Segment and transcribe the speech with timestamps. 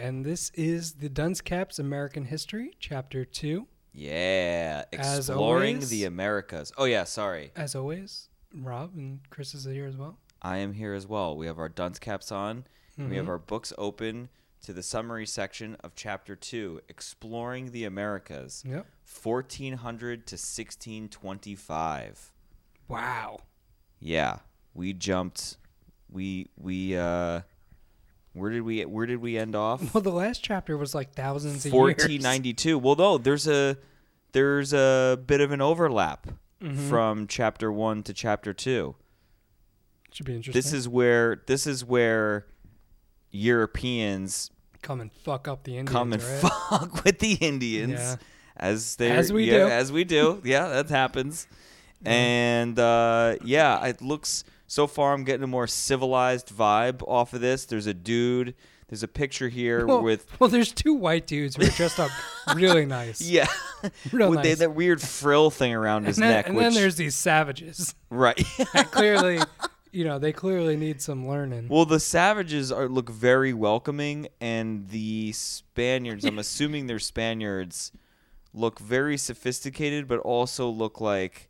[0.00, 3.66] and this is the Dunce Caps American History, Chapter 2.
[3.92, 6.72] Yeah, exploring always- the Americas.
[6.78, 7.52] Oh yeah, sorry.
[7.56, 10.18] As always, Rob and Chris is here as well.
[10.42, 11.36] I am here as well.
[11.36, 12.64] We have our dunce caps on.
[12.96, 13.30] and We have Mhm.
[13.30, 14.28] our books open
[14.62, 18.86] to the summary section of chapter 2, exploring the Americas, Yep.
[19.04, 22.32] 1400 to 1625.
[22.88, 23.38] Wow.
[23.98, 24.40] Yeah,
[24.74, 25.56] we jumped
[26.10, 27.40] we we uh
[28.32, 29.82] where did we where did we end off?
[29.94, 31.80] Well, the last chapter was like thousands of years.
[31.80, 32.78] 1492.
[32.78, 33.76] Well, no, there's a
[34.32, 36.26] there's a bit of an overlap
[36.62, 36.88] Mhm.
[36.88, 38.94] from chapter 1 to chapter 2.
[40.12, 40.58] Should be interesting.
[40.58, 42.46] This is where this is where
[43.32, 44.50] Europeans
[44.82, 46.40] come and fuck up the Indians, come and right?
[46.40, 48.16] fuck with the Indians Yeah.
[48.56, 49.68] as they As we yeah, do.
[49.68, 50.40] as we do.
[50.44, 51.46] Yeah, that happens.
[52.04, 55.12] And uh, yeah, it looks so far.
[55.12, 57.64] I'm getting a more civilized vibe off of this.
[57.64, 58.54] There's a dude.
[58.88, 62.10] There's a picture here Well, with well, there's two white dudes who are dressed up
[62.54, 63.20] really nice.
[63.20, 63.46] yeah,
[64.12, 64.58] Real with nice.
[64.58, 66.46] that weird frill thing around and his then, neck.
[66.46, 67.94] and which, then there's these savages.
[68.10, 68.36] right.
[68.90, 69.40] clearly,
[69.92, 71.68] you know, they clearly need some learning.
[71.68, 77.90] Well, the savages are look very welcoming, and the Spaniards, I'm assuming they're Spaniards,
[78.52, 81.48] look very sophisticated, but also look like,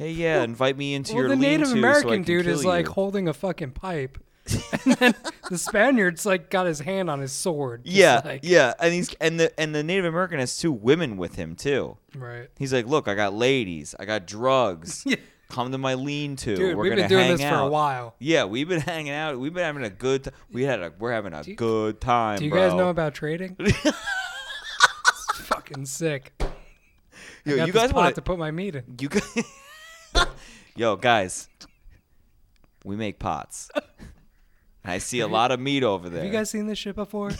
[0.00, 2.86] hey, yeah, invite me into well, your the Native American so dude is kill like
[2.88, 4.18] holding a fucking pipe,
[4.84, 5.14] and then
[5.50, 7.82] the Spaniard's like got his hand on his sword.
[7.84, 11.34] yeah, like- yeah, and he's and the and the Native American has two women with
[11.36, 11.96] him too.
[12.16, 12.48] right.
[12.58, 15.04] He's like, look, I got ladies, I got drugs.
[15.10, 15.16] Yeah.
[15.56, 16.54] Come to my lean-to.
[16.54, 18.14] Dude, We're we've been doing this for a while.
[18.20, 19.36] Yeah, we've been hanging out.
[19.36, 20.22] We've been having a good.
[20.22, 20.92] T- we had a.
[20.96, 22.38] We're having a Do you- good time.
[22.38, 22.68] Do you bro.
[22.68, 23.56] guys know about trading?
[23.58, 26.32] it's fucking sick.
[27.44, 28.84] Yo, you guys want to put my meat in.
[29.00, 29.26] You guys,
[30.76, 31.48] yo, guys,
[32.84, 33.70] we make pots.
[34.84, 36.22] I see a lot of meat over there.
[36.22, 37.30] Have you guys seen this shit before?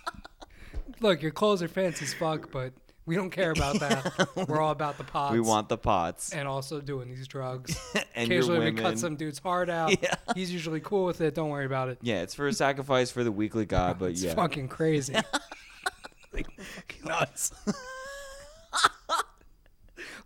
[1.00, 2.72] Look, your clothes are fancy as fuck, but
[3.04, 4.28] we don't care about that.
[4.48, 5.32] We're all about the pots.
[5.32, 7.78] we want the pots and also doing these drugs.
[8.14, 10.02] and your Occasionally, we cut some dude's heart out.
[10.02, 10.14] Yeah.
[10.34, 11.34] He's usually cool with it.
[11.34, 11.98] Don't worry about it.
[12.02, 14.10] Yeah, it's for a sacrifice for the weekly god, but yeah.
[14.10, 15.14] it's yeah, fucking crazy.
[16.32, 16.48] like,
[17.04, 17.52] nuts.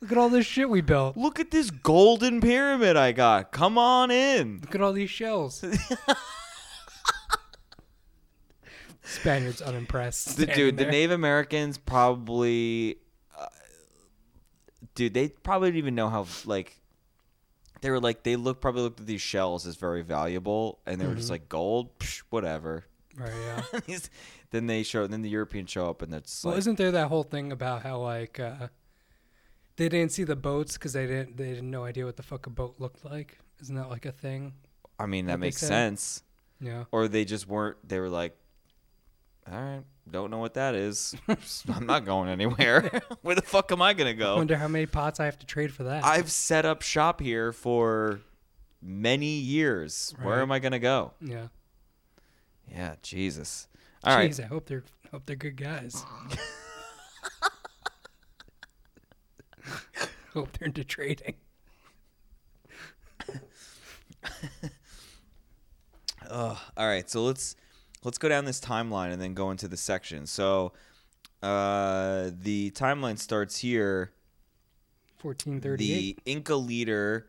[0.00, 1.16] Look at all this shit we built.
[1.16, 3.52] look at this golden pyramid I got.
[3.52, 4.60] Come on in.
[4.62, 5.62] Look at all these shells.
[9.02, 10.36] Spaniards unimpressed.
[10.36, 10.84] The, dude, the.
[10.86, 12.98] Native Americans probably,
[13.38, 13.46] uh,
[14.94, 16.76] dude, they probably didn't even know how like.
[17.80, 21.06] They were like they look probably looked at these shells as very valuable, and they
[21.06, 21.18] were Mm-hmm.
[21.20, 22.84] just like gold, Psh, whatever.
[23.16, 23.32] Right,
[23.86, 23.98] yeah.
[24.52, 27.06] Then they show, then the Europeans show up, and it's Well, like, isn't there that
[27.06, 28.66] whole thing about how like uh,
[29.80, 32.46] they didn't see the boats because they didn't they didn't no idea what the fuck
[32.46, 33.38] a boat looked like?
[33.62, 34.52] Isn't that like a thing?
[34.98, 36.22] I mean, that what makes sense.
[36.60, 36.84] Yeah.
[36.92, 37.78] Or they just weren't.
[37.88, 38.36] They were like,
[39.50, 41.14] all right, don't know what that is.
[41.74, 43.00] I'm not going anywhere.
[43.22, 44.34] Where the fuck am I gonna go?
[44.34, 46.04] I wonder how many pots I have to trade for that.
[46.04, 48.20] I've set up shop here for
[48.82, 50.14] many years.
[50.20, 51.14] Where am I gonna go?
[51.22, 51.46] yeah.
[52.70, 53.66] Yeah, Jesus.
[54.04, 54.30] All right.
[54.30, 56.04] Jeez, I hope they're hope they're good guys.
[60.32, 61.34] hope they're into trading.
[66.30, 66.58] Ugh.
[66.76, 67.56] All right, so let's
[68.04, 70.26] let's go down this timeline and then go into the section.
[70.26, 70.72] So,
[71.42, 74.12] uh, the timeline starts here.
[75.18, 76.24] Fourteen thirty eight.
[76.24, 77.26] The Inca leader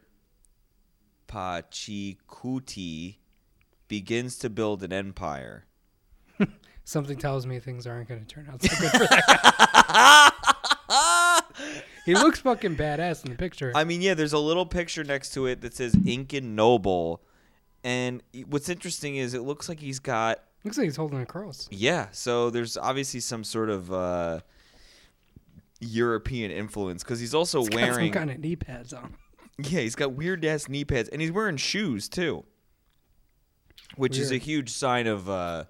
[1.27, 3.17] Pachacuti
[3.87, 5.65] begins to build an empire.
[6.83, 10.29] Something tells me things aren't going to turn out so good for that guy.
[12.05, 13.71] he looks fucking badass in the picture.
[13.75, 17.21] I mean, yeah, there's a little picture next to it that says Incan noble,
[17.83, 21.67] and what's interesting is it looks like he's got looks like he's holding a cross.
[21.71, 22.07] yeah.
[22.11, 24.39] So there's obviously some sort of uh,
[25.79, 29.15] European influence because he's also He's got wearing some kind of knee pads on.
[29.57, 32.43] yeah, he's got weird ass knee pads and he's wearing shoes too,
[33.95, 35.63] which is a huge sign of uh,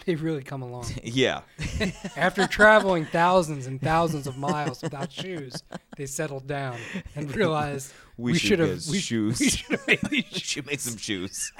[0.04, 0.86] They've really come along.
[1.02, 1.40] yeah.
[2.16, 5.62] After traveling thousands and thousands of miles without shoes,
[5.96, 6.78] they settled down
[7.14, 9.40] and realized We we, should have we, shoes.
[9.40, 10.66] We should have made these shoes.
[10.66, 11.52] make some shoes.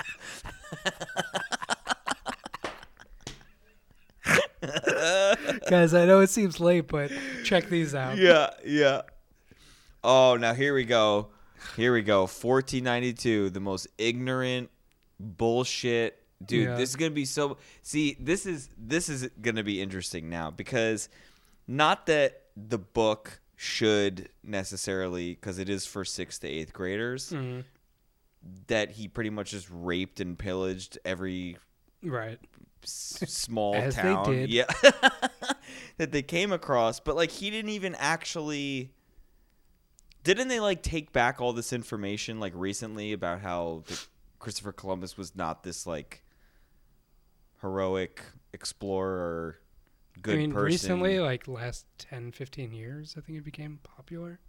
[5.69, 7.11] Guys, I know it seems late, but
[7.45, 8.17] check these out.
[8.17, 9.03] yeah, yeah.
[10.03, 11.29] Oh, now here we go.
[11.77, 12.21] Here we go.
[12.23, 14.71] 1492, the most ignorant
[15.19, 16.23] bullshit.
[16.47, 16.77] Dude, Yeah.
[16.77, 20.29] this is going to be so See, this is this is going to be interesting
[20.31, 21.09] now because
[21.67, 27.65] not that the book should necessarily cuz it is for 6th to 8th graders Mhm.
[28.67, 31.57] that he pretty much just raped and pillaged every
[32.03, 32.39] Right.
[32.83, 34.31] s- small As town.
[34.31, 34.51] did.
[34.51, 34.67] Yeah.
[35.97, 38.93] that they came across, but like he didn't even actually
[40.23, 44.01] didn't they like take back all this information like recently about how the,
[44.39, 46.23] Christopher Columbus was not this like
[47.61, 48.21] heroic
[48.53, 49.59] explorer
[50.23, 50.65] good I mean, person.
[50.67, 54.41] recently, like last 10, 15 years, I think it became popular.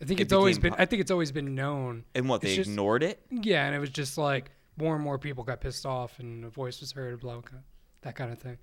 [0.00, 0.72] I think It it's always been.
[0.72, 2.04] pop- I think it's always been known.
[2.14, 3.24] and what it's they just- ignored it?
[3.30, 6.50] Yeah, and it was just like more and more people got pissed off, and a
[6.50, 7.60] voice was heard, blah, blah,
[8.02, 8.58] that kind of thing.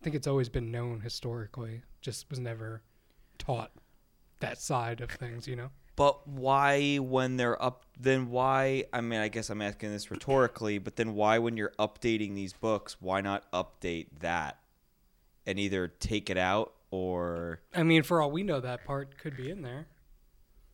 [0.00, 2.82] I think it's always been known historically, just was never
[3.38, 3.70] taught
[4.40, 5.70] that side of things, you know.
[5.96, 8.84] But why, when they're up, then why?
[8.92, 12.52] I mean, I guess I'm asking this rhetorically, but then why, when you're updating these
[12.54, 14.58] books, why not update that
[15.46, 17.60] and either take it out or.
[17.74, 19.86] I mean, for all we know, that part could be in there.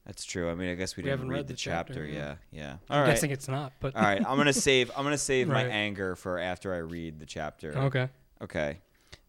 [0.06, 0.48] That's true.
[0.48, 1.94] I mean, I guess we, We didn't haven't read, read the, chapter.
[1.94, 2.60] chapter, Yeah, yeah.
[2.62, 2.76] yeah.
[2.88, 3.10] I'm All right.
[3.10, 4.24] guessing it's not, but All right.
[4.24, 4.92] I'm gonna save.
[4.96, 7.76] I'm gonna save my anger for after I read the chapter.
[7.76, 8.08] okay.
[8.40, 8.78] Okay.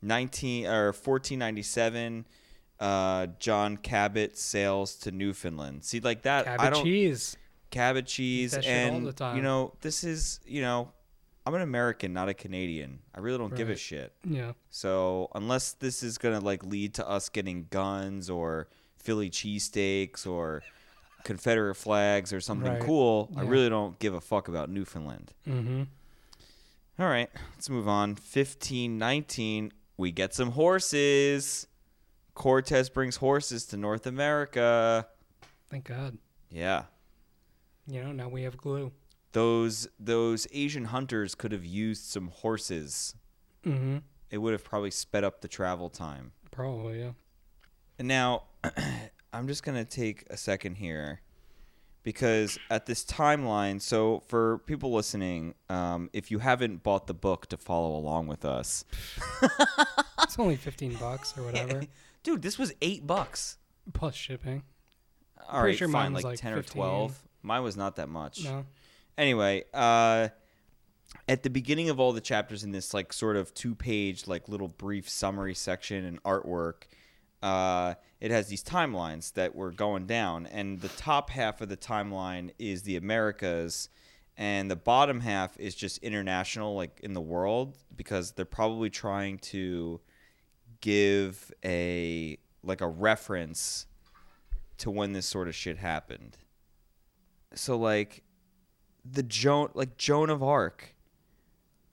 [0.04, 2.26] 19 or 1497.
[2.80, 5.84] Uh, John Cabot sails to Newfoundland.
[5.84, 6.48] See, like that.
[6.60, 6.84] I don't.
[6.84, 7.36] cheese.
[7.72, 9.36] Cabot cheese that shit all and the time.
[9.36, 10.90] you know this is you know
[11.46, 14.54] i'm an american not a canadian i really don't give a shit Yeah.
[14.70, 20.64] so unless this is gonna like lead to us getting guns or philly cheesesteaks or
[21.26, 22.82] confederate flags or something Right.
[22.82, 25.84] cool i really don't give a fuck about newfoundland Mm-hmm.
[27.00, 31.68] all right let's move on 1519 we get some horses
[32.38, 35.08] cortez brings horses to north america
[35.70, 36.18] Thank God.
[36.52, 36.84] yeah
[37.88, 38.92] You know, now we have glue.
[39.34, 43.16] those those Asian hunters could have used some horses.
[43.66, 43.98] Mm-hmm.
[44.30, 46.32] It would have probably sped up the travel time.
[46.52, 47.12] Probably, yeah.
[48.00, 48.44] And now
[49.34, 51.22] I'm just gonna take a second here
[52.04, 57.48] because at this timeline, so for people listening, um, if you haven't bought the book
[57.48, 58.86] to follow along with us,
[60.24, 61.84] It's only 15 bucks or whatever,
[62.28, 63.58] dude, this was eight bucks.
[63.94, 64.64] plus shipping.
[65.50, 66.60] All right, sure fine, mine was like, like ten 15.
[66.60, 67.24] or twelve.
[67.42, 68.44] Mine was not that much.
[68.44, 68.66] No.
[69.18, 70.28] anyway uh
[71.30, 74.50] at the beginning of all the chapters in this like sort of two page like
[74.50, 76.84] little brief summary section and artwork
[77.42, 81.78] uh it has these timelines that were going down and the top half of the
[81.78, 83.88] timeline is the americas
[84.36, 89.38] and the bottom half is just international like in the world because they're probably trying
[89.38, 90.02] to
[90.82, 93.86] give a like a reference
[94.80, 96.38] to when this sort of shit happened
[97.54, 98.24] so like
[99.10, 100.94] the Joan like Joan of Arc.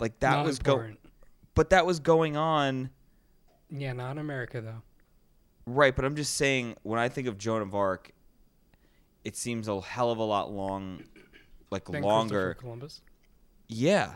[0.01, 0.99] Like that Not was go important.
[1.55, 2.91] but that was going on
[3.71, 4.83] Yeah, not in America though.
[5.67, 8.11] right, but I'm just saying when I think of Joan of Arc
[9.25, 11.05] it seems a hell of a lot long
[11.71, 12.55] like Then longer.
[12.55, 13.01] Columbus.
[13.69, 14.15] Yeah.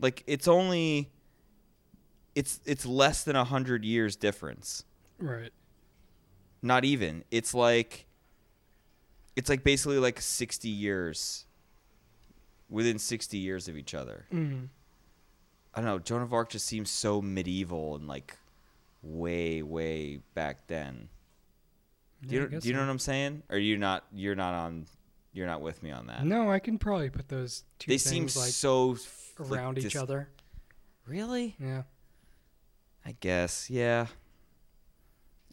[0.00, 1.10] Like it's only
[2.36, 4.84] it's it's less than a hundred years difference.
[5.18, 5.50] Right.
[6.62, 7.24] Not even.
[7.30, 8.06] It's like
[9.34, 11.46] it's like basically like sixty years
[12.68, 14.26] within sixty years of each other.
[14.32, 14.66] Mm-hmm.
[15.74, 15.98] I don't know.
[15.98, 18.36] Joan of Arc just seems so medieval and like
[19.02, 21.08] way, way back then.
[22.26, 23.42] Do you, do you know what I'm saying?
[23.50, 24.04] Or you not?
[24.14, 24.86] You're not on.
[25.32, 26.24] You're not with me on that.
[26.24, 29.84] No, I can probably put those two they seem like so f- like, around each
[29.92, 30.28] dis- other.
[31.06, 31.56] Really?
[31.60, 31.82] Yeah.
[33.06, 33.70] I guess.
[33.70, 34.06] Yeah.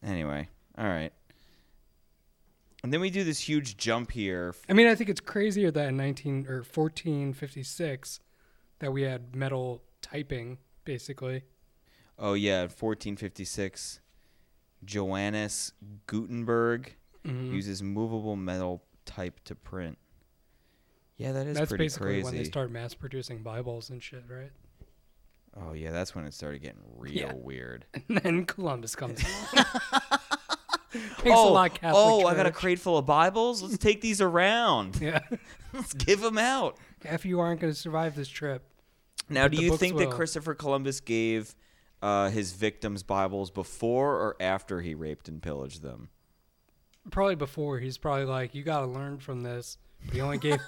[0.02, 1.12] Anyway, all right.
[2.82, 4.54] And then we do this huge jump here.
[4.68, 8.20] I mean, I think it's crazier that in 19 or 1456
[8.80, 11.44] that we had metal typing basically.
[12.18, 14.00] Oh yeah, 1456.
[14.84, 15.72] Johannes
[16.06, 16.94] Gutenberg
[17.24, 17.52] Mhm.
[17.52, 19.96] uses movable metal type to print.
[21.16, 21.58] Yeah, that is crazy.
[21.60, 22.24] That's pretty basically crazy.
[22.24, 24.50] when they start mass producing Bibles and shit, right?
[25.56, 27.32] Oh yeah, that's when it started getting real Yeah.
[27.34, 27.86] weird.
[28.08, 29.22] And then Columbus comes
[29.54, 29.64] along.
[31.26, 33.62] Oh, a lot, Catholic oh, I got a crate full of Bibles.
[33.62, 34.96] Let's take these around.
[35.00, 35.20] Yeah.
[35.72, 36.76] Let's give them out.
[37.02, 38.62] if you aren't going to survive this trip,
[39.28, 40.10] Now, do you think that.
[40.12, 41.56] Christopher Columbus gave
[42.00, 46.10] uh, his victims Bibles before or after he raped and pillaged them?
[47.10, 49.76] probably before he's probably like, you got to learn from this.
[50.06, 50.60] But he only gave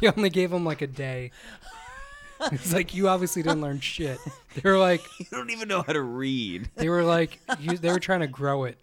[0.00, 1.30] he only gave him like a day.
[2.52, 4.18] It's like you obviously didn't learn shit.
[4.54, 6.70] They were like You don't even know how to read.
[6.76, 8.78] they were like you, they were trying to grow it.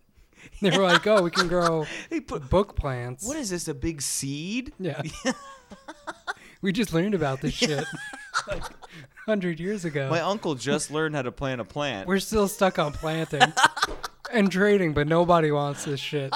[0.62, 2.50] They were like, oh, we can grow They put.
[2.50, 3.28] book plants.
[3.28, 3.68] What is this?
[3.68, 4.72] A big seed?
[4.80, 5.02] Yeah.
[6.62, 7.84] we just learned about this shit
[8.48, 8.64] like
[9.26, 10.10] hundred years ago.
[10.10, 12.08] My uncle just learned how to plant a plant.
[12.08, 13.42] We're still stuck on planting
[14.32, 16.32] and trading, but nobody wants this shit.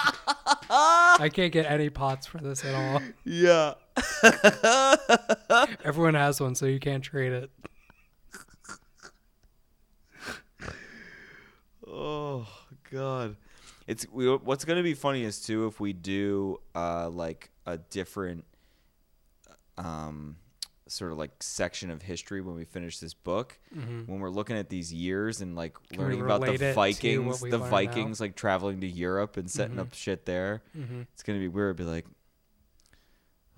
[0.70, 3.02] I can't get any pots for this at all.
[3.24, 3.74] yeah.
[5.84, 7.52] Everyone has one, so you can't trade it.
[11.88, 12.48] oh
[12.92, 13.36] God,
[13.88, 18.46] it's we, what's gonna be funny is too if we do uh, like a different
[19.78, 20.36] um
[20.88, 24.12] sort of like section of history when we finish this book mm-hmm.
[24.12, 28.20] when we're looking at these years and like Can learning about the vikings the vikings
[28.20, 28.26] now?
[28.26, 29.82] like traveling to europe and setting mm-hmm.
[29.82, 31.04] up shit there mm-hmm.
[31.14, 32.06] it's gonna be weird be like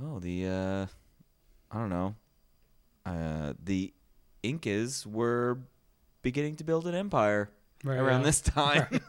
[0.01, 0.85] oh, the uh
[1.71, 2.15] I don't know.
[3.05, 3.93] Uh the
[4.43, 5.59] Incas were
[6.21, 7.49] beginning to build an empire
[7.83, 8.25] Right, around yeah.
[8.27, 9.01] this time.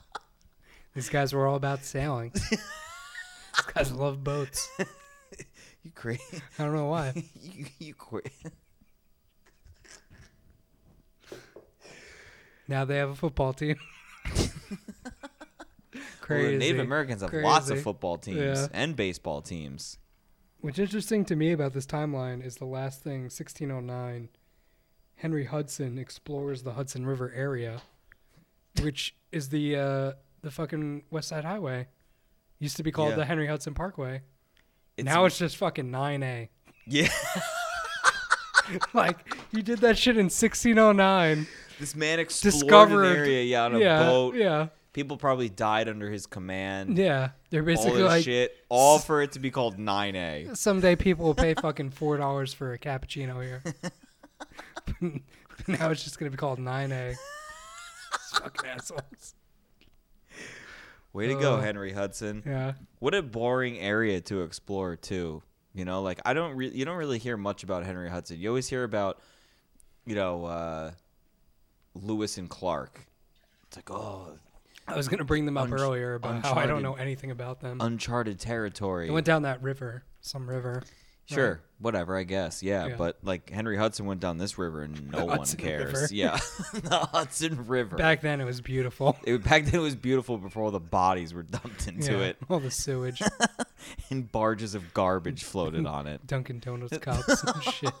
[0.94, 2.32] These guys were all about sailing.
[2.50, 2.60] These
[3.74, 4.68] guys love boats.
[5.82, 6.22] you crazy.
[6.58, 7.12] I don't know why.
[7.40, 7.94] you you
[12.66, 13.76] Now they have a football team.
[16.20, 16.52] Crazy.
[16.52, 18.66] the Native Americans have lots of football teams Yeah.
[18.72, 19.98] and baseball teams.
[20.60, 24.28] What's interesting to me about this timeline is the last thing, 1609,
[25.16, 27.80] Henry Hudson explores the Hudson River area,
[28.82, 30.12] which is the uh,
[30.42, 31.86] the fucking West Side Highway.
[32.58, 33.16] Used to be called Yeah.
[33.16, 34.22] the Henry Hudson Parkway.
[34.96, 36.48] It's, now it's just fucking 9A.
[36.86, 37.08] yeah.
[38.94, 41.46] like he did that shit in 1609.
[41.78, 44.34] this man explored Discovered- an area yeah, on a yeah, boat.
[44.34, 46.96] yeah, People probably died under his command.
[46.98, 47.30] yeah.
[47.50, 50.56] They're all basically this like shit, all for it to be called 9A.
[50.56, 53.62] someday people will pay fucking four dollars for a cappuccino here.
[55.68, 57.16] now it's just gonna be called 9A.
[58.32, 59.34] Fucking assholes.
[61.12, 62.42] Way to go, Uh, Henry Hudson.
[62.46, 62.74] Yeah.
[62.98, 65.42] What a boring area to explore too.
[65.74, 68.38] You know, like I don't really, you don't really hear much about Henry Hudson.
[68.38, 69.20] You always hear about,
[70.06, 70.90] you know, uh,
[71.94, 73.06] Lewis and Clark.
[73.66, 74.32] It's like, oh,
[74.88, 77.30] I was gonna bring them up Unch- earlier about how I don't uncharted- know anything
[77.30, 77.78] about them.
[77.80, 79.06] uncharted territory.
[79.06, 80.82] They went down that river, some river.
[81.26, 82.62] Sure, whatever, I guess.
[82.62, 82.96] Yeah, Yeah.
[82.96, 85.92] but like Henry Hudson went down this river and no one Hudson cares.
[85.92, 86.08] River.
[86.10, 86.38] Yeah,
[86.72, 87.96] the Hudson River.
[87.96, 89.14] Back then, it was beautiful.
[89.24, 92.38] it, back then it was beautiful before all the bodies were dumped into Yeah, it
[92.48, 93.20] all the sewage,
[94.08, 96.26] and barges of garbage floated on it.
[96.26, 97.92] Dunkin' Donuts cups and shit.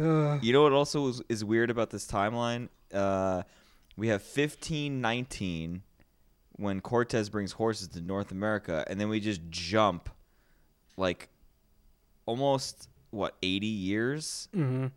[0.00, 0.42] Ugh.
[0.42, 2.68] You know what also is, is weird about this timeline?
[2.94, 3.42] Uh,
[3.96, 5.82] we have 1519
[6.56, 10.08] when Cortez brings horses to North America, and then we just jump
[10.96, 11.28] like
[12.26, 14.92] almost what 80 years Mhm.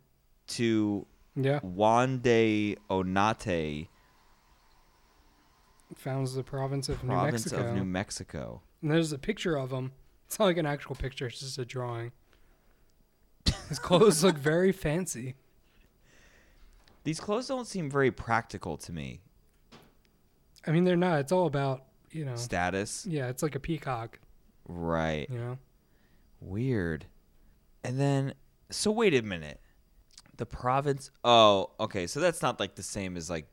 [0.48, 3.88] to Yeah, Juan de Onate,
[5.94, 7.68] founds the province of New Mexico.
[7.68, 8.62] of New Mexico.
[8.82, 9.92] And there's a picture of him.
[10.26, 12.12] It's not like an actual picture; it's just a drawing.
[13.68, 15.34] His clothes look very fancy.
[17.08, 19.22] These clothes don't seem very practical to me.
[20.66, 21.20] I mean, they're not.
[21.20, 22.36] It's all about you know.
[22.36, 24.18] Status, Yeah, it's like a peacock.
[24.68, 25.26] right?
[25.30, 25.58] You know.
[26.42, 27.06] Weird.
[27.82, 28.34] And then,
[28.68, 29.58] so wait a minute.
[30.36, 31.10] The province.
[31.24, 32.06] Oh, okay.
[32.06, 33.46] So that's not like the same as like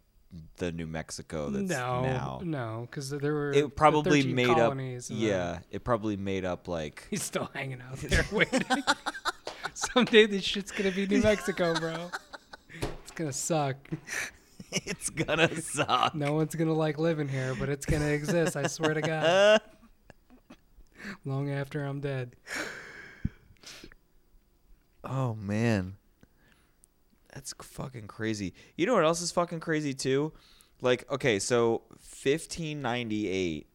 [0.57, 2.41] the New Mexico that's no, now.
[2.43, 4.57] no, because there were It probably 13 made up.
[4.57, 7.07] colonies and then Yeah, it probably made up like.
[7.09, 8.83] he's still hanging out there waiting.
[9.73, 12.09] Someday this shit's gonna be New Mexico, bro.
[13.15, 13.77] Gonna suck.
[14.71, 16.15] it's gonna suck.
[16.15, 18.55] No one's gonna like living here, but it's gonna exist.
[18.55, 19.61] I swear to God.
[21.25, 22.35] Long after I'm dead.
[25.03, 25.95] Oh man,
[27.33, 28.53] that's fucking crazy.
[28.75, 30.33] You know what else is fucking crazy too?
[30.81, 33.67] Like, okay, so 1598,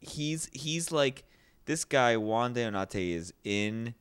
[0.00, 1.24] he's he's like
[1.66, 3.94] this guy Juan de Onate is in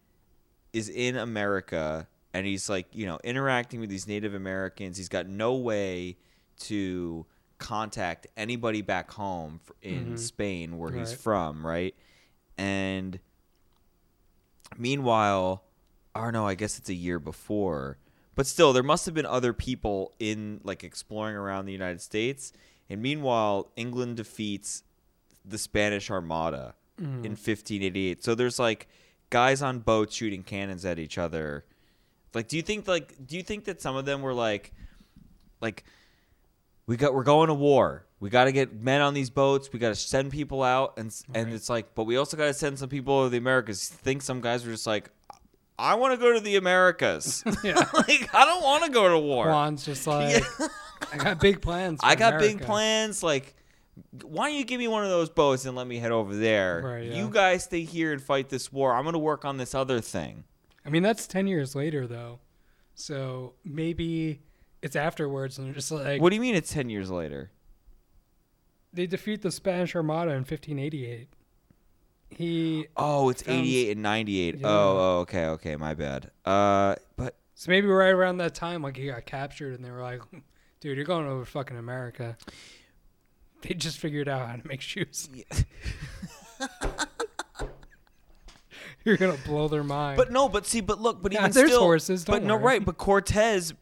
[0.73, 4.97] is in America, and he's like you know interacting with these Native Americans.
[4.97, 6.17] He's got no way
[6.61, 7.25] to
[7.57, 10.19] contact anybody back home in Mhm.
[10.19, 11.95] Spain where he's from, right?
[12.57, 13.19] And
[14.77, 15.63] meanwhile,
[16.15, 17.97] or no, I guess it's a year before.
[18.35, 22.53] But still, there must have been other people in like exploring around the United States.
[22.89, 24.83] And meanwhile, England defeats
[25.45, 27.25] the Spanish Armada Mm.
[27.25, 28.23] in 1588.
[28.23, 28.87] So there's like
[29.29, 31.65] guys on boats shooting cannons at each other.
[32.33, 34.71] Like, do you think like do you think that some of them were like,
[35.61, 35.83] like,
[36.87, 38.05] we got we're going to war.
[38.19, 39.71] We got to get men on these boats.
[39.73, 41.55] We got to send people out, and and Right.
[41.55, 43.89] it's like, but we also got to send some people over the Americas.
[43.89, 45.09] Think some guys were just like,
[45.79, 47.43] I want to go to the Americas.
[47.63, 47.83] Yeah.
[47.93, 49.45] like I don't want to go to war.
[49.47, 50.43] Juan's just like,
[51.11, 51.99] I got big plans.
[52.03, 53.23] I got big plans.
[53.23, 53.55] Like,
[54.23, 56.81] why don't you give me one of those boats and let me head over there?
[56.85, 57.15] Right, yeah.
[57.17, 58.93] You guys stay here and fight this war.
[58.95, 60.43] I'm gonna work on this other thing.
[60.85, 62.39] I mean, that's 10 years later, though.
[62.95, 64.41] So maybe
[64.81, 66.55] it's afterwards, and they're just like, what do you mean?
[66.55, 67.51] It's ten years later.
[68.93, 71.27] they defeat the Spanish Armada in 1588.
[72.29, 74.55] He, Oh, it's Sounds- 88 and 98.
[74.55, 74.67] Yeah.
[74.67, 76.31] Oh, oh, okay, okay, my bad.
[76.45, 80.01] Uh, but so maybe right around that time, like he got captured, and they were
[80.01, 80.21] like,
[80.79, 82.37] Dude, you're going over fucking America.
[83.61, 85.29] They just figured out how to make shoes.
[89.05, 90.17] You're gonna blow their mind.
[90.17, 92.55] But no, but see, but look, but Yeah, even there's still, horses, don't but no,
[92.55, 92.63] worry.
[92.63, 92.85] right?
[92.85, 93.73] But Cortez,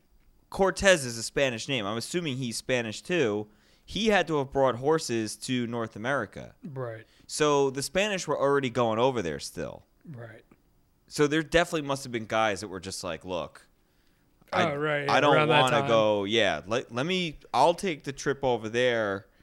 [0.49, 1.85] Cortez is a Spanish name.
[1.85, 3.47] I'm assuming he's Spanish too.
[3.85, 8.69] He had to have brought horses to North America, right, so the Spanish were already
[8.69, 9.83] going over there still.
[10.15, 10.43] right.
[11.11, 13.65] So there definitely must have been guys that were just like, look.
[14.53, 16.23] I, Oh, right, I don't want to go.
[16.25, 17.39] Yeah, let, let me.
[17.51, 19.25] I'll take the trip over there.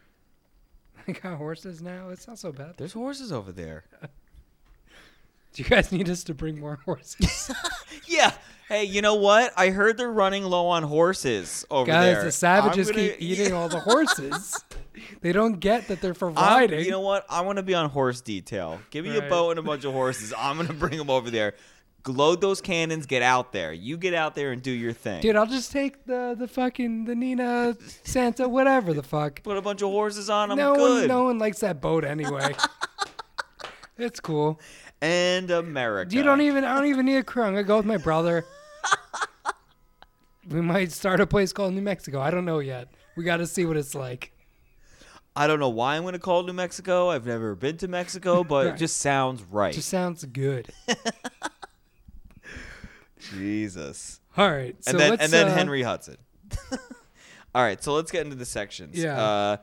[1.07, 2.09] They got horses now.
[2.11, 2.75] It's not so bad.
[2.79, 3.85] There's horses over there.
[5.57, 7.51] Do you guys need us to bring more horses?
[8.07, 8.33] Yeah.
[8.69, 9.53] Hey, you know what?
[9.57, 12.15] I heard they're running low on horses over guys, there.
[12.17, 14.63] Guys, the savages gonna- keep eating all the horses.
[15.23, 16.85] they don't get that they're for I'm- riding.
[16.85, 17.25] you know what?
[17.29, 18.81] I want to be on horse detail.
[18.91, 20.33] Give me a boat and a bunch of horses.
[20.37, 21.55] I'm gonna bring them over there.
[22.07, 23.07] Load those cannons.
[23.07, 23.73] Get out there.
[23.73, 25.21] You get out there and do your thing.
[25.23, 29.43] Dude, I'll just take the the fucking the Nina Santa whatever the fuck.
[29.43, 30.53] Put a bunch of horses on.
[30.53, 30.99] I'm no good.
[31.01, 32.55] one no one likes that boat anyway.
[33.99, 34.61] it's cool.
[35.07, 36.15] And America.
[36.15, 37.43] You don't even I don't even need a crew.
[37.43, 38.45] I'm gonna go with my brother.
[40.49, 42.21] we might start a place called New Mexico.
[42.21, 42.89] I don't know yet.
[43.17, 44.33] We got to see what it's like.
[45.35, 47.11] I don't know why I'm gonna call New Mexico.
[47.11, 49.75] I've never been to Mexico, but it just sounds right.
[49.75, 50.71] Just sounds good.
[53.19, 54.21] Jesus.
[54.37, 54.77] All right.
[54.83, 56.17] So and then and then uh, Henry Hudson.
[57.57, 59.03] All right, so let's get into the sections.
[59.03, 59.19] Yeah.
[59.19, 59.57] Uh,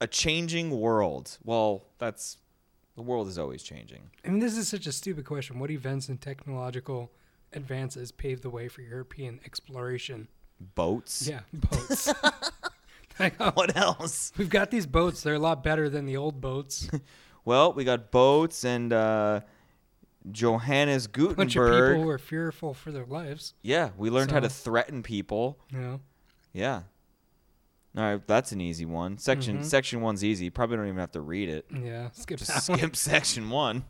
[0.00, 1.36] a changing world.
[1.44, 2.38] Well, that's
[2.96, 4.10] the world is always changing.
[4.24, 5.58] I mean, this is such a stupid question.
[5.60, 7.12] What events and technological
[7.52, 10.28] advances paved the way for European exploration?
[10.74, 11.28] Boats.
[11.28, 12.12] Yeah, boats.
[13.40, 14.30] Oh, What else?
[14.36, 15.22] We've got these boats.
[15.22, 16.88] They're a lot better than the old boats.
[17.46, 19.40] Well, we got boats and uh,
[20.32, 22.00] Johannes A bunch of people Gutenberg.
[22.02, 23.54] who are fearful for their lives.
[23.62, 25.56] yeah, we learned how to threaten people.
[25.72, 25.98] Yeah.
[26.52, 26.82] Yeah.
[27.96, 29.16] All right, that's an easy one.
[29.18, 29.64] Section Mhm.
[29.64, 30.50] section one's easy.
[30.50, 31.66] Probably don't even have to read it.
[31.72, 32.10] yeah.
[32.12, 32.92] Skip Just that one.
[32.94, 33.84] section one.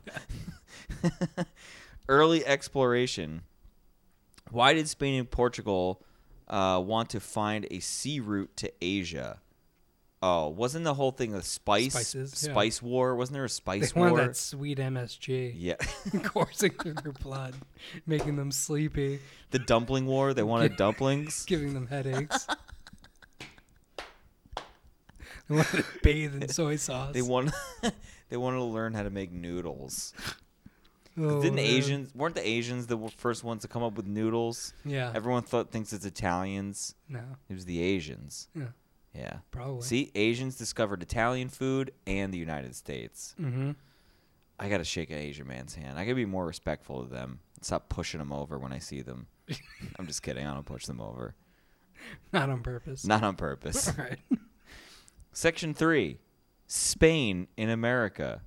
[2.09, 3.41] Early exploration.
[4.49, 6.01] Why did Spain and Portugal
[6.47, 9.41] uh, want to find a sea route to Asia?
[10.21, 12.51] Oh, wasn't the whole thing a spice Spices, yeah.
[12.53, 13.15] spice war?
[13.15, 14.21] Wasn't there a They spice wanted war?
[14.21, 15.75] that sweet MSG Yeah,
[16.23, 17.55] coursing through their blood,
[18.07, 19.19] making them sleepy,
[19.51, 20.33] the dumpling war.
[20.33, 21.43] They wanted dumplings.
[21.45, 22.47] giving them headaches.
[25.49, 27.13] They wanted to bathe in soy sauce.
[27.13, 27.51] They want.
[28.29, 30.13] they wanted to learn how to make noodles.
[31.19, 31.65] Oh, Didn't man.
[31.65, 34.73] Asians weren't the Asians the first ones to come up with noodles?
[34.85, 35.11] Yeah.
[35.15, 36.93] Everyone thought thinks it's Italians.
[37.09, 37.21] no.
[37.49, 38.49] It was the Asians.
[38.53, 38.65] Yeah.
[39.15, 39.37] Yeah.
[39.49, 39.81] Probably.
[39.81, 43.33] See, Asians discovered Italian food and the United States.
[43.41, 43.71] Mm-hmm.
[44.59, 45.97] I gotta shake an Asian man's hand.
[45.97, 47.39] I gotta be more respectful of them.
[47.61, 49.25] Stop pushing them over when I see them.
[49.97, 50.45] I'm just kidding.
[50.45, 51.33] I don't push them over.
[52.31, 53.05] Not on purpose.
[53.05, 53.87] Not on purpose.
[53.89, 54.19] All right.
[55.37, 56.17] Section three:
[56.65, 58.41] Spain in America.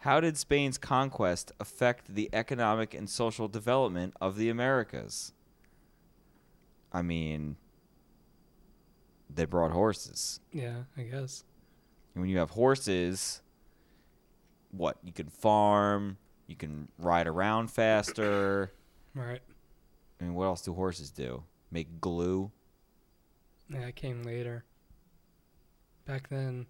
[0.00, 5.32] How did Spain's conquest affect the economic and social development of the Americas?
[6.92, 7.56] I mean,
[9.34, 10.40] they brought horses.
[10.52, 11.44] Yeah, I guess.
[12.14, 13.40] And when you have horses,
[14.70, 14.98] what?
[15.02, 18.70] You can farm, you can ride around faster.
[19.14, 19.40] Right.
[20.20, 21.44] I mean, what else do horses do?
[21.70, 22.50] Make glue,
[23.70, 24.66] Yeah, it came later.
[26.06, 26.66] Back then,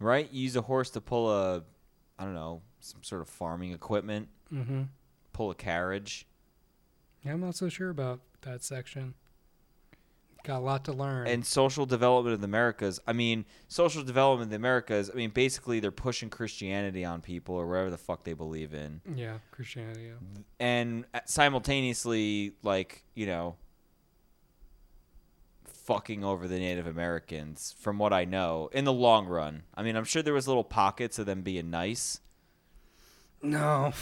[0.00, 0.28] right?
[0.32, 1.62] You use a horse to pull a,
[2.18, 4.82] I don't know, some sort of farming equipment, mm-hmm.
[5.32, 6.26] pull a carriage.
[7.24, 9.14] Yeah, I'm not so sure about that section.
[10.44, 11.26] Got a lot to learn.
[11.26, 13.00] And social development of the Americas.
[13.04, 15.10] I mean, social development of the Americas.
[15.12, 19.00] I mean, basically, they're pushing Christianity on people or whatever the fuck they believe in.
[19.12, 20.04] yeah, Christianity.
[20.04, 20.42] Yeah.
[20.60, 23.56] and simultaneously like you know
[25.86, 29.94] fucking over the native americans from what i know in the long run i mean
[29.96, 32.20] i'm sure there was little pockets of them being nice
[33.42, 33.92] No,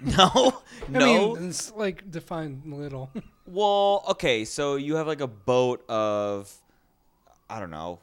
[0.00, 1.32] no no.
[1.34, 3.10] I mean, it's like define little.
[3.46, 6.52] well okay so you have like a boat of
[7.48, 8.00] i don't know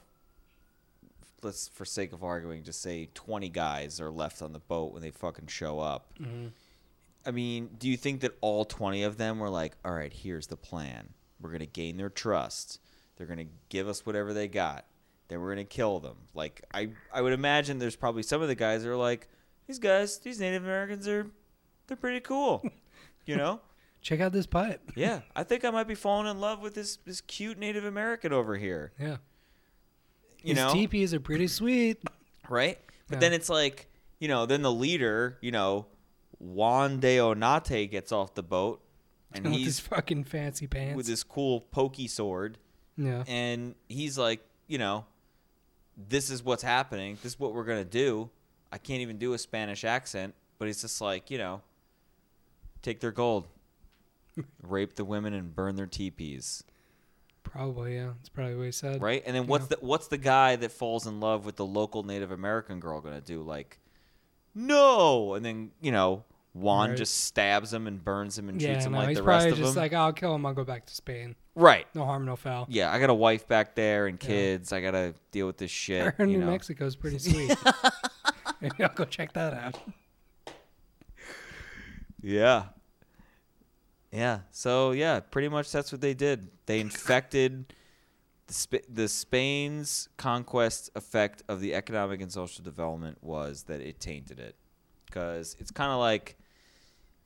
[1.43, 5.01] let's for sake of arguing just say 20 guys are left on the boat when
[5.01, 6.51] they fucking show up Mhm.
[7.27, 10.45] I mean, do you think that all 20 of them were like, all right, here's
[10.45, 11.09] the plan.
[11.41, 12.79] We're going to gain their trust.
[13.17, 14.85] They're going to give us whatever they got.
[15.27, 16.17] Then we're going to kill them.
[16.33, 19.27] Like, I, I would imagine there's probably some of the guys that are like,
[19.67, 21.27] these guys, these Native Americans are,
[21.87, 22.63] they're pretty cool.
[23.27, 23.59] You know?
[24.03, 24.91] Check out this pipe.
[24.95, 25.21] yeah.
[25.35, 28.55] I think I might be falling in love with this, this cute Native American over
[28.55, 28.91] here.
[28.99, 29.17] Yeah,
[30.43, 30.71] You These know?
[30.71, 32.03] teepees are pretty sweet.
[32.47, 32.77] right?
[33.07, 33.19] But Yeah.
[33.21, 35.87] then it's like, you know, then the leader, you know,
[36.37, 38.83] Juan de Onate gets off the boat
[39.33, 40.95] and with his he's fucking fancy pants.
[40.95, 42.59] with this cool pokey sword
[42.97, 43.23] Yeah.
[43.27, 45.05] and he's like, you know,
[45.97, 47.17] this is what's happening.
[47.21, 48.29] This is what we're gonna do.
[48.71, 51.61] I can't even do a Spanish accent, but he's just like, you know,
[52.81, 53.47] take their gold,
[54.61, 56.63] rape the women, and burn their teepees,
[57.43, 58.13] Probably, yeah.
[58.17, 59.01] That's probably what he said.
[59.01, 59.21] right?
[59.25, 62.31] And then what's the what's the guy that falls in love with the local Native
[62.31, 63.41] American girl gonna do?
[63.43, 63.79] Like,
[64.53, 66.23] no, and then you know.
[66.55, 66.97] Juan Right.
[66.97, 69.49] just stabs him and burns him and Yeah, treats him no, like the rest of
[69.49, 69.81] probably of just them.
[69.83, 70.45] like, I'll kill him.
[70.45, 71.35] I'll go back to Spain.
[71.53, 71.85] right.
[71.93, 72.65] No harm, no foul.
[72.69, 74.27] Yeah, I got a wife back there and Yeah.
[74.27, 74.71] kids.
[74.71, 76.17] I gotta deal with this shit.
[76.17, 76.47] New know?
[76.51, 77.55] Mexico's pretty sweet.
[78.61, 79.77] Maybe I'll go check that out.
[82.21, 82.65] Yeah.
[84.11, 84.39] Yeah.
[84.51, 86.47] So yeah, pretty much that's what they did.
[86.65, 87.73] They infected
[88.47, 93.99] the, Sp- the Spain's conquest effect of the economic and social development was that it
[93.99, 94.55] tainted it
[95.05, 96.37] because it's kind of like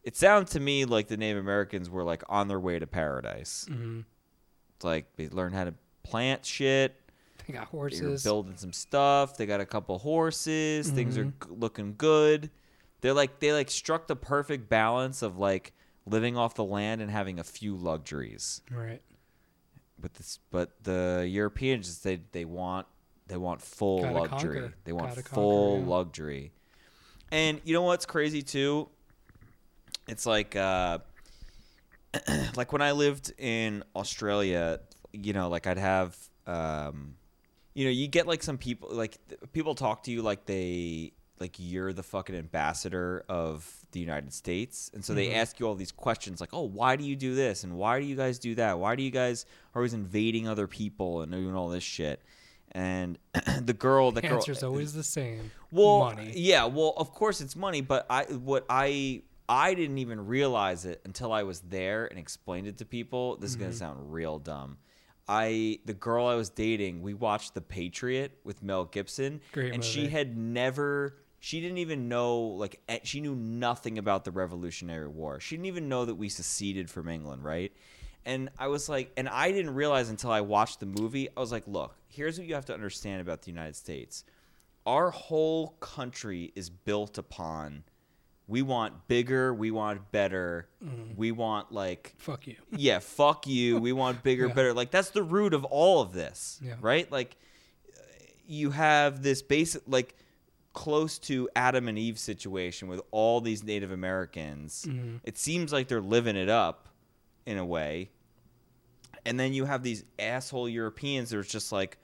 [0.10, 3.68] it sounded to me like the Native Americans were like on their way to paradise.
[3.70, 4.00] hmm
[4.76, 6.96] It's like they learned how to plant shit.
[7.46, 8.00] They got horses.
[8.00, 8.24] They were horses.
[8.24, 9.38] building some stuff.
[9.38, 10.90] They got a couple horses.
[10.90, 11.34] Things are Mhm.
[11.48, 12.50] g- looking good.
[13.02, 15.74] They're like they like struck the perfect balance of like
[16.08, 18.62] living off the land and having a few luxuries.
[18.72, 19.02] Right.
[20.00, 22.88] But this, but the Europeans they they want
[23.28, 24.60] they want full Gotta luxury.
[24.62, 24.74] conquer.
[24.86, 25.86] They want Gotta conquer, full yeah.
[25.88, 26.52] luxury.
[27.32, 28.90] And you know what's crazy too?
[30.10, 31.00] It's like uh
[32.56, 34.80] like when I lived in Australia,
[35.14, 36.18] you know, like I'd have
[36.48, 37.16] um
[37.76, 39.18] you know, you get like some people like
[39.54, 44.92] people talk to you like they like you're the fucking ambassador of the United States.
[44.94, 45.36] And so they Mhm.
[45.36, 47.64] ask you all these questions like, "Oh, why do you do this?
[47.64, 48.78] And why do you guys do that?
[48.80, 52.22] Why do you guys are always invading other people and doing all this shit?"
[52.74, 53.18] And
[53.62, 55.52] the girl, the The girl answer's always the same.
[55.72, 56.34] well, money.
[56.36, 61.02] yeah, well, of course it's money, but I what I I didn't even realize it
[61.06, 63.36] until I was there and explained it to people.
[63.38, 63.78] This is gonna Mhm.
[63.78, 64.78] sound real dumb.
[65.28, 69.84] I the girl I was dating, we watched The Patriot with Mel Gibson, Great and
[69.84, 71.18] she had never.
[71.42, 75.40] She didn't even know, like, she knew nothing about the Revolutionary War.
[75.40, 77.72] She didn't even know that we seceded from England, right?
[78.26, 81.30] And I was like, and I didn't realize until I watched the movie.
[81.36, 84.26] I was like, look, here's what you have to understand about the United States
[84.86, 87.84] our whole country is built upon
[88.50, 91.16] we want bigger, we want better, Mhm.
[91.16, 92.56] we want like Fuck you.
[92.76, 94.54] yeah, fuck you, we want bigger, Yeah.
[94.54, 94.74] better.
[94.74, 96.76] Like that's the root of all of this, Yeah.
[96.82, 97.10] right?
[97.12, 97.38] Like
[98.48, 100.16] you have this basic like
[100.74, 104.86] close to Adam and Eve situation with all these Native Americans.
[104.88, 105.20] Mhm.
[105.24, 106.90] It seems like they're living it up
[107.46, 108.10] in a way.
[109.26, 111.98] And then you have these asshole Europeans that are just like,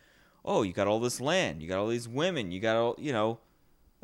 [0.43, 3.11] oh, you got all this land, you got all these women, you got all, you
[3.11, 3.39] know,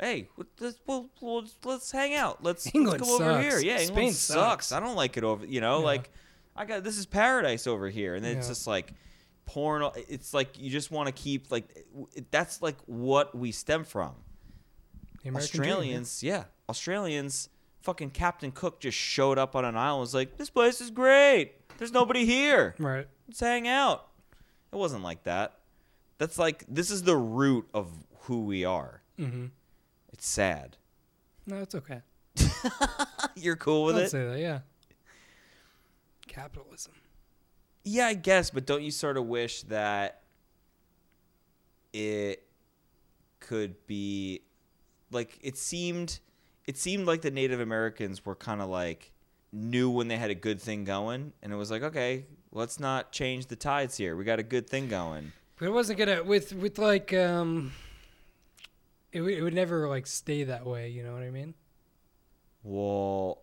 [0.02, 0.28] hey,
[0.60, 2.42] let's, well, well, let's hang out.
[2.42, 3.58] Let's, England let's go over here.
[3.60, 4.66] Yeah, Spain England sucks.
[4.66, 4.72] sucks.
[4.72, 5.84] I don't like it over, you know, Yeah.
[5.84, 6.10] like,
[6.56, 8.14] I got this is paradise over here.
[8.16, 8.92] And then it's just like,
[9.46, 9.88] porn.
[10.08, 11.64] It's like you just want to keep like
[12.14, 14.12] it, that's like what we stem from.
[15.22, 15.72] The American dream, yeah.
[15.76, 16.44] Australians, yeah.
[16.68, 17.48] Australians,
[17.82, 19.92] fucking Captain Cook just showed up on an island.
[19.94, 21.52] and Was like, this place is great.
[21.78, 22.74] There's nobody here.
[22.78, 23.06] Right.
[23.28, 24.08] Let's hang out.
[24.72, 25.58] It wasn't like that.
[26.18, 27.88] That's like this is the root of
[28.22, 29.00] who we are.
[29.16, 29.46] hmm
[30.12, 30.76] It's sad.
[31.46, 32.00] No, it's okay.
[33.34, 34.10] You're cool with Don't it?
[34.10, 34.38] say that.
[34.38, 34.60] Yeah.
[36.28, 36.92] Capitalism.
[37.84, 40.22] Yeah, I guess, but don't you sort of wish that
[41.92, 42.44] it
[43.40, 44.40] could be
[45.10, 46.20] like it seemed
[46.66, 49.12] it seemed like the Native Americans were kind of like
[49.52, 53.10] knew when they had a good thing going and it was like, okay, let's not
[53.12, 54.16] change the tides here.
[54.16, 55.32] We got a good thing going.
[55.58, 57.72] But it wasn't gonna with with like um.
[59.12, 60.88] It, would- it would never like stay that way.
[60.88, 61.54] You know what I mean?
[62.62, 63.42] Well,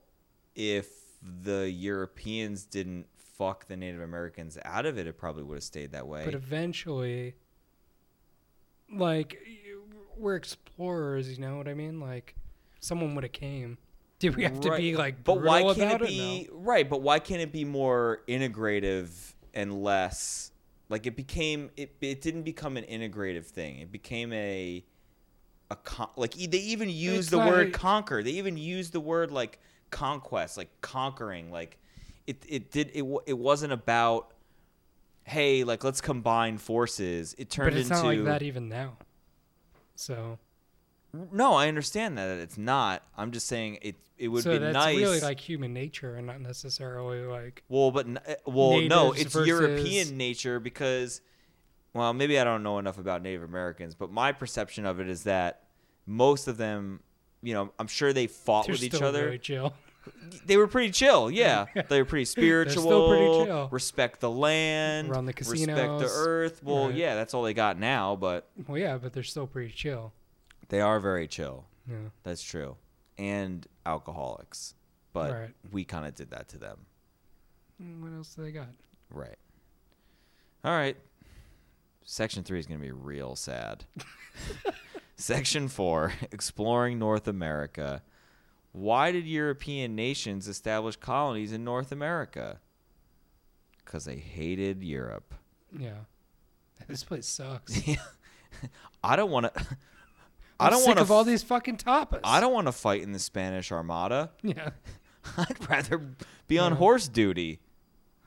[0.55, 0.87] if
[1.21, 5.91] the Europeans didn't fuck the Native Americans out of it, it probably would have stayed
[5.91, 6.23] that way.
[6.25, 7.35] But eventually,
[8.93, 9.37] like
[10.17, 11.29] we're explorers.
[11.31, 11.99] You know what I mean?
[11.99, 12.35] Like
[12.79, 13.77] someone would have came.
[14.19, 16.57] Did we have to be like But why can't it be No.
[16.59, 16.89] right?
[16.89, 19.09] But why can't it be more integrative
[19.53, 20.51] and less
[20.89, 21.69] like it became?
[21.77, 23.79] It it didn't become an integrative thing.
[23.79, 24.83] It became a
[25.71, 28.23] a con- like they even use It's the not- word conquer.
[28.23, 29.59] They even use the word like
[29.91, 31.51] conquest, like conquering.
[31.51, 31.77] Like
[32.27, 34.33] it it did it it wasn't about
[35.25, 37.35] hey like let's combine forces.
[37.37, 38.97] It turned But it's into not like that even now.
[39.95, 40.39] So
[41.31, 41.53] no.
[41.53, 43.03] I understand that it's not.
[43.17, 43.95] I'm just saying it.
[44.17, 44.97] It would so be that's nice.
[44.97, 49.33] really like human nature and not necessarily like Well, but n- uh, well, no, it's
[49.33, 51.21] European nature because,
[51.93, 55.23] well, maybe I don't know enough about Native Americans, but my perception of it is
[55.23, 55.63] that
[56.05, 57.01] most of them,
[57.41, 59.37] you know, I'm sure they fought they're with each other.
[59.37, 59.73] chill.
[60.45, 61.65] They were pretty chill, yeah.
[61.89, 62.83] They were pretty spiritual.
[62.83, 63.67] still pretty chill.
[63.71, 65.09] Respect the land.
[65.09, 65.67] Run the casinos.
[65.67, 66.63] Respect the earth.
[66.63, 66.95] Well, Right.
[66.95, 70.13] yeah, that's all they got now, but Well, yeah, but they're still pretty chill.
[70.69, 71.65] they are very chill.
[71.87, 72.09] Yeah.
[72.23, 72.77] That's true.
[73.17, 74.73] And alcoholics.
[75.11, 75.49] But Right.
[75.71, 76.85] we kind of did that to them.
[77.81, 78.67] Mm, What else do they got?
[79.09, 79.37] Right.
[80.63, 80.95] All right.
[82.11, 83.85] Section three is going to be real sad.
[85.15, 88.01] Section four exploring North America.
[88.71, 92.61] Why did European nations establish colonies in North America?
[93.85, 95.35] Because they hated Europe.
[95.77, 95.91] Yeah.
[96.87, 97.79] This place sucks.
[99.03, 99.65] I don't want to.
[100.59, 102.21] I don't want of all these fucking tapas.
[102.23, 104.31] I don't want to fight in the Spanish Armada.
[104.41, 104.69] Yeah.
[105.37, 106.09] I'd rather
[106.47, 106.77] be on Yeah.
[106.79, 107.59] horse duty.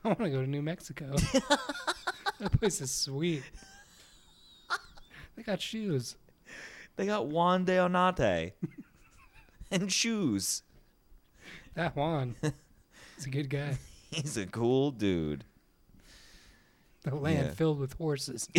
[0.05, 1.13] I want to go to New Mexico.
[2.39, 3.43] that place is sweet.
[5.35, 6.15] They got shoes.
[6.95, 8.51] They got Juan de Onate
[9.71, 10.63] and shoes.
[11.75, 12.35] That Juan.
[13.15, 13.77] He's a good guy.
[14.11, 15.43] He's a cool dude.
[17.03, 17.53] The land Yeah.
[17.53, 18.47] filled with horses.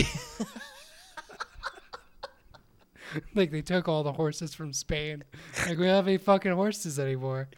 [3.34, 5.22] like they took all the horses from Spain.
[5.68, 7.48] Like we don't have any fucking horses anymore.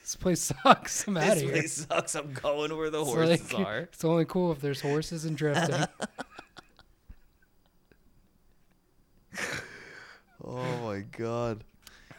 [0.00, 1.06] This place sucks.
[1.06, 1.52] I'm out of here.
[1.52, 2.14] This place sucks.
[2.14, 3.78] I'm going where the It's horses like- are.
[3.80, 5.84] It's only cool if there's horses and drifting.
[10.58, 11.64] Oh my god.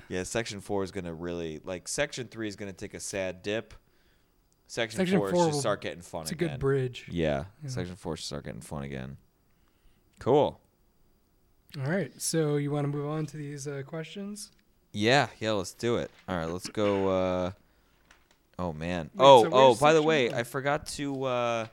[0.10, 3.74] Yeah, section four is gonna really like section three is gonna take a sad dip.
[4.68, 6.24] Section, Section four, four should start getting fun again.
[6.24, 7.06] it's a good bridge.
[7.12, 7.70] Yeah, Yeah.
[7.70, 9.18] section four should start getting fun again.
[10.20, 10.60] Cool.
[11.78, 12.12] All right.
[12.20, 14.52] So you want to move on to these uh, questions?
[14.92, 16.10] Yeah, yeah, let's do it.
[16.28, 17.10] All right, let's go.
[17.10, 17.52] Uh,
[18.58, 19.10] oh man.
[19.14, 19.76] Wait, oh, so oh.
[19.76, 20.32] By the way.
[20.34, 21.24] I forgot to.
[21.26, 21.68] Uh,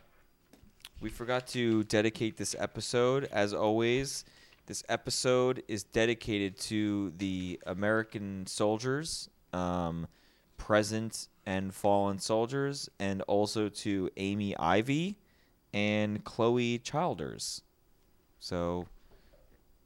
[1.00, 3.28] we forgot to dedicate this episode.
[3.32, 4.24] As always,
[4.66, 10.06] this episode is dedicated to the American soldiers, um,
[10.56, 15.18] present and fallen soldiers, and also to Amy Ivy
[15.74, 17.62] and Chloe Childers.
[18.38, 18.86] So,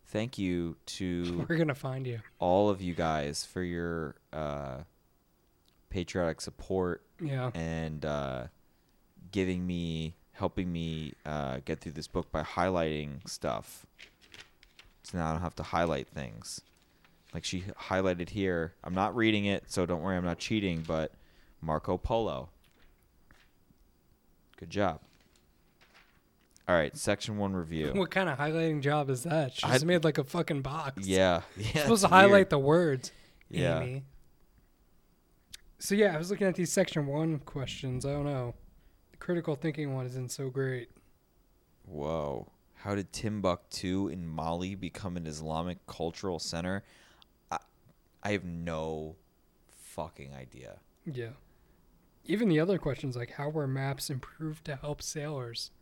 [0.06, 2.20] thank you to We're gonna find you.
[2.38, 4.78] all of you guys for your uh,
[5.90, 7.50] patriotic support Yeah.
[7.54, 8.46] and uh,
[9.32, 13.86] giving me, helping me uh, get through this book by highlighting stuff.
[15.06, 16.60] So now I don't have to highlight things.
[17.32, 18.74] Like she highlighted here.
[18.82, 21.12] I'm not reading it, so don't worry, I'm not cheating, but
[21.60, 22.48] Marco Polo.
[24.56, 25.00] Good job.
[26.68, 27.92] All right, section one review.
[27.94, 29.54] What kind of highlighting job is that?
[29.54, 31.02] She I- made like a fucking box.
[31.06, 31.66] Yeah, yeah.
[31.74, 32.50] You're supposed to highlight weird.
[32.50, 33.12] the words.
[33.48, 33.80] Yeah.
[33.82, 34.02] Amy.
[35.78, 38.04] So yeah, I was looking at these section one questions.
[38.04, 38.54] I don't know.
[39.12, 40.88] The critical thinking one isn't so great.
[41.84, 42.50] Whoa.
[42.86, 46.84] How did Timbuktu in Mali become an Islamic cultural center?
[47.50, 47.58] I,
[48.22, 49.16] I have no
[49.86, 50.76] fucking idea.
[51.04, 51.30] Yeah.
[52.26, 55.72] Even the other questions like how were maps improved to help sailors?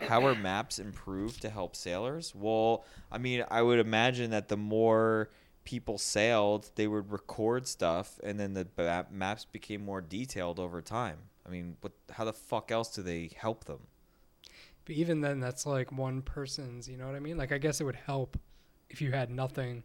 [0.00, 2.34] How are maps improved to help sailors?
[2.34, 5.30] Well, I mean, I would imagine that the more
[5.64, 10.82] people sailed, they would record stuff, and then the ba- maps became more detailed over
[10.82, 11.18] time.
[11.46, 11.92] I mean, what?
[12.10, 13.86] How the fuck else do they help them?
[14.86, 17.36] But even then that's like one person's, you know what I mean?
[17.36, 18.38] Like I guess it would help
[18.88, 19.82] if you had nothing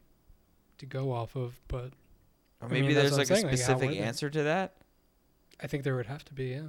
[0.78, 1.92] to go off of, but
[2.62, 4.76] Or I maybe mean, there's like a saying, like, specific answer to that.
[5.60, 6.68] I think there would have to be, yeah.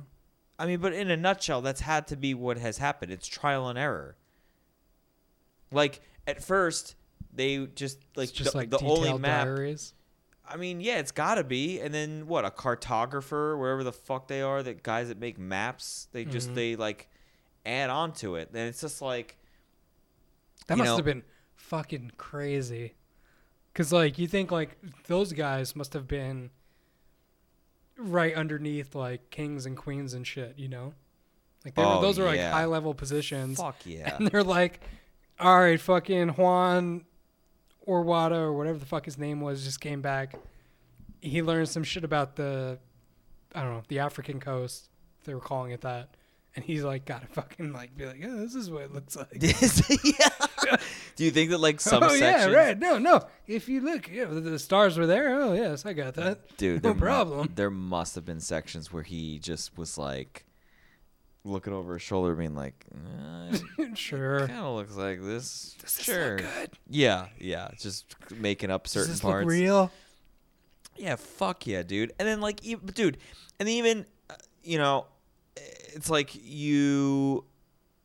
[0.59, 3.13] I mean, but in a nutshell, that's had to be what has happened.
[3.13, 4.17] It's trial and error.
[5.71, 6.95] Like at first,
[7.33, 9.47] they just like it's just the, like the only map.
[9.47, 9.95] diaries.
[10.47, 11.81] I mean, yeah, it's got to be.
[11.81, 12.45] And then what?
[12.45, 16.55] A cartographer, wherever the fuck they are, that guys that make maps, they just Mhm.
[16.55, 17.09] they like
[17.65, 18.49] add on to it.
[18.49, 19.37] And it's just like
[20.67, 21.23] That must know- have been
[21.55, 22.95] fucking crazy.
[23.75, 26.51] Cause like you think like those guys must have been
[27.97, 30.93] right underneath like kings and queens and shit, you know?
[31.65, 33.59] Like they were, Oh, those are like high level positions.
[33.59, 34.17] fuck yeah.
[34.19, 34.81] And they're like,
[35.41, 37.05] all right, fucking Juan
[37.89, 40.35] Orwada or whatever the fuck his name was just came back.
[41.21, 42.79] He learned some shit about the,
[43.55, 44.89] I don't know, the African coast.
[45.25, 46.11] They were calling it that.
[46.55, 49.29] And he's like, gotta fucking like be like, oh, this is what it looks like.
[49.41, 50.77] yeah.
[51.17, 52.23] Do you think that like some sections.
[52.23, 52.79] oh sections, yeah, right.
[52.79, 53.23] No, no.
[53.47, 55.41] If you look, yeah, the, the stars were there.
[55.41, 56.57] Oh yes, I got that.
[56.59, 56.83] dude?
[56.83, 57.53] No there mu- problem.
[57.55, 60.45] there must have been sections where he just was like
[61.45, 63.57] looking over his shoulder, being like, uh,
[63.95, 64.47] sure.
[64.47, 65.75] kind of looks like this.
[65.81, 66.37] Does this sure.
[66.37, 66.71] good?
[66.89, 69.45] Yeah, yeah, just making up Does certain this parts.
[69.45, 69.91] look real?
[70.97, 72.13] Yeah, fuck yeah, dude.
[72.19, 73.19] And then like, e- dude,
[73.59, 75.07] and even, uh, you know,
[75.57, 77.45] it's like you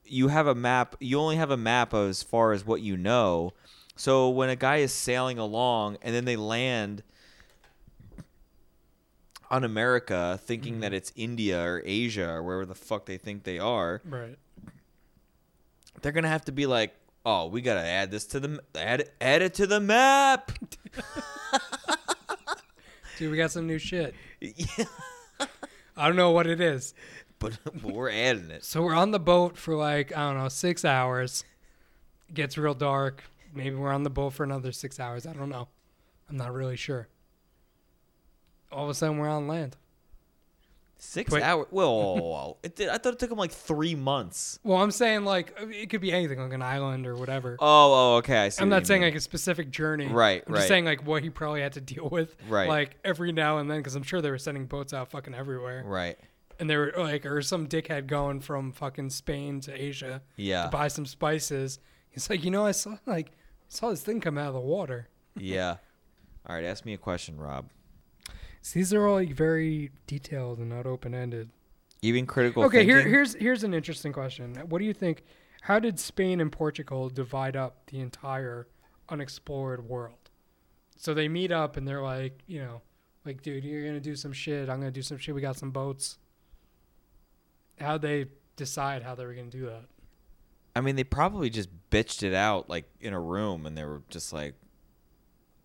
[0.05, 0.95] you have a map.
[0.99, 3.53] You only have a map as far as what you know.
[3.95, 7.03] So when a guy is sailing along and then they land
[9.49, 10.81] on America, thinking Mm-hmm.
[10.81, 14.37] that it's India or Asia or wherever the fuck they think they are, Right.
[16.01, 16.93] they're gonna have to be like,
[17.25, 20.51] "Oh, we gotta add this to the add add it to the map."
[23.17, 24.13] Dude, we got some new shit.
[24.41, 24.85] yeah,
[25.97, 26.93] I don't know what it is.
[27.39, 28.63] But, but we're adding it.
[28.63, 31.43] So we're on the boat for like, I don't know, six hours.
[32.29, 33.23] It gets real dark.
[33.53, 35.25] Maybe we're on the boat for another six hours.
[35.25, 35.67] I don't know.
[36.29, 37.07] I'm not really sure.
[38.71, 39.77] All of a sudden, we're on land.
[40.99, 41.67] Six hours.
[41.71, 44.59] Well, it did, I thought it took them like three months.
[44.63, 47.55] Well, I'm saying like it could be anything, like an island or whatever.
[47.59, 48.37] Oh, oh, okay.
[48.37, 48.61] I see.
[48.61, 49.11] I'm not saying mean.
[49.11, 50.07] like a specific journey.
[50.07, 50.59] Right, I'm right.
[50.59, 52.35] just saying like what he probably had to deal with.
[52.49, 52.67] Right.
[52.67, 55.83] Like every now and then, because I'm sure they were sending boats out fucking everywhere.
[55.85, 56.17] right.
[56.59, 60.63] And they were like, or some dickhead going from fucking Spain to Asia Yeah.
[60.65, 61.79] to buy some spices.
[62.09, 63.31] He's like, you know, I saw like
[63.67, 65.07] saw this thing come out of the water.
[65.35, 65.77] yeah.
[66.47, 66.63] All right.
[66.65, 67.69] Ask me a question, Rob.
[68.61, 71.49] So these are all like very detailed and not open ended.
[72.01, 72.63] Even critical.
[72.65, 74.55] Okay, here here's here's an interesting question.
[74.67, 75.23] What do you think?
[75.61, 78.67] How did Spain and Portugal divide up the entire
[79.09, 80.29] unexplored world?
[80.95, 82.81] So they meet up and they're like, you know,
[83.25, 84.69] like, dude, you're gonna do some shit.
[84.69, 85.35] I'm gonna do some shit.
[85.35, 86.17] We got some boats.
[87.79, 89.85] How'd they decide how they were gonna do that?
[90.75, 94.01] I mean, they probably just bitched it out like in a room, and they were
[94.09, 94.55] just like,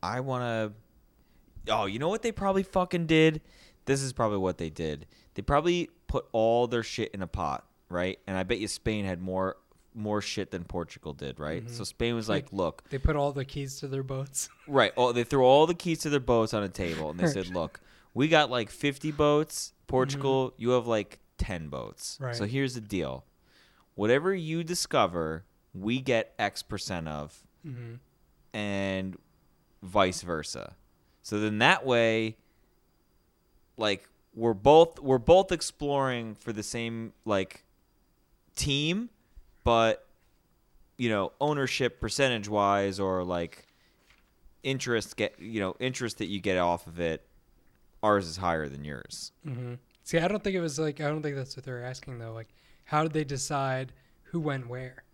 [0.03, 3.41] "I want to." Oh, you know what they probably fucking did?
[3.85, 5.07] This is probably what they did.
[5.35, 8.19] They probably put all their shit in a pot, right?
[8.27, 9.57] And I bet you Spain had more
[9.95, 11.63] more shit than Portugal did, right?
[11.63, 11.75] Mm-hmm.
[11.75, 14.49] So Spain was like, Like- "Look, They put all the keys to their boats.
[14.67, 14.93] Right.
[14.97, 17.49] Oh, they threw all the keys to their boats on a table and they said,
[17.49, 17.81] "Look,
[18.15, 19.69] we got like 50 boats.
[19.75, 19.87] Mm-hmm.
[19.89, 22.19] Portugal, you have like 10 boats.
[22.21, 22.35] Right.
[22.35, 23.25] So here's the deal.
[23.97, 27.95] Whatever you discover, we get X percent of hmm
[28.55, 29.17] and
[29.83, 30.77] vice versa.
[31.23, 32.37] So then that way
[33.77, 37.65] like we're both we're both exploring for the same like
[38.55, 39.09] team,
[39.65, 40.07] but
[40.99, 43.67] you know, ownership percentage wise or like
[44.63, 47.27] interest get you know, interest that you get off of it
[48.03, 49.33] ours is higher than yours.
[49.45, 49.75] hmm
[50.05, 52.33] See, I don't think it was like I don't think that's what they're asking though.
[52.33, 52.49] Like,
[52.85, 53.93] how did they decide
[54.25, 55.05] who went where?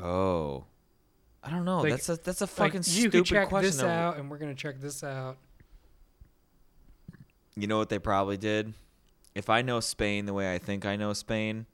[0.00, 0.64] Oh.
[1.42, 1.80] I don't know.
[1.80, 3.68] Like- that's a that's a Like, fucking you stupid check question.
[3.70, 5.36] this that- out, and we're gonna check this out.
[7.56, 8.74] You know what they probably did?
[9.34, 11.66] If I know Spain the way I think I know Spain,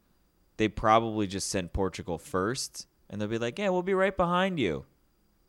[0.57, 4.59] they probably just sent Portugal first, and they'll be like, "Yeah, we'll be right behind
[4.59, 4.87] you.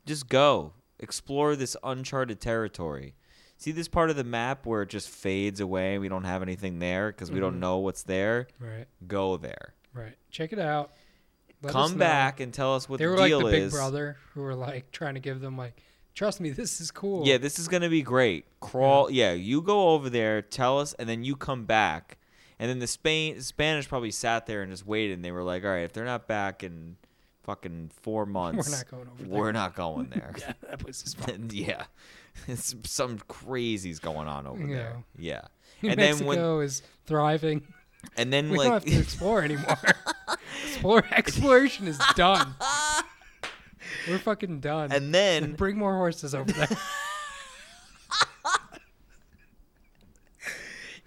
[0.05, 3.15] Just go explore this uncharted territory."
[3.57, 6.41] See this part of the map where it just fades away and we don't have
[6.41, 7.41] anything there because we Mhm.
[7.41, 8.47] don't know what's there?
[8.59, 9.73] Right, Go there.
[9.93, 10.15] right.
[10.29, 10.91] Check it out.
[11.61, 14.17] Let Come back and tell us what They the were like deal the big brother
[14.33, 15.81] who were like trying to give them like,
[16.13, 17.25] trust me, this is cool.
[17.25, 18.45] Yeah, this is gonna be great.
[18.59, 19.09] Crawl.
[19.09, 19.31] Yeah.
[19.31, 22.17] you go over there, tell us, and then you come back.
[22.59, 25.13] And then the Spain Spanish probably sat there and just waited.
[25.15, 26.97] And they were like, "All right, if they're not back in
[27.43, 29.27] fucking four months, we're not going over there.
[29.41, 31.49] we're not going there." yeah, that place is fun.
[31.53, 31.85] Yeah,
[32.55, 35.03] some crazy's going on over there.
[35.17, 35.41] Yeah,
[35.81, 37.67] New and then Mexico when is thriving.
[38.17, 39.77] and then We don't like have to explore anymore.
[40.63, 42.55] Explore exploration is done.
[44.07, 44.91] We're fucking done.
[44.91, 46.67] and then Bring more horses over there.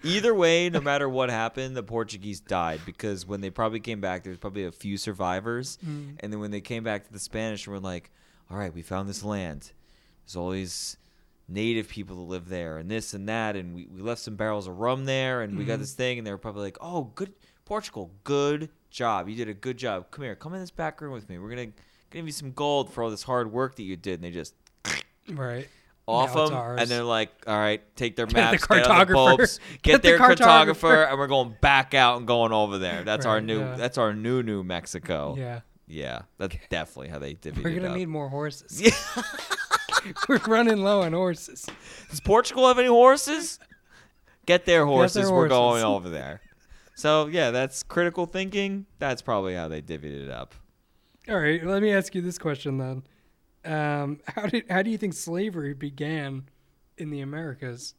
[0.01, 4.23] Either way, no matter what happened, the Portuguese died because when they probably came back,
[4.23, 5.77] there was probably a few survivors.
[5.85, 6.15] Mm.
[6.21, 8.09] And then when they came back to the Spanish, and were like,
[8.49, 9.73] "All right, we found this land.
[10.25, 10.95] There's all these
[11.49, 14.67] native people that live there, and this and that, and we, we left some barrels
[14.67, 15.81] of rum there, and we got Mhm.
[15.81, 17.33] this thing." And they were probably like, "Oh, good,
[17.65, 19.27] Portugal, good job.
[19.29, 20.11] You did a good job.
[20.11, 21.37] Come here, come in this back room with me.
[21.37, 21.71] We're gonna
[22.11, 24.53] give you some gold for all this hard work that you did." And they just
[25.29, 25.67] right.
[26.07, 29.37] off Now them, and they're like, "All right, take their the maps, get the cartographer.
[29.37, 30.73] boats, get, Get the their cartographer.
[30.75, 31.09] cartographer.
[31.09, 33.03] and we're going back out and going over there.
[33.03, 33.75] That's our new, yeah.
[33.75, 35.35] that's our new New Mexico.
[35.37, 36.21] Yeah, Yeah.
[36.37, 37.63] that's definitely how they divvied it up.
[37.63, 37.97] We're it gonna up.
[37.97, 38.81] need more horses.
[38.81, 39.23] Yeah.
[40.29, 41.67] We're running low on horses.
[42.09, 43.59] Does Portugal have any horses?
[44.45, 45.27] Get their horses.
[45.27, 46.39] their We're going over there.
[46.95, 48.85] So yeah, that's critical thinking.
[48.99, 50.55] That's probably how they divvied it up.
[51.27, 53.03] All right, let me ask you this question then.
[53.65, 56.43] Um, how did how do you think slavery began
[56.97, 57.93] in the Americas?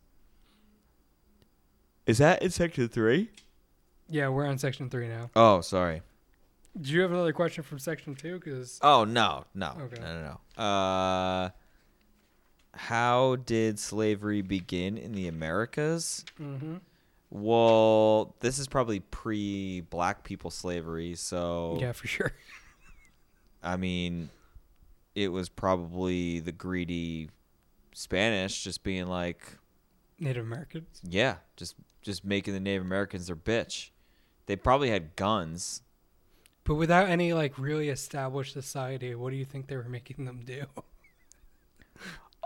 [2.07, 3.31] Is that in section three?
[4.09, 5.31] Yeah, we're on section three now.
[5.37, 6.03] Oh, sorry.
[6.81, 8.39] Do you have another question from section two?
[8.39, 10.01] Because Oh no, no, Okay.
[10.01, 10.63] no, no, no.
[10.63, 11.51] Uh,
[12.75, 16.25] how did slavery begin in the Americas?
[16.37, 16.77] hmm
[17.31, 22.33] Well, this is probably pre-black people slavery, so yeah, for sure.
[23.63, 24.31] I mean,
[25.15, 27.29] it was probably the greedy
[27.93, 29.59] Spanish just being like,
[30.19, 31.01] Native Americans.
[31.03, 33.91] Yeah, just just making the Native Americans their bitch.
[34.47, 35.83] They probably had guns.
[36.71, 40.43] But without any like really established society, what do you think they were making them
[40.45, 40.67] do?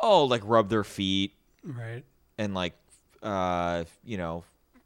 [0.01, 2.03] Oh, like rub their feet right.
[2.39, 2.73] and like
[3.23, 4.45] uh, you know,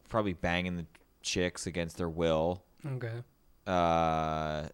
[0.09, 0.87] probably banging the
[1.23, 2.65] chicks against their will.
[2.85, 3.23] Okay.
[3.65, 4.65] Uh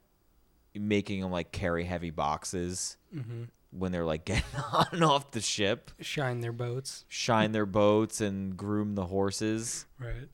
[0.74, 3.42] making them like carry heavy boxes Mm-hmm.
[3.70, 7.04] when they're like getting on and off the ship, Shine their boats.
[7.08, 9.84] shine their boats and groom the horses.
[10.00, 10.28] Right.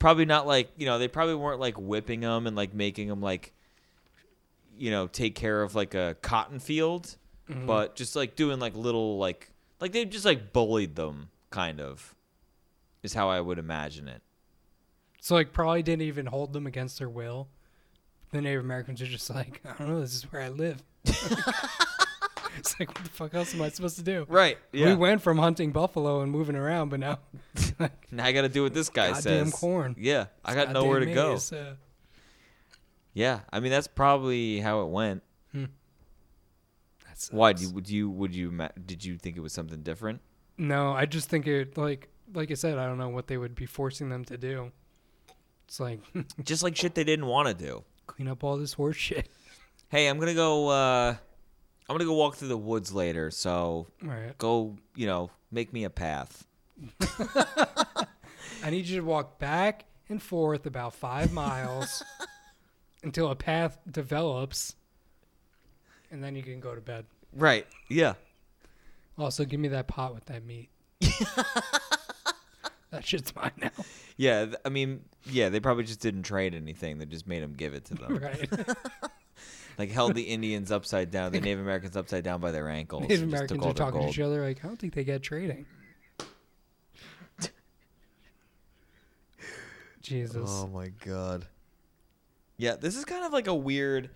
[0.00, 3.20] Probably not like you know they probably weren't like whipping them and like making them
[3.20, 3.52] like
[4.76, 7.16] you know take care of like a cotton field
[7.48, 7.66] Mhm.
[7.66, 12.14] but just like doing like little like like they just like bullied them kind of
[13.02, 14.22] is how i would imagine it
[15.20, 17.48] So like probably didn't even hold them against their will.
[18.32, 20.82] The Native Americans are just like, I don't know, this is where I live.
[22.58, 24.26] it's like what the fuck else am I supposed to do?
[24.28, 24.86] right Yeah.
[24.86, 27.18] We went from hunting buffalo and moving around, but now
[28.10, 29.96] now i gotta do what this guy goddamn says corn.
[29.98, 31.74] yeah i got nowhere to Goddamn go uh,
[33.12, 35.22] yeah i mean that's probably how it went
[37.06, 39.82] that's why do you, would you would you ma- did you think it was something
[39.82, 40.20] different
[40.56, 43.54] No, I just think it like like I said, I don't know what they would
[43.56, 44.70] be forcing them to do.
[45.66, 46.00] It's like
[46.44, 49.28] just like shit they didn't want to do clean up all this horse shit.
[49.88, 51.14] hey i'm gonna go uh
[51.90, 54.38] i'm gonna go walk through the woods later so right.
[54.38, 56.46] go you know make me a path
[58.62, 62.02] I need you to walk back and forth about five miles
[63.02, 64.74] until a path develops,
[66.10, 67.04] and then you can go to bed.
[67.34, 68.14] right yeah
[69.18, 70.68] Also, give me that pot with that meat.
[72.90, 73.70] that shit's mine now.
[74.16, 77.72] yeah i mean yeah they probably just didn't trade anything they just made him give
[77.74, 78.50] it to them right.
[79.80, 83.22] Like held the indians upside down the native americans upside down by their ankles Native
[83.22, 85.64] Americans are talking to each other like, I don't think they get trading.
[90.02, 90.46] Jesus.
[90.46, 91.46] oh my god
[92.58, 94.10] yeah this is kind of like a weird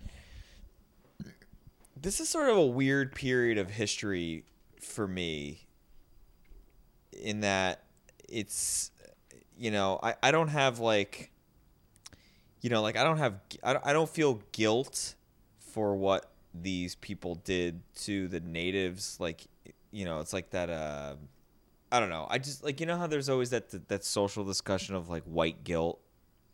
[1.99, 4.43] this is sort of a weird period of history
[4.79, 5.65] for me
[7.11, 7.85] in that
[8.29, 8.91] it's
[9.57, 11.31] you know i, I don't have like
[12.61, 15.15] you know like i don't have I don't, I don't feel guilt
[15.75, 19.45] for what these people did to the natives like
[19.91, 21.15] you know it's like that uh
[21.91, 22.25] i don't know.
[22.29, 25.63] I just like you know how there's always that that, social discussion of like white
[25.65, 25.99] guilt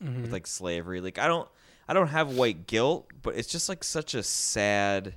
[0.03, 0.23] Mhm.
[0.23, 0.99] with like slavery?
[1.01, 1.47] Like i don't
[1.87, 5.13] i don't have white guilt but it's just like such a sad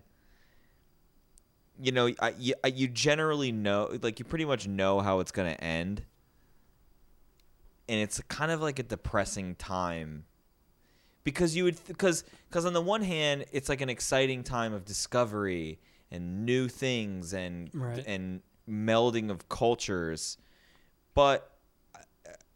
[1.80, 5.32] you know I, you, I- you generally know like you pretty much know how it's
[5.32, 6.04] going to end.
[7.88, 10.24] And it's kind of like a depressing time
[11.24, 14.84] because you would because because on the one hand it's like an exciting time of
[14.84, 15.78] discovery
[16.10, 18.04] and new things and Right.
[18.06, 20.38] and melding of cultures
[21.14, 21.50] but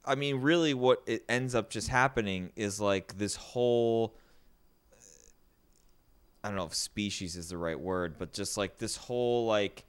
[0.04, 4.14] i mean really what it ends up just happening is like this whole
[6.42, 9.84] i don't know if species is the right word but just like this whole like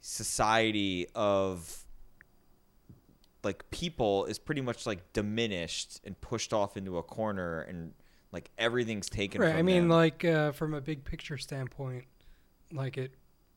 [0.00, 1.84] society of
[3.44, 7.92] like people is pretty much like diminished and pushed off into a corner and
[8.32, 9.54] like everything's taken right.
[9.54, 9.90] I mean, them.
[9.90, 12.04] like uh, from a big picture standpoint,
[12.72, 13.12] like it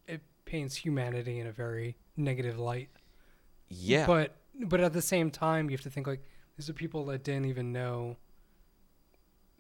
[0.08, 2.90] it paints humanity in a very negative light.
[3.70, 6.24] yeah But but at the same time, you have to think like
[6.58, 8.18] these are people that didn't even know.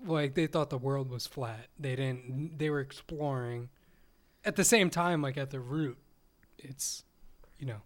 [0.06, 1.68] Like they thought the world was flat.
[1.80, 2.58] They didn't.
[2.58, 3.70] They were exploring.
[4.44, 5.98] At the same time, like at the root,
[6.60, 7.04] it's,
[7.58, 7.82] you know,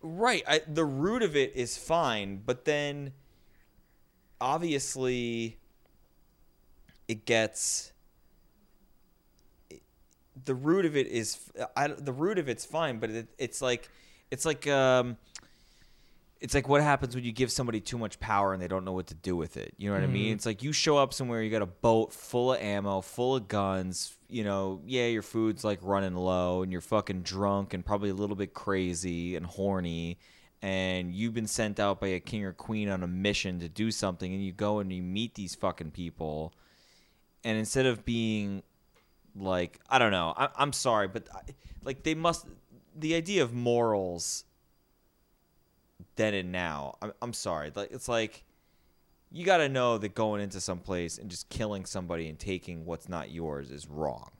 [0.00, 0.42] Right.
[0.46, 3.12] I, the root of it is fine, but then
[4.40, 5.58] obviously
[7.08, 7.92] it gets
[10.44, 13.88] the root of it is I, the root of it's fine, but it, it's like
[14.30, 15.16] it's like um
[16.40, 18.92] it's like what happens when you give somebody too much power and they don't know
[18.92, 19.74] what to do with it.
[19.76, 20.30] You know what I mean?
[20.30, 20.34] Mhm.
[20.36, 23.48] It's like you show up somewhere, you got a boat full of ammo, full of
[23.48, 24.14] guns.
[24.28, 28.14] You know, yeah, your food's like running low, and you're fucking drunk and probably a
[28.14, 30.18] little bit crazy and horny.
[30.62, 33.90] And you've been sent out by a king or queen on a mission to do
[33.90, 36.52] something, and you go and you meet these fucking people,
[37.48, 38.62] and instead of being
[39.34, 41.40] like I don't know, I, I'm sorry, but I,
[41.82, 42.46] like they must
[42.94, 44.44] the idea of morals
[46.16, 46.96] then and now.
[47.00, 47.72] I'm, I'm sorry.
[47.74, 48.44] Like it's like
[49.32, 52.84] you got to know that going into some place and just killing somebody and taking
[52.84, 54.30] what's not yours is wrong.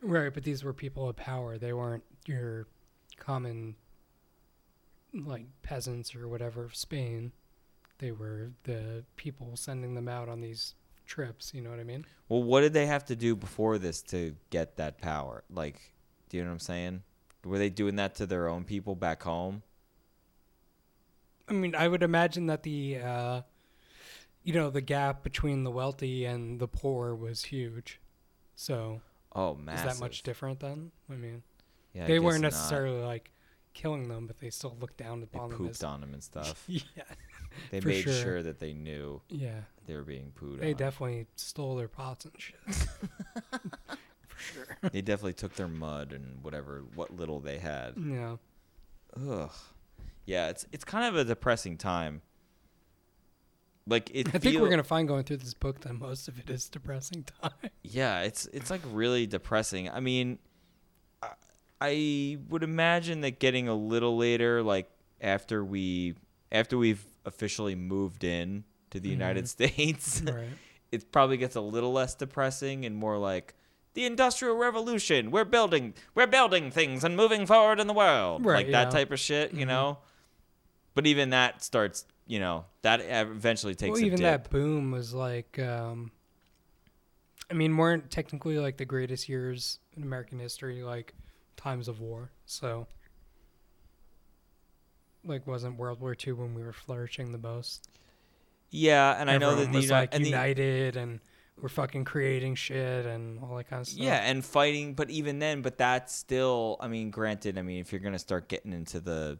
[0.00, 0.32] right.
[0.32, 1.58] But these were people of power.
[1.58, 2.66] They weren't your
[3.18, 3.76] common,
[5.12, 7.32] like peasants or whatever of Spain.
[7.98, 10.74] They were the people sending them out on these
[11.06, 11.52] trips.
[11.54, 12.04] You know what I mean?
[12.28, 15.44] Well, what did they have to do before this to get that power?
[15.50, 15.80] Like,
[16.28, 17.02] do you know what I'm saying?
[17.44, 19.62] Were they doing that to their own people back home?
[21.48, 23.40] I mean, I would imagine that the, uh,
[24.42, 28.00] you know, the gap between the wealthy and the poor was huge.
[28.56, 29.00] So
[29.32, 29.86] Oh, massive.
[29.90, 30.90] is that much different then?
[31.10, 31.42] I mean,
[31.94, 32.52] Yeah, they guess weren't not.
[32.52, 33.30] necessarily like
[33.74, 35.58] killing them, but they still looked down They upon them.
[35.58, 36.64] pooped on them and stuff.
[36.66, 36.82] yeah,
[37.70, 38.12] They For made sure.
[38.12, 38.42] sure.
[38.42, 39.60] that they knew yeah.
[39.86, 40.76] they were being pooed They on.
[40.76, 42.56] definitely stole their pots and shit.
[44.28, 44.76] For sure.
[44.92, 47.94] they definitely took their mud and whatever, what little they had.
[47.96, 48.36] Yeah.
[49.28, 49.50] Ugh.
[50.26, 52.20] Yeah, it's it's kind of a depressing time.
[53.86, 54.28] Like it.
[54.28, 56.68] I think feel- we're gonna find going through this book that most of it is
[56.68, 57.70] depressing time.
[57.82, 59.88] Yeah, it's it's like really depressing.
[59.88, 60.38] I mean,
[61.22, 61.28] I,
[61.80, 64.90] I would imagine that getting a little later, like
[65.20, 66.16] after we
[66.50, 69.48] after we've officially moved in to the United Mhm.
[69.48, 70.48] States, right.
[70.90, 73.54] it probably gets a little less depressing and more like
[73.94, 75.30] the industrial revolution.
[75.30, 78.44] We're building we're building things and moving forward in the world.
[78.46, 79.68] Right, like that type of shit, you Mhm.
[79.68, 79.98] know?
[80.94, 84.44] But even that starts, you know, that eventually takes Well, even dip.
[84.44, 86.10] that boom was like, um,
[87.50, 91.14] I mean, weren't technically like the greatest years in American history, like
[91.56, 92.30] times of war.
[92.46, 92.86] So,
[95.26, 97.88] like, wasn't World War II when we were flourishing the most?
[98.70, 101.20] Yeah, and I know that Everyone the was like and the- united and
[101.60, 104.04] we're fucking creating shit and all that kind of stuff.
[104.04, 106.76] Yeah, and fighting, but even then, but that's still.
[106.80, 109.38] I mean, granted, I mean, if you're gonna start getting into the,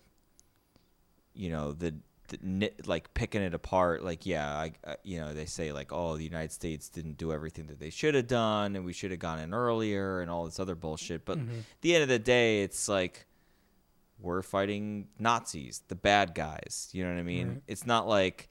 [1.35, 1.95] you know, the,
[2.29, 6.17] the like picking it apart, like yeah, I, I, you know, they say like, oh,
[6.17, 9.21] the United States didn't do everything that they should have done, and we should have
[9.21, 11.25] gone in earlier, and all this other bullshit.
[11.27, 11.59] But Mhm.
[11.59, 13.27] at the end of the day, it's like
[14.19, 16.89] we're fighting Nazis, the bad guys.
[16.93, 17.49] You know what I mean?
[17.49, 17.63] Right.
[17.67, 18.49] It's not like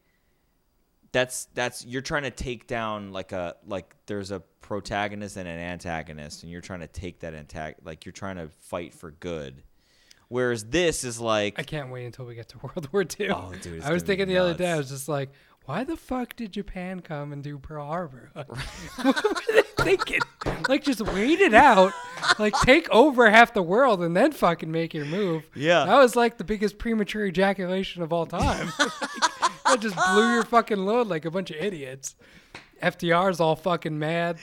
[1.12, 5.60] that's that's you're trying to take down like a like there's a protagonist and an
[5.60, 9.64] antagonist, and you're trying to take that antag like you're trying to fight for good.
[10.28, 13.30] Whereas this is like I can't wait until we get to World War II.
[13.30, 15.30] Oh, dude, I was thinking the other day, I was just like,
[15.66, 18.30] why the fuck did Japan come and do Pearl Harbor?
[18.36, 18.48] Like,
[19.04, 20.22] what were they thinking?
[20.68, 21.92] Like, just wait it out.
[22.38, 25.44] Like, take over half the world and then fucking make your move.
[25.56, 25.86] Yeah.
[25.86, 28.72] That was like the biggest premature ejaculation of all time.
[29.66, 32.16] that just blew your fucking load like a bunch of idiots.
[32.84, 34.38] FDR's all fucking mad.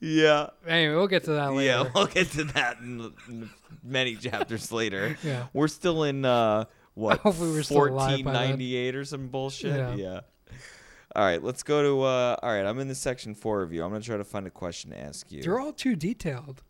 [0.00, 0.48] yeah.
[0.66, 1.84] Anyway, we'll get to that later.
[1.84, 3.50] Yeah, we'll get to that in, in
[3.84, 5.16] many chapters later.
[5.22, 5.46] Yeah.
[5.52, 6.64] We're still in uh
[6.94, 9.76] what Hopefully we're still alive by 1498 or some bullshit.
[9.76, 9.94] Yeah.
[9.94, 10.20] Yeah.
[11.16, 13.82] All right, let's go to uh all right, I'm in the section 4 review.
[13.82, 15.42] I'm going to try to find a question to ask you.
[15.42, 16.62] They're all too detailed.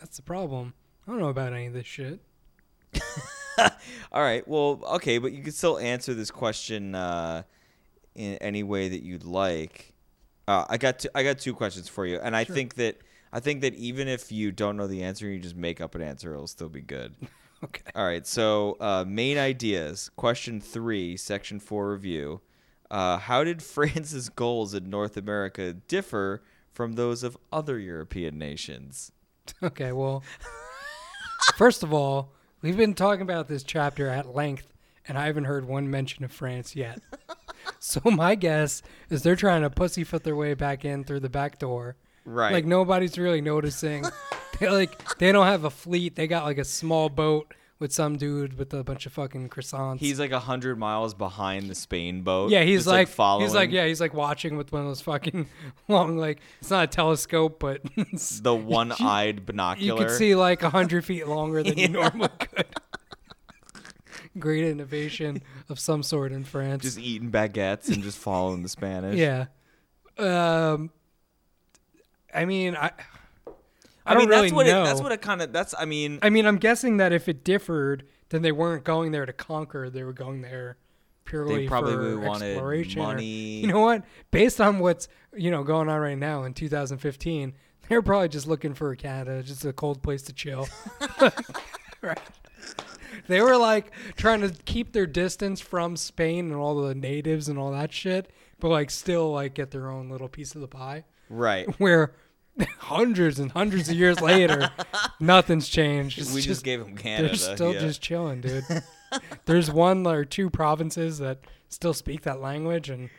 [0.00, 0.72] That's the problem.
[1.06, 2.20] I don't know about any of this shit.
[3.58, 4.46] all right.
[4.48, 7.42] Well, okay, but you can still answer this question uh
[8.14, 9.92] in any way that you'd like.
[10.48, 12.56] Uh, I got two, I got two questions for you, and I Sure.
[12.56, 12.96] think that
[13.34, 16.00] I think that even if you don't know the answer, you just make up an
[16.02, 17.14] answer, it'll still be good.
[17.62, 17.82] Okay.
[17.94, 20.10] All right, so uh, main ideas.
[20.16, 22.40] Question three, section four review.
[22.90, 29.12] Uh, how did France's goals in North America differ from those of other European nations?
[29.62, 30.22] Okay, well,
[31.56, 32.32] first of all,
[32.62, 34.72] we've been talking about this chapter at length,
[35.06, 37.00] and I haven't heard one mention of France yet.
[37.78, 41.58] so my guess is they're trying to pussyfoot their way back in through the back
[41.58, 41.96] door.
[42.24, 42.52] Right.
[42.52, 44.04] Like nobody's really noticing.
[44.60, 46.16] they like they don't have a fleet.
[46.16, 49.98] They got like a small boat with some dude with a bunch of fucking croissants.
[49.98, 52.50] He's like a hundred miles behind the Spain boat.
[52.52, 55.00] yeah, he's just, like, following he's like yeah, he's like watching with one of those
[55.00, 55.46] fucking
[55.88, 59.84] long like it's not a telescope, but it's- the one-eyed binocular.
[59.86, 60.08] you binocular.
[60.10, 61.86] could see like a hundred feet longer than Yeah.
[61.86, 62.66] you normally could.
[64.38, 66.82] Great innovation of some sort in France.
[66.84, 69.16] just eating baguettes and just following the Spanish.
[69.18, 69.46] yeah.
[70.18, 70.90] Um.
[72.32, 72.92] I mean, I.
[74.06, 74.82] I, I, mean really that's what know.
[74.82, 77.28] it, that's what it kind of that's I mean I mean, I'm guessing that if
[77.28, 79.90] it differed, then they weren't going there to conquer.
[79.90, 80.78] They were going there
[81.30, 83.00] purely they probably for exploration.
[83.00, 83.24] or- money.
[83.24, 84.04] you know what?
[84.30, 87.54] Based on what's you know going on right now in 2015,
[87.88, 90.68] they're probably just looking for Canada, uh, just a cold place to chill.
[92.02, 92.18] right.
[93.26, 97.58] They were like trying to keep their distance from Spain and all the natives and
[97.58, 101.04] all that shit, but like still like get their own little piece of the pie.
[101.28, 101.68] right.
[101.80, 102.14] Where
[102.78, 104.70] hundreds and hundreds of years later,
[105.20, 106.18] nothing's changed.
[106.18, 107.28] It's we just, gave them Canada.
[107.28, 107.80] they're still yeah.
[107.80, 108.64] just chilling, dude.
[109.44, 113.10] There's one or two provinces that still speak that language, and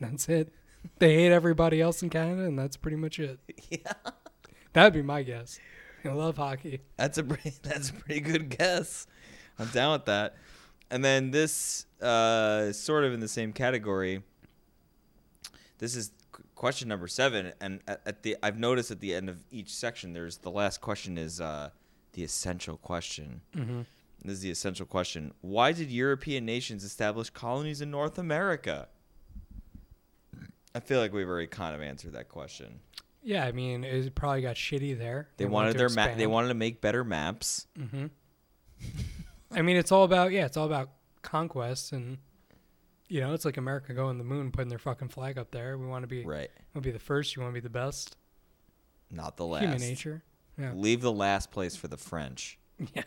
[0.00, 0.52] that's it.
[0.98, 3.38] They hate everybody else in Canada, and that's pretty much it.
[3.70, 3.92] yeah.
[4.72, 5.58] That'd be my guess.
[6.04, 6.80] I love hockey.
[6.96, 9.06] That's a pretty, that's a pretty good guess.
[9.58, 10.36] I'm down with that.
[10.90, 14.22] And then this uh, is sort of in the same category.
[15.78, 16.12] This is
[16.54, 20.12] question number seven, and at, at the I've noticed at the end of each section,
[20.12, 21.70] there's the last question is uh,
[22.12, 23.40] the essential question.
[23.56, 23.80] Mm-hmm.
[24.24, 25.32] This is the essential question.
[25.40, 28.88] Why did European nations establish colonies in North America?
[30.74, 32.80] I feel like we've already kind of answered that question.
[33.22, 35.28] Yeah, I mean, it probably got shitty there.
[35.36, 36.16] They, wanted their map.
[36.16, 37.66] They wanted to make better maps.
[37.78, 38.06] Mm-hmm.
[39.52, 40.90] I mean, it's all about yeah, it's all about
[41.22, 42.18] conquest, and
[43.10, 45.76] you know, it's like America going to the moon, putting their fucking flag up there.
[45.76, 46.48] We want to be, Right.
[46.74, 47.36] want to be the first.
[47.36, 48.16] You want to be the best.
[49.10, 49.62] Not the last.
[49.62, 50.22] Human nature.
[50.58, 50.72] Yeah.
[50.74, 52.58] Leave the last place for the French.
[52.94, 53.02] Yeah.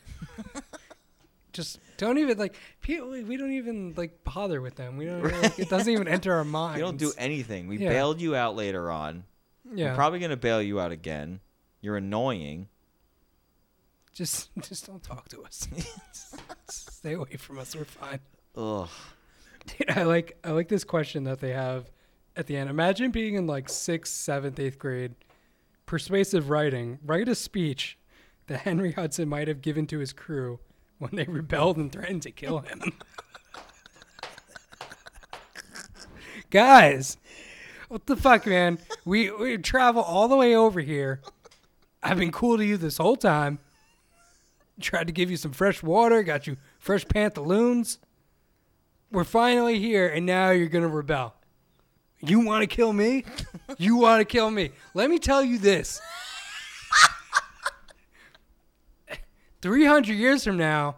[1.52, 3.10] Just don't even like people.
[3.12, 4.98] We don't even like bother with them.
[4.98, 5.24] We don't.
[5.24, 6.78] Like, it doesn't even enter our minds.
[6.80, 7.68] You don't do anything.
[7.68, 7.90] We Yeah.
[7.90, 9.24] bailed you out later on.
[9.72, 9.90] Yeah.
[9.92, 11.42] We're probably gonna bail you out again.
[11.82, 12.70] You're annoying.
[14.14, 15.68] just just don't talk to us.
[16.70, 17.76] Stay away from us.
[17.76, 18.20] We're fine.
[18.56, 18.90] Ugh.
[19.66, 21.90] Dude, I like I like this question that they have
[22.36, 22.70] at the end.
[22.70, 25.16] Imagine being in like sixth, seventh, eighth grade,
[25.86, 27.00] persuasive writing.
[27.06, 27.98] Write a speech
[28.48, 30.60] that Henry Hudson might have given to his crew
[30.98, 32.82] when they rebelled and threatened to kill him.
[36.50, 37.18] Guys,
[37.88, 38.80] what the fuck, man?
[39.06, 41.22] We we travel all the way over here.
[42.02, 43.60] I've been cool to you this whole time.
[44.82, 48.00] Tried to give you some fresh water, got you fresh pantaloons
[49.14, 51.36] we're finally here and now you're going to rebel.
[52.20, 53.24] You want to kill me?
[53.80, 54.70] You want to kill me?
[54.94, 56.00] Let me tell you this.
[59.62, 60.98] 300 years from now,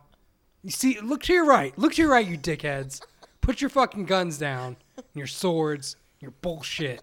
[0.62, 1.78] you see, look to your right.
[1.78, 3.02] Look to your right, you dickheads.
[3.40, 7.02] Put your fucking guns down, and your swords, your bullshit.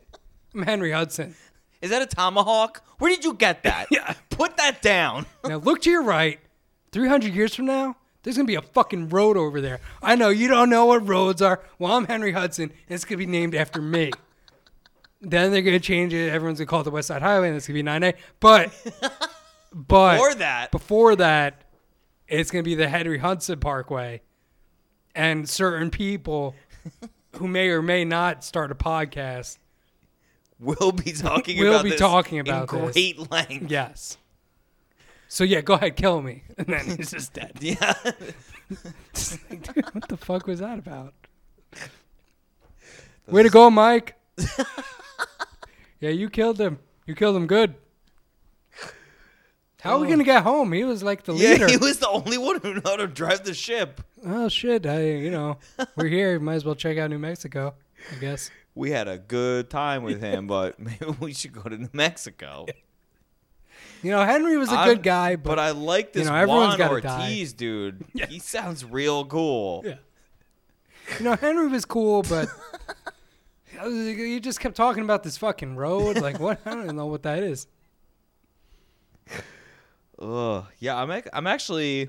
[0.55, 1.35] I'm Henry Hudson.
[1.81, 2.83] Is that a tomahawk?
[2.99, 3.87] Where did you get that?
[3.91, 4.15] Yeah.
[4.31, 5.25] Put that down.
[5.45, 6.39] Now look to your right.
[6.91, 9.81] 300 years from now, there's going to be a fucking road over there.
[10.03, 11.61] I know you don't know what roads are.
[11.79, 14.11] Well, I'm Henry Hudson, and it's going to be named after me.
[15.21, 16.31] Then they're going to change it.
[16.31, 18.15] Everyone's going to call it the West Side Highway, and it's going to be 9A.
[18.41, 18.73] But,
[19.73, 20.71] but Or that.
[20.73, 21.63] before that,
[22.29, 24.23] it's going to be the Henry Hudson Parkway.
[25.15, 26.55] And certain people
[27.37, 29.59] who may or may not start a podcast,
[30.59, 32.93] We'll be talking We'll about be this talking in about this.
[32.93, 33.69] great length.
[33.71, 34.17] yes.
[35.33, 37.53] So yeah, go ahead, kill me, and then he's just dead.
[37.63, 37.95] Yeah.
[39.15, 41.15] Just like, dude, what the fuck was that about?
[43.27, 44.15] Way to go, Mike.
[46.01, 46.81] yeah, you killed him.
[47.07, 47.77] You killed him good.
[49.81, 50.11] How are we oh.
[50.11, 50.71] gonna get home?
[50.71, 51.69] He was like the yeah, leader.
[51.69, 54.03] he was the only one who knew how to drive the ship.
[54.27, 54.85] oh shit!
[54.85, 55.57] I, you know,
[55.97, 56.39] we're here.
[56.41, 57.73] Might as well check out New Mexico.
[58.15, 58.51] I guess.
[58.75, 62.67] We had a good time with him, but maybe we should go to New Mexico.
[64.03, 66.79] You know, Henry was a I'm- good guy, but, But I like this know, everyone's
[66.79, 67.23] Juan gotta die.
[67.29, 68.05] Ortiz dude.
[68.15, 68.27] Yeah.
[68.27, 69.83] He sounds real cool.
[69.87, 69.95] Yeah.
[71.19, 72.49] you know, Henry was cool, but
[73.87, 76.19] you just kept talking about this fucking road.
[76.19, 76.61] Like, what?
[76.67, 77.67] I don't even know what that is.
[80.21, 80.65] Ugh.
[80.79, 82.09] Yeah, I'm ac- I'm actually.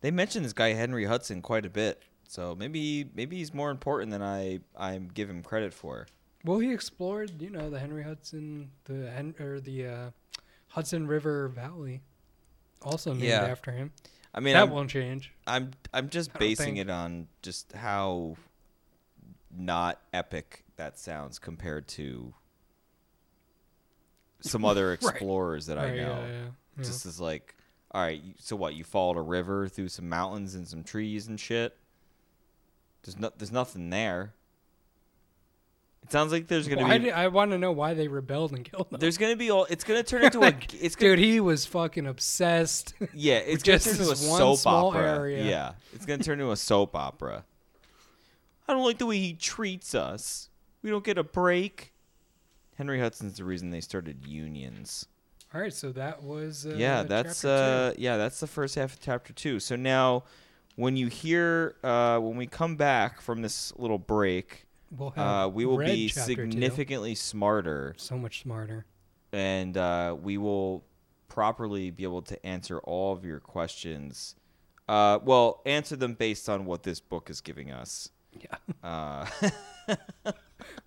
[0.00, 4.10] They mentioned this guy Henry Hudson quite a bit, so maybe maybe he's more important
[4.10, 6.06] than I I give him credit for.
[6.46, 10.10] Well, he explored, you know, the Henry Hudson, the Hen- or the uh,
[10.68, 12.02] Hudson River Valley,
[12.82, 13.42] also named Yeah.
[13.44, 13.90] after him.
[14.32, 15.32] I mean, that I'm, won't change.
[15.46, 18.36] I'm I'm just I don't basing think- it on just how
[19.58, 22.32] not epic that sounds compared to
[24.40, 26.02] some other explorers that I Right, know.
[26.20, 26.42] yeah, yeah,
[26.76, 26.84] yeah.
[26.84, 27.56] Just as like,
[27.90, 28.74] all right, you- so what?
[28.74, 31.76] You followed a river through some mountains and some trees and shit.
[33.02, 34.32] There's no, there's nothing there.
[36.06, 38.52] It sounds like there's gonna Why be did- I want to know why they rebelled
[38.52, 39.00] and killed him.
[39.00, 39.64] there's gonna be all.
[39.68, 40.54] It's gonna turn into a.
[40.80, 42.94] It's gonna, Dude, he was fucking obsessed.
[43.12, 45.02] yeah, it's gonna just turn into a soap opera.
[45.18, 45.44] area.
[45.44, 47.44] Yeah, it's gonna turn into a soap opera.
[48.68, 50.48] I don't like the way he treats us.
[50.82, 51.92] We don't get a break.
[52.78, 55.06] Henry Hudson's the reason they started unions.
[55.54, 59.00] All right, so that was uh, yeah, that's uh yeah, that's the first half of
[59.00, 59.58] chapter 2.
[59.60, 60.24] So now
[60.76, 64.65] when you hear uh when we come back from this little break, two.
[64.96, 66.50] We'll have uh we will be chapter two.
[66.50, 68.86] significantly smarter so much smarter.
[69.32, 70.84] and uh we will
[71.28, 74.34] properly be able to answer all of your questions.
[74.88, 78.10] Uh well, answer them based on what this book is giving us.
[78.32, 79.26] Yeah, Uh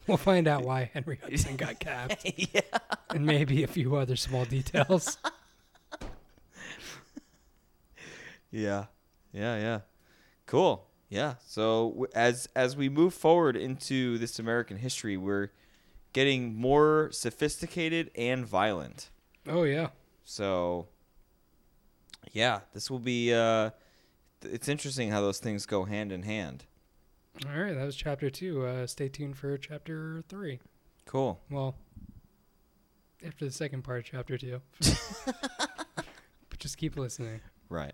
[0.07, 2.61] we'll find out why Henry Hudson got capped, yeah.
[3.09, 5.17] and maybe a few other small details.
[8.51, 8.85] Yeah,
[9.31, 9.79] yeah, yeah.
[10.47, 10.85] Cool.
[11.09, 11.35] Yeah.
[11.45, 15.49] So as as we move forward into this American history, we're
[16.13, 19.09] getting more sophisticated and violent.
[19.47, 19.89] oh yeah,
[20.23, 20.87] So
[22.31, 23.33] yeah, this will be.
[23.33, 23.71] Uh,
[24.43, 26.65] it's interesting how those things go hand in hand.
[27.45, 28.65] all right, that was chapter two.
[28.65, 30.59] Uh, stay tuned for chapter three.
[31.05, 31.41] Cool.
[31.49, 31.75] Well,
[33.25, 34.61] after the second part, of chapter two.
[35.25, 37.41] but just keep listening.
[37.67, 37.93] Right.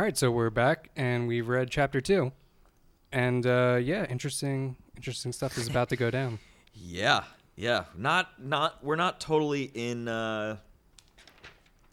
[0.00, 2.32] All right, so we're back and we've read chapter two,
[3.12, 6.38] and uh, yeah, interesting, interesting stuff is about to go down.
[6.74, 7.24] Yeah,
[7.54, 7.84] yeah.
[7.94, 10.56] Not not we're not totally in uh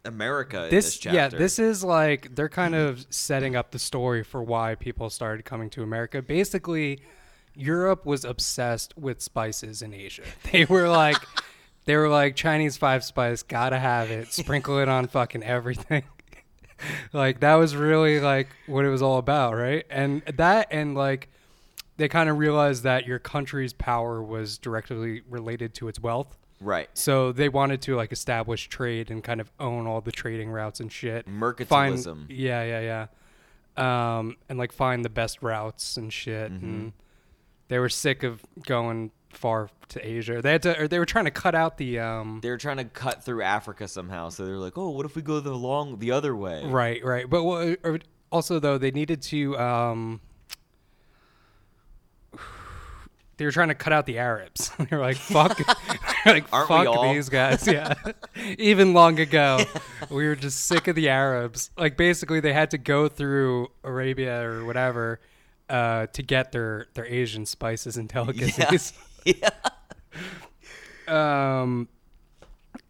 [0.05, 1.15] America in this, This, chapter.
[1.17, 5.43] yeah, this is like they're kind of setting up the story for why people started
[5.43, 6.21] coming to America.
[6.21, 7.01] Basically,
[7.55, 10.23] Europe was obsessed with spices in Asia.
[10.53, 11.17] They were like,
[11.83, 16.03] they were like Chinese five spice, gotta have it, sprinkle it on fucking everything.
[17.13, 19.85] like that was really like what it was all about, right?
[19.89, 21.29] And that and like
[21.97, 26.37] they kind of realized that your country's power was directly related to its wealth.
[26.61, 26.89] right.
[26.93, 30.79] So they wanted to like establish trade and kind of own all the trading routes
[30.79, 31.25] and shit.
[31.25, 32.25] Find, Mercantilism.
[32.29, 33.07] yeah, yeah,
[33.77, 34.17] yeah.
[34.17, 36.51] Um, and like find the best routes and shit.
[36.51, 36.65] Mm-hmm.
[36.65, 36.93] And
[37.67, 40.41] they were sick of going far to Asia.
[40.41, 42.39] They had to, or they were trying to cut out the um.
[42.41, 45.21] They were trying to cut through Africa somehow, so they're like, "Oh, what if we
[45.21, 47.29] go the long the other way?" Right, right.
[47.29, 47.99] But what, or
[48.31, 50.21] also though they needed to um.
[53.37, 54.71] They were trying to cut out the Arabs.
[54.79, 55.59] they were like, "Fuck,
[56.25, 57.13] like Aren't we fuck all?
[57.13, 57.93] these guys." Yeah,
[58.57, 59.63] even long ago,
[60.09, 61.69] we were just sick of the Arabs.
[61.77, 65.19] Like basically, they had to go through Arabia or whatever
[65.69, 68.57] uh, to get their their Asian spices and delicacies.
[68.95, 69.03] yeah.
[71.07, 71.87] Um,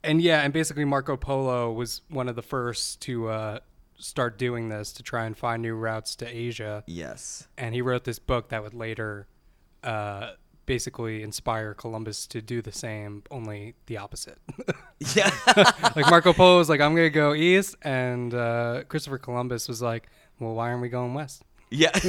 [0.04, 3.60] and yeah, and basically Marco Polo was one of the first to uh,
[3.98, 6.84] start doing this to try and find new routes to Asia.
[6.88, 7.48] Yes.
[7.58, 9.28] And he wrote this book that would later
[9.84, 10.32] uh,
[10.66, 14.40] basically inspire Columbus to do the same, only the opposite.
[15.16, 15.30] Yeah.
[15.96, 20.10] like Marco Polo was like, "I'm gonna go east," and uh, Christopher Columbus was like,
[20.40, 21.92] "Well, why aren't we going west?" Yeah.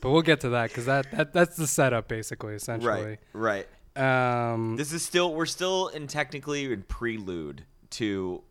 [0.00, 3.18] But we'll get to that because that, that that's the setup, basically, essentially.
[3.32, 3.66] right.
[3.96, 4.52] Right.
[4.52, 8.42] Um, This is still we're still in technically in prelude to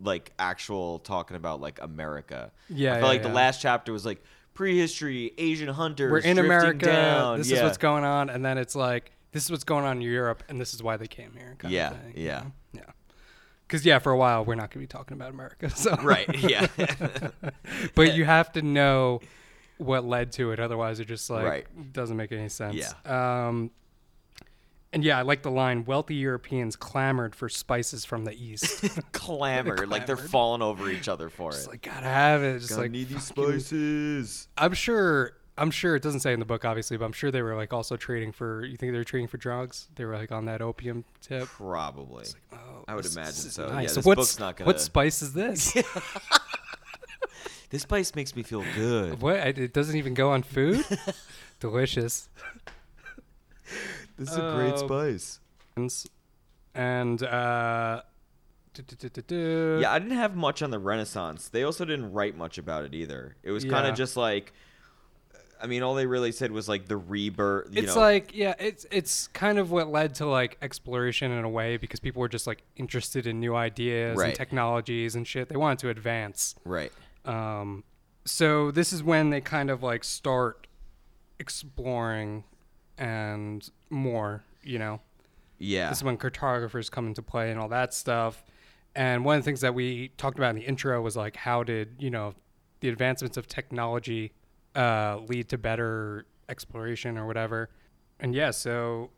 [0.00, 2.50] like actual talking about like America.
[2.68, 3.28] Yeah, I feel yeah, like yeah.
[3.28, 4.22] the last chapter was like
[4.52, 6.10] prehistory, Asian hunters.
[6.10, 6.86] we're in America.
[6.86, 7.38] Down.
[7.38, 7.58] This yeah.
[7.58, 10.42] is what's going on, and then it's like this is what's going on in Europe,
[10.48, 11.54] and this is why they came here.
[11.58, 12.40] Kind Yeah, of thing, you yeah.
[12.40, 12.52] know?
[13.64, 13.68] Yeah.
[13.68, 15.70] Because yeah, for a while we're not going to be talking about America.
[15.70, 16.28] So Right.
[16.38, 16.66] Yeah.
[17.94, 19.20] but you have to know
[19.78, 21.92] what led to it, otherwise it just like Right.
[21.92, 22.76] doesn't make any sense.
[22.76, 23.46] Yeah.
[23.48, 23.70] Um.
[24.92, 29.88] And yeah, I like the line: "Wealthy Europeans clamored for spices from the east." Clamored
[29.88, 31.70] like they're falling over each other for just it.
[31.70, 32.60] like gotta have it.
[32.60, 34.46] Just Gotta like need these spices.
[34.56, 35.32] I'm sure.
[35.56, 37.72] I'm sure it doesn't say in the book, obviously, but I'm sure they were like
[37.72, 38.64] also trading for.
[38.64, 39.88] You think they were trading for drugs?
[39.94, 41.46] They were like on that opium tip.
[41.46, 42.26] Probably.
[42.52, 43.68] Oh, I would this- imagine this so.
[43.68, 43.90] nice.
[43.90, 44.66] Yeah, this what's, book's not gonna.
[44.66, 45.76] What spice is this?
[47.74, 49.20] This spice makes me feel good.
[49.20, 49.36] what?
[49.58, 50.84] It doesn't even go on food.
[51.58, 52.28] Delicious.
[54.16, 55.40] This is a great spice.
[56.72, 58.02] And uh,
[58.74, 59.80] du-du-du-du-du.
[59.82, 61.48] Yeah, I didn't have much on the Renaissance.
[61.48, 63.34] They also didn't write much about it either.
[63.42, 64.52] It was kind of just like,
[65.62, 67.68] I mean, all they really said was like the rebirth.
[67.74, 71.44] You it's know, like yeah, it's it's kind of what led to like exploration in
[71.44, 74.28] a way because people were just like interested in new ideas Right.
[74.28, 75.48] and technologies and shit.
[75.48, 76.54] They wanted to advance.
[76.64, 76.92] right.
[77.24, 77.84] Um,
[78.26, 80.66] so this is when they kind of like start
[81.38, 82.44] exploring
[82.98, 85.00] and more, you know.
[85.58, 85.88] Yeah.
[85.88, 88.44] This is when cartographers come into play and all that stuff.
[88.94, 91.62] And one of the things that we talked about in the intro was like how
[91.62, 92.34] did, you know,
[92.80, 94.32] the advancements of technology
[94.74, 97.70] uh, lead to better exploration or whatever.
[98.20, 99.10] And yeah, so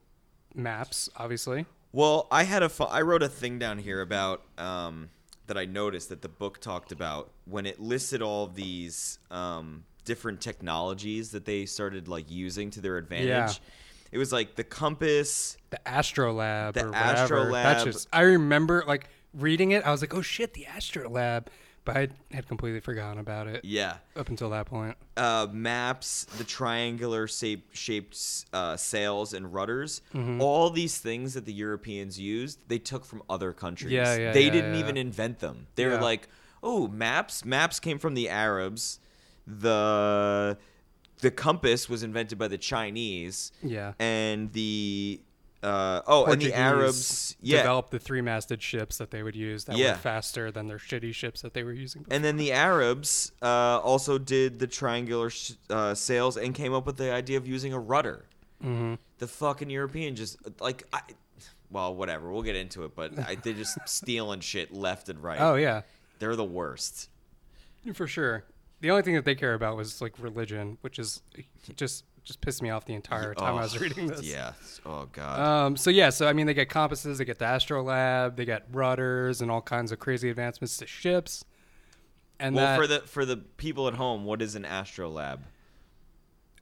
[0.54, 1.66] maps, obviously.
[1.92, 5.10] Well, I had a fu- I wrote a thing down here about um,
[5.46, 9.84] that I noticed that the book talked about when it listed all of these um,
[10.04, 13.28] different technologies that they started like using to their advantage.
[13.28, 13.52] Yeah.
[14.12, 15.56] It was like the compass.
[15.70, 17.50] The Astrolab The whatever.
[17.50, 21.48] That's just I remember like reading it, I was like, Oh shit, the Astrolab
[21.86, 23.96] but I had completely forgotten about it Yeah.
[24.14, 24.96] up until that point.
[25.16, 28.18] uh, maps, the triangular shape, shaped
[28.52, 30.02] uh, sails and rudders,
[30.38, 33.92] all these things that the Europeans used, they took from other countries.
[33.92, 34.80] Yeah, yeah, they yeah, didn't yeah.
[34.80, 35.68] even invent them.
[35.76, 36.00] They were Yeah.
[36.02, 36.28] like,
[36.62, 37.44] oh, maps.
[37.44, 38.98] Maps came from the Arabs.
[39.46, 40.58] The
[41.22, 43.94] the compass was invented by the Chinese, Yeah.
[43.98, 45.20] and the
[45.66, 49.76] uh, oh, and the Arabs, yeah, developed the three-masted ships that they would use that
[49.76, 49.92] Yeah.
[49.92, 52.02] were faster than their shitty ships that they were using.
[52.02, 52.14] Before.
[52.14, 56.86] And then the Arabs uh, also did the triangular sh- uh, sails and came up
[56.86, 58.24] with the idea of using a rudder.
[58.62, 61.00] hmm The fucking European just like I,
[61.70, 62.30] well, whatever.
[62.32, 65.40] We'll get into it, but I, they're just stealing shit left and right.
[65.40, 65.82] Oh yeah,
[66.20, 67.10] They're the worst.
[67.94, 68.44] for sure.
[68.80, 71.22] the only thing that they care about was like religion, which is
[71.74, 74.22] just just pissed me off the entire time I was Oh, reading this.
[74.22, 74.52] Yeah.
[74.84, 75.38] Oh god.
[75.40, 78.66] Um, so yeah, so I mean, they get compasses, they get the astrolab, they get
[78.72, 81.44] rudders, and all kinds of crazy advancements to ships.
[82.40, 85.38] And well, that, for the for the people at home, what is an astrolab?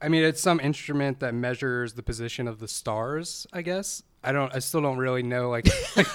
[0.02, 3.46] I mean, it's some instrument that measures the position of the stars.
[3.52, 4.54] I guess I don't.
[4.54, 6.06] I still don't really know like like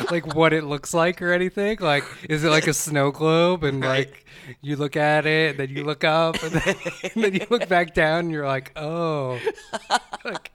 [0.34, 1.78] what it looks like or anything.
[1.80, 3.64] Like, is it like a snow globe?
[3.64, 4.08] And Right.
[4.08, 4.24] like
[4.62, 6.74] you look at it, and then you look up, and then,
[7.14, 9.38] and then you look back down, and you're like, oh.
[10.24, 10.50] Like,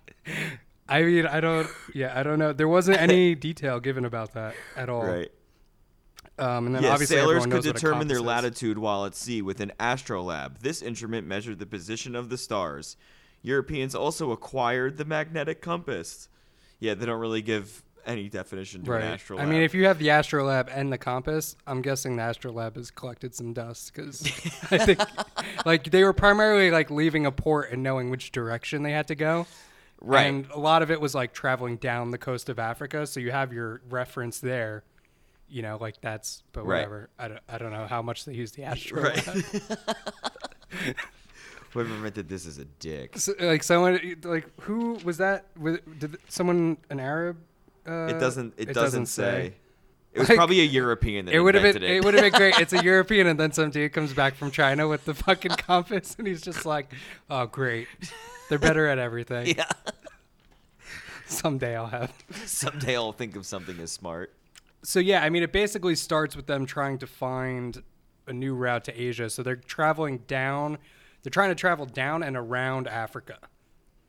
[0.89, 1.67] I mean, I don't.
[1.93, 2.51] Yeah, I don't know.
[2.53, 5.05] There wasn't any detail given about that at all.
[5.05, 5.31] Right.
[6.37, 8.23] Um, and then Yeah, obviously sailors could knows what a determine their is.
[8.23, 10.57] latitude while at sea with an astrolabe.
[10.59, 12.97] This instrument measured the position of the stars.
[13.43, 16.27] Europeans also acquired the magnetic compass.
[16.79, 19.13] Yeah, they don't really give any definition to an Right.
[19.15, 19.45] astrolabe.
[19.45, 22.91] I mean, if you have the astrolabe and the compass, I'm guessing the astrolabe has
[22.91, 24.21] collected some dust because
[24.71, 24.99] I think,
[25.65, 29.15] like, they were primarily like leaving a port and knowing which direction they had to
[29.15, 29.47] go.
[30.01, 30.23] Right.
[30.23, 33.31] And a lot of it was like traveling down the coast of Africa, so you
[33.31, 34.83] have your reference there.
[35.47, 36.77] You know, like that's, but Right.
[36.77, 37.09] whatever.
[37.19, 39.15] I don't, I don't know how much they use the astrolabe.
[39.27, 40.95] Right.
[41.71, 43.17] Whoever invented this is a dick.
[43.17, 45.45] So, like someone, like who was that?
[45.57, 47.37] Was, did someone an Arab?
[47.87, 48.53] Uh, It doesn't.
[48.57, 49.55] It, doesn't, say.
[50.13, 51.83] It was Like, probably a European that It would have been.
[51.83, 51.89] it.
[51.89, 52.59] It, would have been great.
[52.59, 56.15] It's a European, and then some dude comes back from China with the fucking compass,
[56.17, 56.93] and he's just like,
[57.29, 57.87] "Oh, great!
[58.49, 59.69] They're better at everything." yeah.
[61.25, 62.11] Someday I'll have.
[62.45, 64.33] Someday I'll think of something as smart.
[64.83, 67.81] So yeah, I mean, it basically starts with them trying to find
[68.27, 69.29] a new route to Asia.
[69.29, 70.77] So they're traveling down.
[71.23, 73.37] They're trying to travel down and around Africa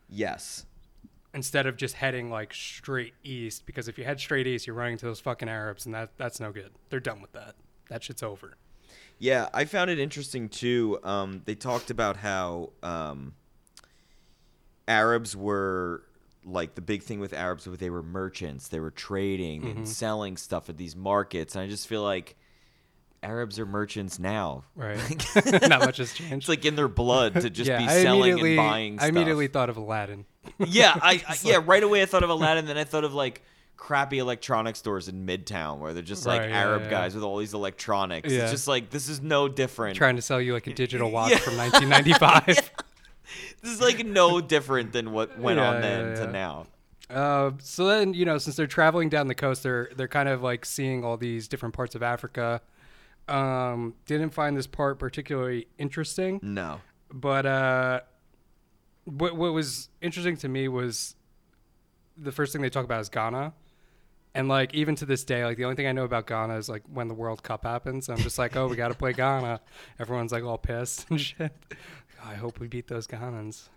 [0.08, 0.66] Yes.
[1.34, 3.64] Instead of just heading like straight east.
[3.66, 6.40] Because if you head straight east, you're running to those fucking Arabs, and that that's
[6.40, 6.70] no good.
[6.90, 7.54] They're done with that.
[7.88, 8.54] That shit's over.
[9.18, 10.98] Yeah, I found it interesting too.
[11.04, 13.34] Um, they talked about how um,
[14.88, 16.02] Arabs were
[16.44, 19.78] like the big thing with Arabs was they were merchants, they were trading Mm-hmm.
[19.78, 22.36] and selling stuff at these markets, and I just feel like
[23.22, 24.64] Arabs are merchants now.
[24.74, 24.98] Right.
[25.68, 26.34] Not much has changed.
[26.34, 28.98] It's like in their blood to just yeah, be I selling and buying.
[29.00, 30.24] I immediately thought of Aladdin.
[30.58, 33.42] yeah, I, I yeah right away I thought of Aladdin, then I thought of like
[33.76, 36.90] crappy electronic stores in Midtown where they're just like Right, Arab yeah.
[36.90, 38.30] guys with all these electronics.
[38.30, 38.42] Yeah.
[38.42, 39.96] It's just like this is no different.
[39.96, 41.38] trying to sell you like a digital watch Yeah.
[41.38, 42.70] from 1995.
[43.62, 46.14] This is like no different than what went Yeah, on yeah, then yeah.
[46.14, 46.66] to now.
[47.08, 50.42] Uh, so then, you know, since they're traveling down the coast, they're they're kind of
[50.42, 52.60] like seeing all these different parts of Africa.
[53.28, 56.80] Um, didn't find this part particularly interesting, No.
[57.12, 58.00] but uh,
[59.04, 61.14] what what was interesting to me was
[62.16, 63.52] the first thing they talk about is Ghana.
[64.34, 66.68] And like even to this day, like the only thing I know about Ghana is
[66.68, 68.08] like when the World Cup happens.
[68.08, 69.60] I'm just like, oh, we got to play Ghana.
[69.98, 71.52] Everyone's like all pissed and shit.
[72.24, 73.68] I hope we beat those Ghanans.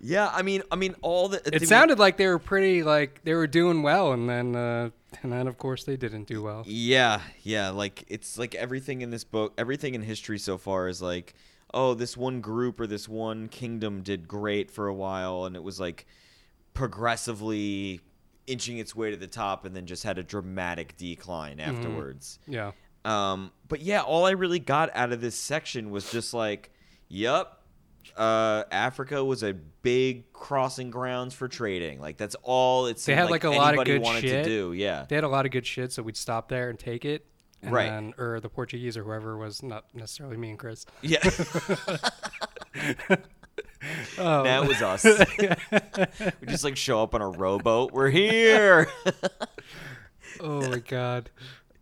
[0.00, 3.34] Yeah, I mean, I mean, all the It sounded like they were pretty like they
[3.34, 4.90] were doing well, and then uh,
[5.22, 6.64] and then of course they didn't do well.
[6.66, 11.00] Yeah, yeah, like it's like everything in this book, everything in history so far is
[11.00, 11.34] like,
[11.72, 15.62] oh, this one group or this one kingdom did great for a while, and it
[15.62, 16.06] was like
[16.74, 18.00] progressively
[18.46, 22.38] inching its way to the top, and then just had a dramatic decline afterwards.
[22.46, 22.72] Yeah,
[23.04, 26.70] Um, but yeah, all I really got out of this section was just like,
[27.08, 27.55] yup,
[28.16, 32.00] uh, Africa was a big crossing grounds for trading.
[32.00, 34.44] Like that's all it seemed had, like, a lot of good wanted shit.
[34.44, 34.72] to do.
[34.72, 37.26] Yeah, they had a lot of good shit, so we'd stop there and take it.
[37.62, 37.88] And Right.
[37.88, 40.84] Then, or the Portuguese or whoever was not necessarily me and Chris.
[41.02, 41.18] yeah.
[44.18, 45.04] Oh, that was us.
[46.40, 47.92] we just like show up on a rowboat.
[47.92, 48.88] We're here.
[50.40, 51.30] oh my god.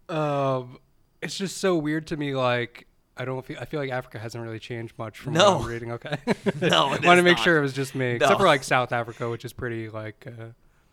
[0.08, 0.78] Um,
[1.22, 2.34] it's just so weird to me.
[2.34, 2.86] Like
[3.16, 3.58] I don't feel.
[3.60, 5.52] I feel like Africa hasn't really changed much from No.
[5.56, 5.92] what I'm reading.
[5.92, 6.18] Okay.
[6.60, 7.44] No, Want to make not.
[7.44, 10.46] sure it was just me, except for like South Africa, which is pretty like uh,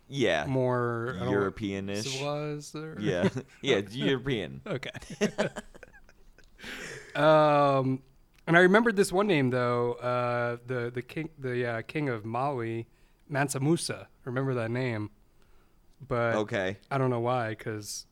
[0.08, 2.02] yeah, more Europeanish.
[2.04, 2.76] don't- civilized.
[2.76, 2.96] Or...
[3.00, 3.28] Yeah,
[3.62, 4.60] yeah, European.
[4.66, 4.90] Okay.
[7.14, 8.02] um,
[8.46, 9.94] and I remembered this one name though.
[9.94, 12.86] Uh, the the king the uh, king of Mali,
[13.28, 14.08] Mansa Musa.
[14.24, 15.10] Remember that name?
[16.06, 16.78] But Okay.
[16.90, 17.50] I don't know why.
[17.50, 18.06] Because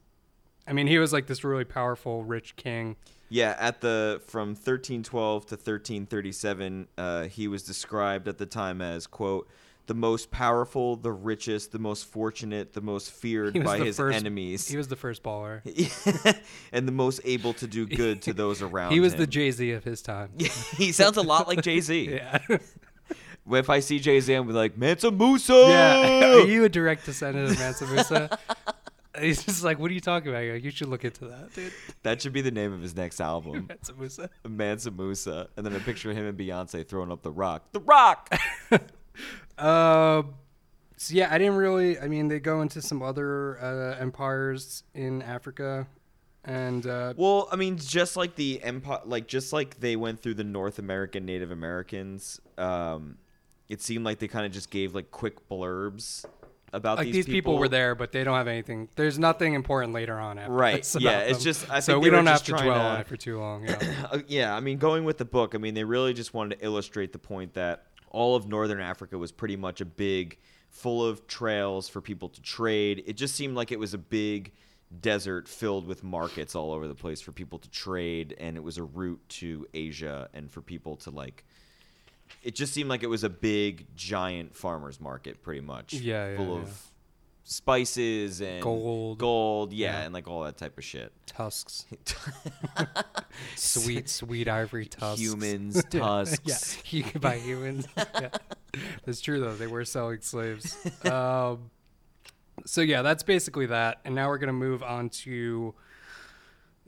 [0.66, 2.96] I mean, he was like this really powerful, rich king.
[3.30, 9.06] Yeah, at the from 1312 to 1337, uh, he was described at the time as
[9.06, 9.48] quote
[9.86, 14.68] the most powerful, the richest, the most fortunate, the most feared by his first- enemies,
[14.68, 15.62] He was the first baller.
[16.72, 18.88] and the most able to do good to those around.
[18.90, 18.94] Him.
[18.94, 19.26] He was the.
[19.26, 20.30] Jay Z of his time.
[20.76, 22.08] he sounds a lot like Jay Z.
[22.08, 22.38] yeah.
[23.50, 25.52] If I see Jay Z, I'm like Mansa Musa.
[25.54, 26.34] yeah.
[26.34, 28.38] Are you a direct descendant of Mansa Musa?
[29.20, 31.72] He's just like, "What are you talking about?" Like, you should look into that, dude.
[32.02, 33.66] That should be the name of his next album.
[33.68, 34.30] Mansa Musa.
[34.48, 35.48] Mansa Musa.
[35.56, 37.72] And then a picture of him and Beyonce throwing up the rock.
[37.72, 38.32] The rock!
[39.58, 40.34] Um,
[40.96, 41.98] so yeah, I didn't really.
[41.98, 45.86] I mean, they go into some other uh, empires in Africa,
[46.44, 50.34] and uh, well, I mean, just like the empire, like just like they went through
[50.34, 53.18] the North American Native Americans, um,
[53.68, 56.24] it seemed like they kind of just gave like quick blurbs
[56.72, 57.58] about like these, these people.
[57.58, 58.88] were there, but they don't have anything.
[58.96, 60.38] There's nothing important later on.
[60.38, 61.44] After Right, yeah, it's them.
[61.44, 63.64] just- I so think we don't have to dwell to- on it for too long.
[63.68, 64.06] Yeah.
[64.10, 66.64] Uh, yeah, I mean, going with the book, I mean, they really just wanted to
[66.64, 71.26] illustrate the point that all of northern Africa was pretty much a big, full of
[71.26, 73.02] trails for people to trade.
[73.06, 74.52] It just seemed like it was a big
[75.00, 78.76] desert filled with markets all over the place for people to trade, and it was
[78.78, 81.44] a route to Asia and for people to like.
[82.42, 85.92] It just seemed like it was a big, giant farmers market, pretty much.
[85.94, 86.62] Yeah, yeah, full yeah.
[86.62, 86.86] of
[87.44, 89.18] spices and Gold.
[89.18, 90.04] gold, yeah, Yeah.
[90.04, 91.12] and like all that type of shit.
[91.26, 91.84] tusks,
[93.56, 95.20] sweet, sweet ivory tusks.
[95.20, 96.38] Humans, tusks.
[96.84, 97.86] yeah, you can buy humans.
[97.96, 98.28] yeah.
[99.04, 99.54] That's true though.
[99.54, 100.76] They were selling slaves.
[101.04, 101.70] Um,
[102.66, 104.00] so yeah, that's basically that.
[104.04, 105.74] And now we're gonna move on to.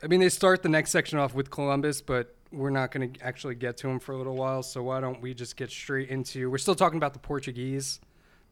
[0.02, 3.54] I mean, they start the next section off with Columbus, but we're not gonna actually
[3.54, 4.62] get to him for a little while.
[4.62, 6.50] So why don't we just get straight into?
[6.50, 8.00] We're still talking about the Portuguese.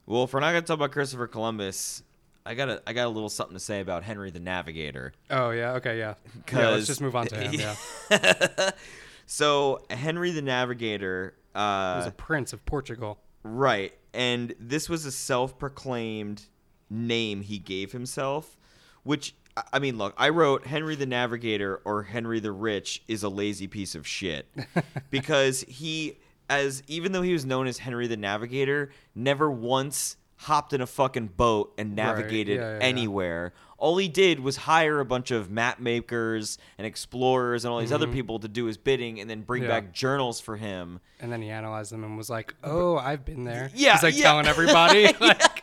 [0.06, 2.02] Well, if we're not gonna talk about Christopher Columbus,
[2.44, 5.12] I got a I got a little something to say about Henry the Navigator.
[5.30, 6.14] Oh yeah, okay, yeah.
[6.52, 7.52] Yeah, let's just move on to him.
[8.10, 8.70] Yeah,
[9.26, 13.18] so Henry the Navigator, he uh, was a prince of Portugal.
[13.42, 16.46] right, and this was a self-proclaimed
[16.88, 18.56] name he gave himself,
[19.02, 19.34] which
[19.72, 23.66] I- mean, look, I wrote Henry the Navigator or Henry the Rich is a lazy
[23.66, 24.46] piece of shit
[25.10, 30.72] because he, as even though he was known as Henry the Navigator, never once hopped
[30.72, 32.82] in a fucking boat and navigated yeah, yeah, yeah.
[32.84, 33.52] anywhere.
[33.76, 37.92] All he did was hire a bunch of map makers and explorers and all these
[37.92, 38.12] other Mhm.
[38.14, 39.68] people to do his bidding and then bring Yeah.
[39.68, 41.00] back journals for him.
[41.20, 44.16] And then he analyzed them and was like, "Oh, I've been there." Yeah, he's like
[44.16, 44.22] yeah.
[44.22, 45.59] telling everybody, like,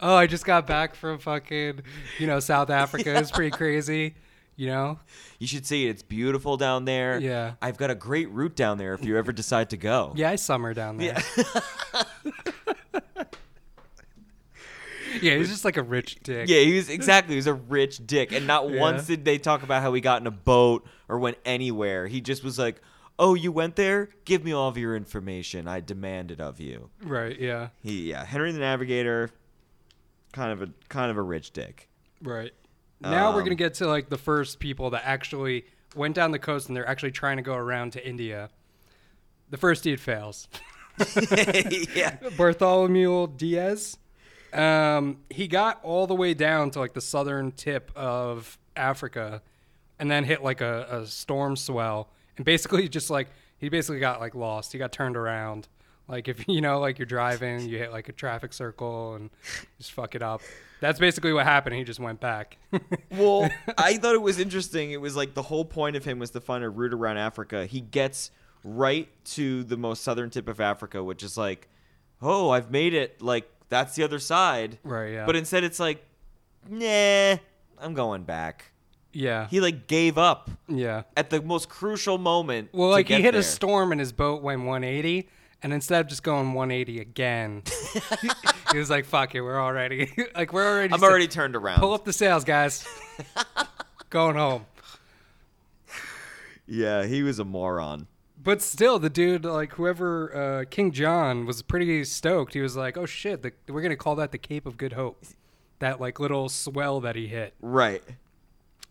[0.00, 1.80] "Oh, I just got back from fucking,
[2.18, 3.16] you know, South Africa.
[3.18, 4.14] It's pretty crazy,
[4.56, 4.98] you know."
[5.38, 5.90] You should see it.
[5.90, 7.18] It's beautiful down there.
[7.18, 7.54] Yeah.
[7.60, 10.12] I've got a great route down there if you ever decide to go.
[10.16, 11.18] Yeah, I summer down there.
[15.22, 16.48] Yeah, he's just like a rich dick.
[16.48, 17.34] Yeah, he was exactly.
[17.34, 18.80] He was a rich dick, and not Yeah.
[18.80, 22.08] once did they talk about how he got in a boat or went anywhere.
[22.08, 22.80] He just was like,
[23.16, 24.08] "Oh, you went there?
[24.24, 25.68] Give me all of your information.
[25.68, 27.38] I demand it of you." Right.
[27.38, 27.68] Yeah.
[27.80, 29.30] He, yeah, Henry the Navigator,
[30.34, 31.88] kind of a kind of a rich dick.
[32.22, 32.52] Right.
[33.00, 35.64] Now we're Um, gonna get to like the first people that actually
[35.94, 38.50] went down the coast and they're actually trying to go around to India.
[39.50, 40.48] The first deed fails.
[41.94, 43.96] yeah, Bartholomew Diaz.
[44.52, 49.42] Um, he got all the way down to like the southern tip of Africa,
[49.98, 53.28] and then hit like a, a storm swell, and basically just like
[53.58, 54.72] he basically got like lost.
[54.72, 55.68] He got turned around.
[56.08, 59.30] Like if you know, like you're driving, you hit like a traffic circle and
[59.78, 60.42] just fuck it up.
[60.80, 61.76] That's basically what happened.
[61.76, 62.58] He just went back.
[63.10, 63.48] Well,
[63.78, 64.90] I thought it was interesting.
[64.90, 67.64] It was like the whole point of him was to find a route around Africa.
[67.64, 68.32] He gets
[68.64, 71.68] right to the most southern tip of Africa, which is like,
[72.20, 73.22] oh, I've made it.
[73.22, 74.78] Like that's the other side.
[74.82, 75.12] right.
[75.12, 75.26] Yeah.
[75.26, 76.04] But instead, it's like,
[76.68, 77.36] nah,
[77.78, 78.72] I'm going back.
[79.12, 79.46] yeah.
[79.48, 81.02] He like gave up yeah.
[81.16, 82.70] at the most crucial moment.
[82.72, 83.40] Well, like he hit there.
[83.40, 85.28] a storm and his boat went 180,
[85.64, 87.62] and instead of just going 180 again,
[88.72, 91.80] he was like, "Fuck it, we're already like we're already." I'm already turned around.
[91.80, 92.86] pull up the sails, guys.
[94.10, 94.66] going home.
[96.66, 98.06] Yeah, he was a moron.
[98.42, 102.52] But still, the dude, like whoever uh, King John, was pretty stoked.
[102.54, 105.24] He was like, "Oh shit, the, we're gonna call that the Cape of Good Hope."
[105.80, 108.02] That like little swell that he hit, Right.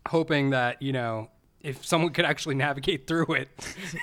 [0.07, 1.29] hoping that you know
[1.61, 3.47] if someone could actually navigate through it,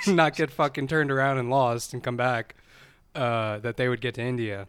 [0.07, 2.55] not get fucking turned around and lost and come back,
[3.15, 4.67] uh, that they would get to India.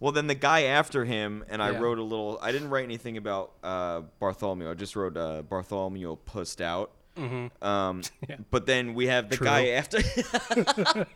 [0.00, 1.78] Well, then the guy after him, and I Yeah.
[1.78, 2.38] wrote a little.
[2.42, 4.68] I didn't write anything about uh, Bartholomew.
[4.70, 6.90] I just wrote uh, Bartholomew pussed out.
[7.16, 7.64] Mm-hmm.
[7.64, 8.36] Um, Yeah.
[8.50, 9.44] But then we have the True.
[9.46, 9.98] guy after.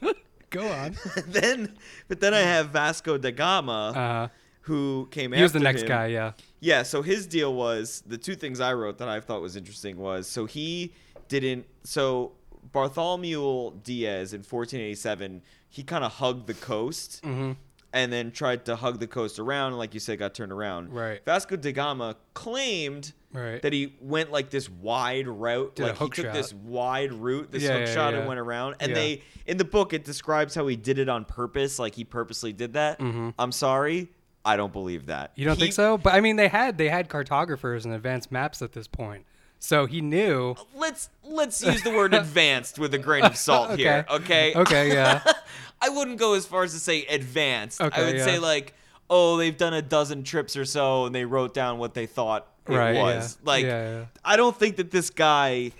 [0.50, 0.96] Go on.
[1.26, 1.76] then,
[2.08, 4.28] but then I have Vasco da Gama, Uh,
[4.62, 5.88] who came he was the next him.
[5.88, 6.32] guy, yeah.
[6.60, 9.96] Yeah, so his deal was the two things I wrote that I thought was interesting
[9.96, 10.92] was so he
[11.28, 12.32] didn't so
[12.72, 17.52] Bartholomew Diaz in 1487 he kind of hugged the coast hmm
[17.92, 20.92] and then tried to hug the coast around and like you said got turned around.
[20.92, 21.24] Right.
[21.24, 23.60] Vasco da Gama claimed Right.
[23.62, 26.34] that he went like this wide route Did like he took shot.
[26.34, 28.18] this wide route this Yeah, hook yeah, shot yeah.
[28.20, 31.24] and went around and they in the book it describes how he did it on
[31.24, 33.32] purpose like he purposely did that Mhm.
[33.38, 34.08] i'm sorry
[34.44, 35.32] I don't believe that.
[35.34, 35.98] You don't He- think so?
[35.98, 39.26] But I mean, they had they had cartographers and advanced maps at this point,
[39.58, 40.54] so he knew.
[40.74, 44.06] Let's let's use the word advanced with a grain of salt here.
[44.10, 44.54] Okay.
[44.54, 45.22] Okay, yeah.
[45.80, 47.80] I wouldn't go as far as to say advanced.
[47.80, 48.24] Okay, I would yeah.
[48.24, 48.74] say like,
[49.10, 52.46] oh, they've done a dozen trips or so, and they wrote down what they thought
[52.68, 53.02] it Right, yeah.
[53.02, 53.38] was.
[53.44, 54.04] Like, Yeah, yeah.
[54.24, 55.72] I don't think that this guy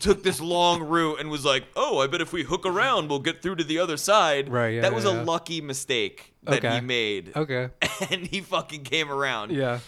[0.00, 3.20] took this long route and was like, oh, I bet if we hook around, we'll
[3.20, 4.48] get through to the other side.
[4.48, 5.22] Right, yeah, That was yeah, a yeah.
[5.22, 6.80] lucky mistake that he Okay.
[6.80, 7.68] made, Okay.
[8.10, 9.52] and he fucking came around.
[9.52, 9.78] Yeah.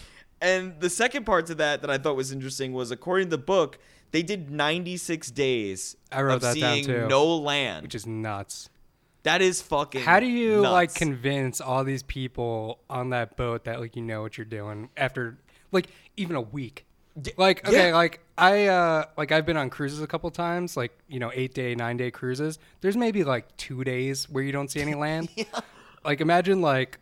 [0.41, 3.43] And the second part to that that I thought was interesting was according to the
[3.43, 3.77] book,
[4.11, 7.07] they did 96 days I wrote of that down, seeing too.
[7.07, 7.83] no land.
[7.83, 8.69] Which is nuts.
[9.23, 10.01] that is fucking.
[10.01, 14.21] How do you like convince all these people on that boat that like you know
[14.21, 15.37] what you're doing after
[15.71, 15.87] like
[16.17, 16.85] even a week?
[17.35, 17.95] Like okay, yeah.
[17.95, 21.53] like I uh like I've been on cruises a couple times, like you know eight
[21.53, 22.59] day, nine day cruises.
[22.79, 25.29] There's maybe like two days where you don't see any land.
[26.05, 26.97] Like imagine like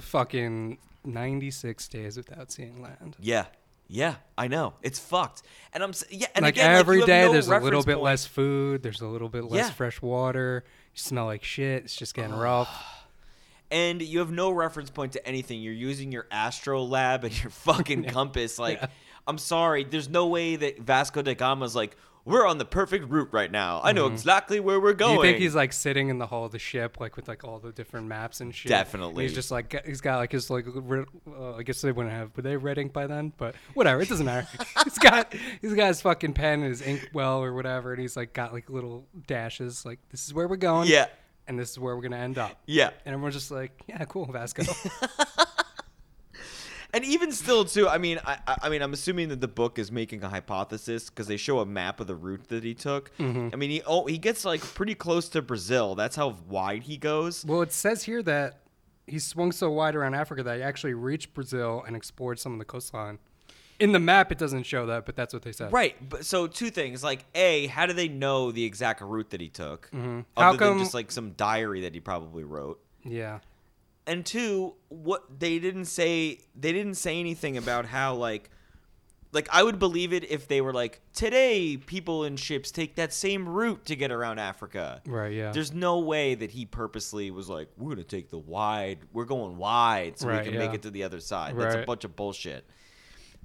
[0.00, 3.16] fucking ninety six days without seeing land.
[3.20, 3.46] Yeah,
[3.88, 5.42] yeah, I know it's fucked.
[5.72, 8.04] And I'm yeah, and like again, every like, day, no there's a little bit point.
[8.04, 8.82] less food.
[8.82, 9.70] There's a little bit less Yeah.
[9.70, 10.64] fresh water.
[10.94, 11.84] You smell like shit.
[11.84, 12.68] It's just getting rough.
[13.70, 15.60] and you have no reference point to anything.
[15.60, 18.58] You're using your astrolabe and your fucking compass.
[18.58, 18.86] Like, Yeah.
[19.26, 21.96] I'm sorry, there's no way that Vasco da Gama's like,
[22.30, 23.80] we're on the perfect route right now.
[23.82, 25.16] I know exactly where we're going.
[25.18, 25.24] Mm-hmm.
[25.24, 27.58] you think he's like sitting in the hull of the ship, like with like all
[27.58, 28.70] the different maps and shit?
[28.70, 29.24] Definitely.
[29.24, 32.36] And he's just like he's got like his like uh, I guess they wouldn't have
[32.36, 34.46] were they red ink by then, but whatever, it doesn't matter.
[34.84, 38.16] he's got he's got his fucking pen and his ink well or whatever, and he's
[38.16, 41.06] like got like little dashes, like this is where we're going, Yeah,
[41.46, 42.58] and this is where we're gonna end up.
[42.66, 42.90] yeah.
[43.04, 44.62] And everyone's just like, yeah, cool, Vasco.
[46.92, 47.88] And even still, too.
[47.88, 51.26] I mean, I, I- mean, I'm assuming that the book is making a hypothesis because
[51.28, 53.16] they show a map of the route that he took.
[53.18, 53.48] Mm-hmm.
[53.52, 55.94] I mean, he oh, he gets like pretty close to Brazil.
[55.94, 57.44] That's how wide he goes.
[57.44, 58.60] well, it says here that
[59.06, 62.58] he swung so wide around Africa that he actually reached Brazil and explored some of
[62.58, 63.18] the coastline.
[63.80, 65.72] In the map, it doesn't show that, but that's what they said.
[65.72, 65.96] Right.
[66.06, 67.02] But so two things.
[67.02, 69.90] Like, A, how do they know the exact route that he took?
[69.90, 70.26] Mhm.
[70.36, 72.78] Other How than come- just like some diary that he probably wrote.
[73.04, 73.38] Yeah.
[74.10, 78.50] And two, what they didn't say they didn't say anything about how like
[79.30, 83.12] like I would believe it if they were like, today people in ships take that
[83.12, 85.00] same route to get around Africa.
[85.06, 85.32] Right.
[85.32, 85.52] Yeah.
[85.52, 89.56] There's no way that he purposely was like, we're gonna take the wide, we're going
[89.58, 91.56] wide so Right, we can make it to the other side.
[91.56, 92.64] That's a bunch of bullshit.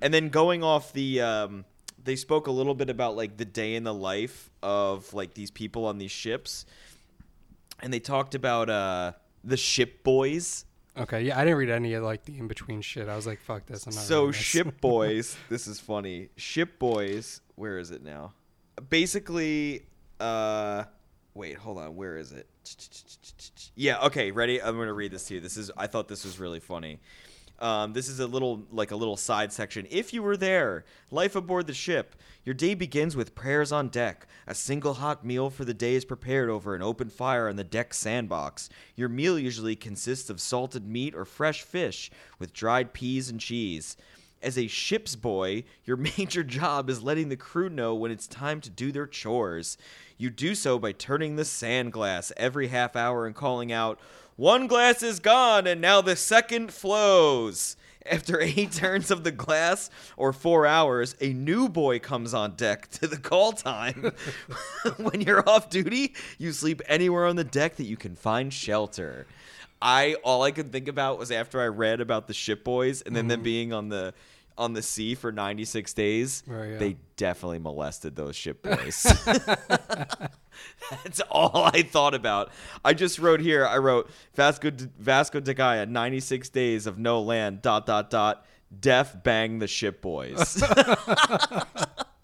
[0.01, 1.65] And then going off the, um,
[2.03, 5.51] they spoke a little bit about like the day in the life of like these
[5.51, 6.65] people on these ships,
[7.81, 9.11] and they talked about uh
[9.45, 10.65] the ship boys.
[10.97, 13.07] Okay, yeah, I didn't read any of like the in between shit.
[13.09, 13.85] I was like, fuck this.
[13.85, 14.35] I'm not So this.
[14.37, 16.29] ship boys, this is funny.
[16.35, 18.33] Ship boys, where is it now?
[18.89, 19.85] Basically,
[20.19, 20.85] uh
[21.33, 22.47] wait, hold on, where is it?
[23.77, 24.61] Yeah, okay, ready?
[24.61, 25.41] I'm gonna read this to you.
[25.41, 26.99] This is I thought this was really funny.
[27.59, 29.87] Um, this is a little like a little side section.
[29.89, 32.15] If you were there, life aboard the ship.
[32.43, 34.27] Your day begins with prayers on deck.
[34.45, 37.63] A single hot meal for the day is prepared over an open fire on the
[37.63, 38.69] deck sandbox.
[38.95, 43.97] Your meal usually consists of salted meat or fresh fish with dried peas and cheese.
[44.43, 48.61] As a ship's boy, your major job is letting the crew know when it's time
[48.61, 49.77] to do their chores.
[50.17, 53.99] You do so by turning the sand glass every half hour and calling out,
[54.35, 57.77] One glass is gone, and now the second flows.
[58.05, 62.89] After eight turns of the glass or four hours, a new boy comes on deck
[62.91, 64.11] to the call time.
[64.97, 69.25] when you're off duty, you sleep anywhere on the deck that you can find shelter.
[69.81, 73.15] I all I could think about was after I read about the ship boys and
[73.15, 73.43] then them mm-hmm.
[73.43, 74.13] being on the
[74.57, 76.43] on the sea for 96 days.
[76.47, 76.77] Right, yeah.
[76.77, 79.03] They definitely molested those ship boys.
[81.03, 82.51] That's all I thought about.
[82.83, 83.65] I just wrote here.
[83.65, 87.61] I wrote Vasco Vasco da Gama 96 days of no land.
[87.61, 88.45] Dot dot dot.
[88.77, 90.61] Death bang the ship boys.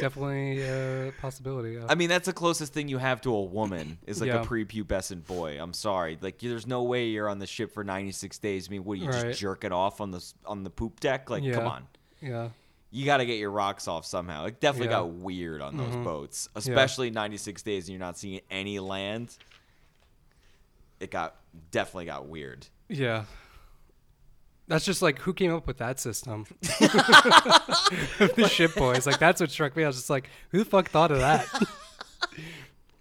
[0.00, 1.72] Definitely a possibility.
[1.74, 1.86] Yeah.
[1.88, 4.42] I mean, that's the closest thing you have to a woman is like Yeah.
[4.42, 5.58] a prepubescent boy.
[5.60, 8.68] I'm sorry, like there's no way you're on the ship for 96 days.
[8.68, 9.26] I mean, what are you Right.
[9.28, 11.30] just jerking off on the on the poop deck?
[11.30, 11.54] Like, yeah.
[11.54, 11.86] come on,
[12.20, 12.50] Yeah.
[12.90, 14.44] you got to get your rocks off somehow.
[14.46, 16.04] It definitely got weird on those Mhm.
[16.04, 19.36] boats, especially 96 days and you're not seeing any land.
[21.00, 21.36] It got
[21.70, 22.66] definitely got weird.
[22.88, 23.24] Yeah.
[24.68, 26.44] That's just like who came up with that system?
[26.60, 29.06] the ship boys.
[29.06, 29.84] Like that's what struck me.
[29.84, 31.46] I was just like, who the fuck thought of that?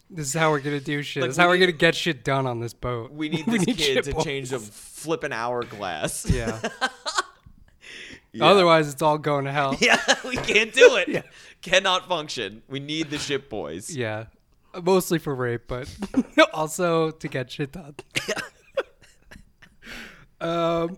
[0.09, 1.21] this is how we're gonna do shit.
[1.21, 3.11] Like, this is how we we're gonna get shit done on this boat.
[3.11, 4.23] We need this kid ship to boys.
[4.23, 6.29] change a flipping hourglass.
[6.29, 6.61] Yeah.
[8.31, 8.47] Yeah.
[8.47, 9.77] Otherwise, it's all going to hell.
[9.79, 11.07] yeah, we can't do it.
[11.07, 11.21] Yeah.
[11.61, 12.63] Cannot function.
[12.67, 13.95] We need the ship boys.
[13.95, 14.25] Yeah.
[14.83, 15.87] Mostly for rape, but
[16.53, 17.95] also to get shit done.
[20.41, 20.97] Um,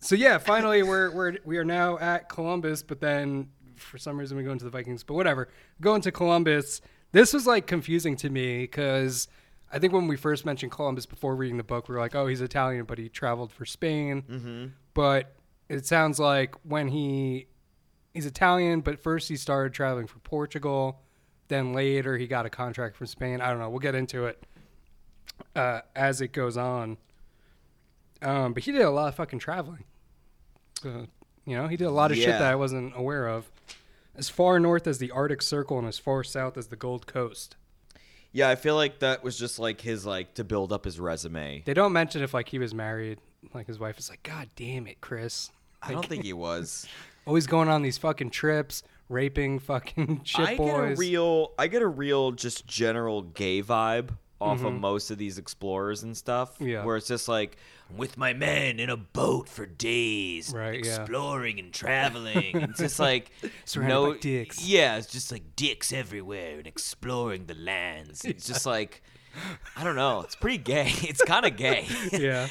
[0.00, 4.36] so yeah, finally we're we're we are now at Columbus, but then for some reason
[4.36, 5.02] we go into the Vikings.
[5.04, 5.48] But whatever,
[5.80, 6.80] going to Columbus.
[7.12, 9.28] This was like confusing to me because
[9.72, 12.26] I think when we first mentioned Columbus before reading the book, we were like, oh,
[12.26, 14.22] he's Italian, but he traveled for Spain.
[14.28, 14.66] Mm-hmm.
[14.94, 15.34] But
[15.68, 17.46] it sounds like when he
[18.14, 21.02] he's Italian, but first he started traveling for Portugal.
[21.48, 23.40] Then later he got a contract from Spain.
[23.40, 23.68] I don't know.
[23.68, 24.46] We'll get into it
[25.54, 26.96] uh, as it goes on.
[28.22, 29.84] Um, but he did a lot of fucking traveling.
[30.80, 31.06] So,
[31.44, 33.50] you know, he did a lot of shit that I wasn't aware of.
[34.16, 37.56] As far north as the Arctic Circle and as far south as the Gold Coast.
[38.32, 41.62] Yeah, I feel like that was just like his like to build up his resume.
[41.66, 43.18] They don't mention if like he was married.
[43.52, 45.50] Like his wife is like, God damn it, Chris.
[45.82, 46.86] I don't think he was.
[47.26, 50.70] Always going on these fucking trips, raping fucking shit I boys.
[50.70, 54.10] get a real, I get a real just general gay vibe
[54.40, 56.54] off of most of these explorers and stuff.
[56.54, 56.68] Mm-hmm.
[56.68, 56.84] Yeah.
[56.84, 57.56] where it's just like
[57.96, 60.96] with my men in a boat for days, Right, yeah.
[61.00, 62.56] exploring and traveling.
[62.62, 63.30] it's just like
[63.64, 64.64] Surrounded no dicks.
[64.64, 68.24] Yeah, it's just like dicks everywhere and exploring the lands.
[68.24, 69.02] It's just like.
[69.76, 70.22] I don't know.
[70.22, 70.92] It's pretty gay.
[71.02, 71.86] It's kind of gay.
[72.12, 72.48] Yeah.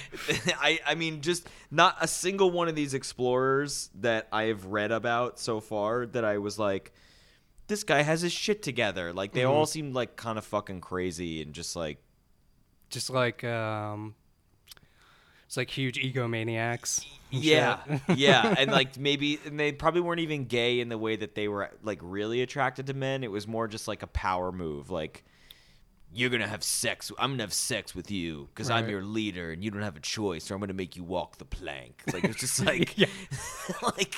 [0.62, 4.92] I I mean just not a single one of these explorers that I have read
[4.94, 6.94] about so far that I was like
[7.70, 9.14] this guy has his shit together.
[9.14, 9.52] Like they Mm-hmm.
[9.52, 12.00] all seemed like kind of fucking crazy and just like
[12.90, 14.16] just like um
[15.46, 17.04] it's like huge egomaniacs.
[17.32, 17.80] yeah,
[18.16, 21.48] yeah, and like maybe and they probably weren't even gay in the way that they
[21.48, 23.24] were like really attracted to men.
[23.24, 25.24] It was more just like a power move, like
[26.14, 27.12] you're gonna have sex.
[27.20, 30.02] I'm gonna have sex with you because I'm your leader, and you don't have a
[30.02, 32.02] choice, or I'm gonna make you walk the plank.
[32.12, 32.98] Like it's just like,
[33.82, 34.16] like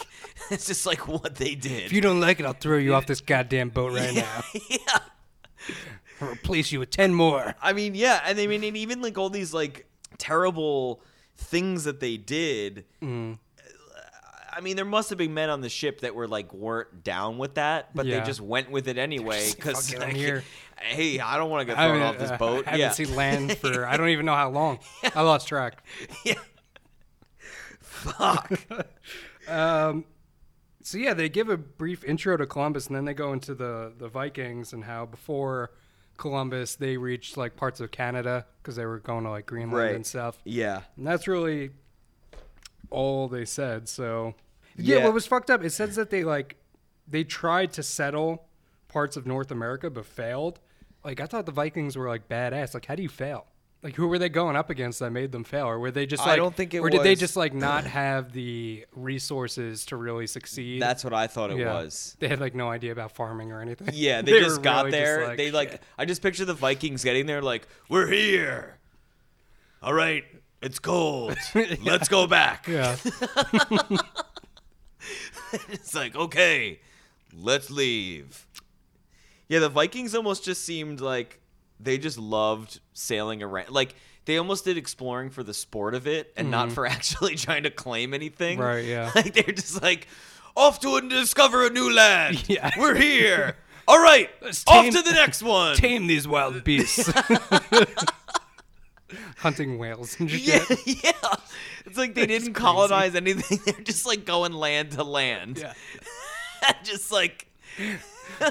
[0.50, 1.84] it's just like what they did.
[1.86, 4.44] if you don't like it, I'll throw you off this goddamn boat right now.
[4.70, 5.00] yeah.
[6.22, 7.56] I'll replace you with ten more.
[7.62, 9.86] I mean, yeah, and I mean, and even like all these like
[10.18, 11.02] terrible
[11.36, 12.86] things that they did.
[13.02, 13.40] Mm.
[14.54, 17.38] I mean, there must have been men on the ship that were like weren't down
[17.38, 18.20] with that, but Yeah.
[18.20, 20.44] they just went with it anyway because "Fuck it, I'm like, here."
[20.82, 22.66] hey, I don't want to get I thrown off this uh, boat.
[22.68, 24.80] I haven't yeah, seen land for I don't even know how long.
[25.16, 25.84] I lost track.
[26.26, 26.34] yeah.
[27.80, 28.60] Fuck.
[29.48, 30.06] Um,
[30.82, 33.94] so yeah, they give a brief intro to Columbus, and then they go into the
[33.98, 35.72] the Vikings and how before
[36.18, 39.96] Columbus they reached like parts of Canada because they were going to like Greenland Right.
[39.96, 40.38] and stuff.
[40.44, 40.82] yeah.
[40.98, 41.72] And that's really
[42.92, 43.90] all they said.
[43.90, 44.36] So
[44.78, 45.04] yeah, Yeah.
[45.06, 45.64] what was fucked up?
[45.64, 46.58] It says that they like
[47.08, 48.46] they tried to settle
[48.88, 50.60] parts of North America but failed.
[51.04, 52.74] Like I thought the Vikings were like badass.
[52.76, 53.48] Like how do you fail?
[53.84, 56.22] Like who were they going up against that made them fail, or were they just
[56.24, 59.96] Like, I don't think it Or did they just like not have the resources to
[59.96, 60.80] really succeed?
[60.80, 61.74] That's what I thought it Yeah.
[61.74, 62.16] was.
[62.20, 63.90] They had like no idea about farming or anything.
[63.94, 65.36] Yeah, they, were just got really just there.
[65.36, 65.82] they like shit.
[65.98, 68.78] I just picture the Vikings getting there like, "We're here.
[69.82, 70.26] All right,
[70.62, 71.38] it's cold.
[71.84, 72.98] Let's go back." yeah.
[75.70, 76.80] it's like, "Okay,
[77.34, 78.46] let's leave."
[79.48, 81.42] Yeah, the Vikings almost just seemed like
[81.80, 83.70] they just loved sailing around.
[83.70, 87.64] Like they almost did exploring for the sport of it and not for actually trying
[87.64, 88.58] to claim anything.
[88.58, 88.68] Mm-hmm.
[88.68, 89.12] Right, yeah.
[89.16, 90.08] Like they're just like
[90.56, 92.48] off to discover a new land.
[92.48, 92.70] Yeah.
[92.78, 93.58] We're here.
[93.88, 95.76] All right, Let's off to the next one.
[95.76, 97.12] Tame these wild beasts.
[99.38, 100.42] Hunting whales and shit.
[100.70, 101.34] Yeah, yeah.
[101.86, 103.60] It's like they didn't colonize anything.
[103.66, 105.58] They're just like going land to land.
[105.60, 105.74] Yeah.
[106.84, 107.48] just like
[107.80, 108.50] Woo!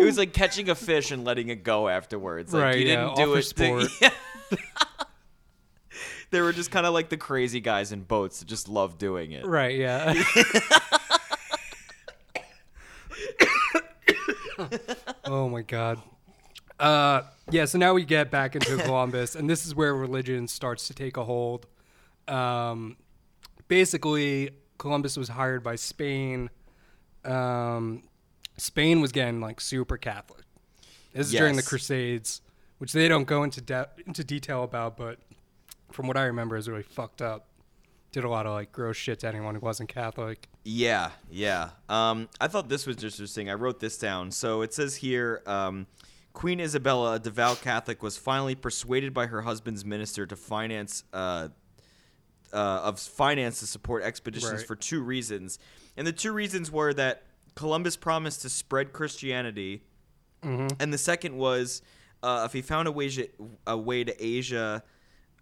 [0.00, 2.52] it was like catching a fish and letting it go afterwards.
[2.52, 3.36] Like Right, you yeah, didn't all do it.
[3.36, 3.84] to- sport.
[4.00, 4.10] yeah.
[6.30, 9.32] they were just kind of like the crazy guys in boats that just love doing
[9.32, 9.46] it.
[9.46, 10.14] Right, yeah.
[15.24, 16.00] oh my god.
[16.78, 20.86] Uh yeah, so now we get back into Columbus and this is where religion starts
[20.88, 21.66] to take a hold.
[22.28, 22.96] Um
[23.68, 26.50] basically Columbus was hired by Spain.
[27.24, 28.02] Um
[28.56, 30.42] Spain was getting like super Catholic.
[31.12, 32.42] This is during the Crusades,
[32.78, 35.18] which they don't go into de- into detail about, but
[35.92, 37.48] from what I remember, is really fucked up.
[38.12, 40.48] Did a lot of like gross shit to anyone who wasn't Catholic.
[40.64, 41.70] Yeah, yeah.
[41.88, 43.48] Um, I thought this was interesting.
[43.48, 44.30] I wrote this down.
[44.30, 45.86] So it says here um,
[46.36, 51.02] Queen Isabella, a devout Catholic, was finally persuaded by her husband's minister to finance.
[51.10, 51.48] Uh,
[52.52, 54.66] uh, of finance to support expeditions Right.
[54.66, 55.58] for two reasons,
[55.96, 59.82] and the two reasons were that Columbus promised to spread Christianity,
[60.42, 61.82] and the second was
[62.22, 63.10] uh, if he found a way,
[63.66, 64.82] a way to Asia,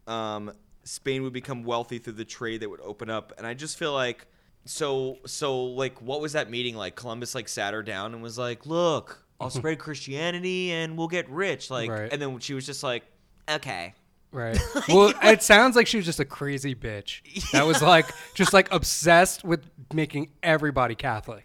[0.07, 0.53] um,
[0.85, 3.33] Spain would become wealthy through the trade that would open up.
[3.37, 4.27] And I just feel like
[4.65, 6.95] so so like what was that meeting like?
[6.97, 11.29] Columbus like sat her down and was like, "Look, I'll spread Christianity and we'll get
[11.29, 12.13] rich." Like, Right.
[12.13, 13.05] and then she was just like,
[13.49, 13.95] "Okay."
[14.33, 14.59] Right.
[14.89, 17.21] Well, it sounds like she was just a crazy bitch.
[17.53, 21.45] That was like just like obsessed with making everybody Catholic.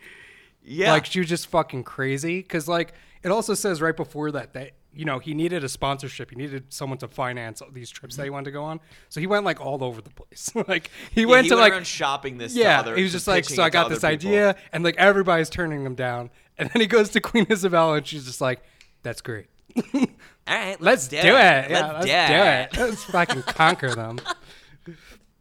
[0.63, 0.91] Yeah.
[0.93, 2.41] Like she was just fucking crazy.
[2.41, 6.31] Cause like it also says right before that that you know he needed a sponsorship.
[6.31, 8.33] He needed someone to finance these trips that he mm-hmm.
[8.33, 8.79] wanted to go on.
[9.09, 10.51] So he went like all over the place.
[10.67, 12.55] like he Yeah, went he to went like around shopping this.
[12.55, 12.79] yeah.
[12.79, 14.09] other- he was just like so I got this people.
[14.09, 16.31] idea and like everybody's turning them down.
[16.59, 18.61] And then he goes to Queen Isabella and she's just like,
[19.01, 19.47] that's great.
[19.95, 20.05] All
[20.47, 21.23] right, Let's do it.
[21.23, 22.89] Let's Yeah, let's do do it.
[22.89, 24.19] Let's fucking conquer them.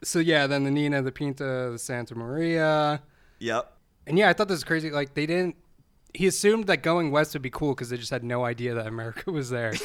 [0.05, 3.03] So yeah, then the Nina, the Pinta, the Santa Maria,
[3.41, 3.73] Yep.
[4.07, 4.91] and yeah, I thought this was crazy.
[4.91, 5.57] Like they didn't.
[6.15, 8.87] He assumed that going west would be cool because they just had no idea that
[8.87, 9.75] America was there.
[9.75, 9.85] so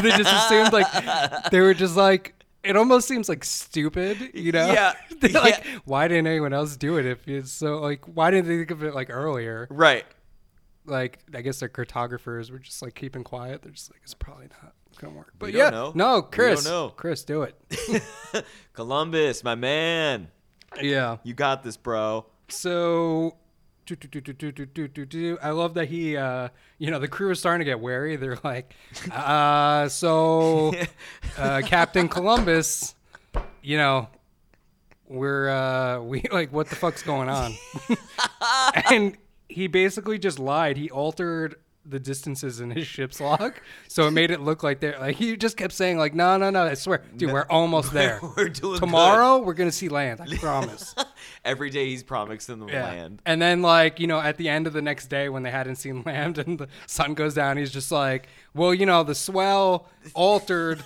[0.00, 2.34] they just assumed like they were just like.
[2.62, 4.72] It almost seems like stupid, you know?
[4.72, 5.78] Yeah, like, yeah.
[5.84, 7.04] why didn't anyone else do it?
[7.04, 9.66] If it's so like, why didn't they think of it like earlier?
[9.68, 10.06] Right
[10.86, 13.62] like I guess their cartographers were just like keeping quiet.
[13.62, 15.32] They're just like it's probably not gonna work.
[15.38, 18.44] But we yeah, do no, Chris, no, Chris, do it.
[18.72, 20.28] Columbus, my man.
[20.80, 22.26] Yeah, you got this, bro.
[22.48, 23.36] So.
[23.86, 26.48] Do, do, I love that he, uh,
[26.78, 28.16] you know, the crew is starting to get wary.
[28.16, 28.74] They're like,
[29.12, 30.72] uh, so
[31.38, 32.94] uh, Captain Columbus,
[33.62, 34.08] you know,
[35.06, 37.52] we're uh, we like, what the fuck's going on?
[38.90, 39.18] and
[39.54, 40.76] he basically just lied.
[40.76, 41.54] He altered
[41.86, 43.54] the distances in his ship's log,
[43.88, 46.50] so it made it look like they're like he just kept saying like, no, no,
[46.50, 48.18] no, I swear, dude, we're almost there.
[48.36, 48.80] We're doing good.
[48.80, 50.20] Tomorrow we're gonna see land.
[50.20, 50.94] I promise.
[51.44, 53.22] Every day he's promising them land.
[53.26, 55.76] And then like, you know, at the end of the next day when they hadn't
[55.76, 59.88] seen land and the sun goes down, he's just like, Well, you know, the swell
[60.14, 60.82] altered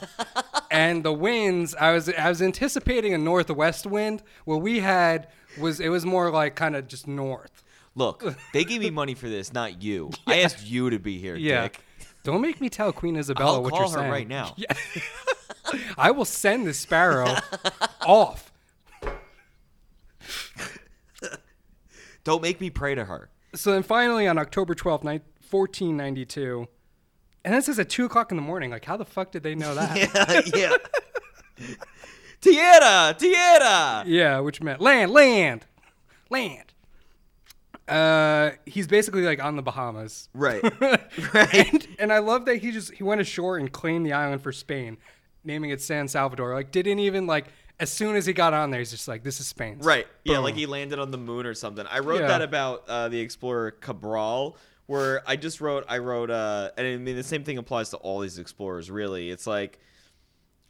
[0.70, 4.23] and the winds, I was I was anticipating a northwest wind.
[4.45, 5.28] What we had
[5.59, 7.62] was it was more like kind of just north.
[7.99, 10.11] Look, they gave me money for this, not you.
[10.27, 11.65] I asked you to be here, Yeah.
[11.65, 11.81] Dick.
[12.23, 14.11] Don't make me tell Queen Isabella I'll what you're saying.
[14.11, 14.55] right now.
[14.57, 14.73] Yeah.
[15.99, 17.35] I will send the sparrow
[18.07, 18.51] off.
[22.25, 23.29] Don't make me pray to her.
[23.55, 26.66] So then finally on October 12th, 1492,
[27.45, 28.70] and this is at 2 o'clock in the morning.
[28.70, 30.51] Like, how the fuck did they know that?
[30.55, 30.77] yeah,
[31.59, 31.66] yeah.
[32.41, 34.05] Tierra, tierra.
[34.07, 35.66] Yeah, which meant land, land,
[36.31, 36.68] land.
[37.89, 40.28] Uh, he's basically like on the Bahamas.
[40.35, 40.62] Right,
[41.35, 41.73] right.
[41.73, 44.52] And, and I love that he just he went ashore and claimed the island for
[44.52, 44.98] Spain,
[45.44, 46.55] naming it San Salvador.
[46.55, 47.47] Like didn't even like
[47.81, 50.06] as soon as he got on there, he's just like, "This is Spain." Right.
[50.24, 51.86] Yeah, like he landed on the moon or something.
[51.90, 52.28] I wrote Yeah.
[52.28, 54.56] that about uh, the explorer Cabral,
[54.86, 57.97] where I just wrote, I wrote, uh, and I mean, the same thing applies to
[57.98, 59.31] all these explorers, really.
[59.31, 59.78] It's like,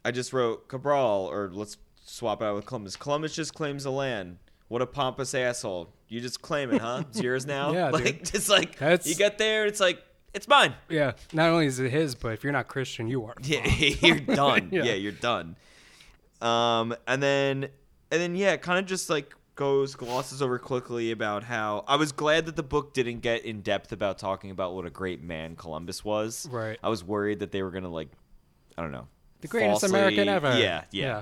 [0.05, 2.95] I just wrote Cabral, or let's swap it out with Columbus.
[2.95, 4.37] Columbus just claims the land.
[4.69, 5.89] What a pompous asshole.
[6.07, 7.03] You just claim it, huh?
[7.09, 7.71] It's yours now?
[7.73, 8.25] Yeah, Like, dude.
[8.25, 10.01] just like, That's- you get there, it's like,
[10.33, 10.73] it's mine.
[10.89, 11.13] Yeah.
[11.33, 13.33] Not only is it his, but if you're not Christian, you are.
[13.43, 13.67] Yeah,
[14.01, 14.69] you're done.
[14.71, 14.83] Yeah.
[14.83, 14.93] yeah.
[14.93, 15.55] you're done.
[16.41, 17.63] Um, and then,
[18.11, 22.11] and then, yeah, kind of just like goes glosses over quickly about how I was
[22.13, 25.55] glad that the book didn't get in depth about talking about what a great man
[25.57, 26.47] Columbus was.
[26.49, 26.79] Right.
[26.81, 28.07] I was worried that they were gonna like,
[28.77, 29.07] I don't know,
[29.41, 30.57] the greatest falsely- American ever.
[30.57, 31.21] Yeah, yeah, Yeah.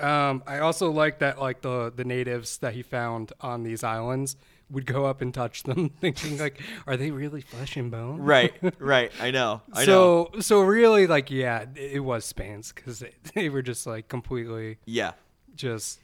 [0.00, 4.36] Um, I also like that like the the natives that he found on these islands
[4.70, 8.18] would go up and touch them, thinking like, are they really flesh and bone?
[8.18, 9.12] Right, right.
[9.20, 9.62] I know.
[9.72, 10.30] I know.
[10.32, 14.08] so so really like yeah, it, it was Spain's because they, they were just like
[14.08, 15.12] completely Yeah.
[15.54, 16.00] just.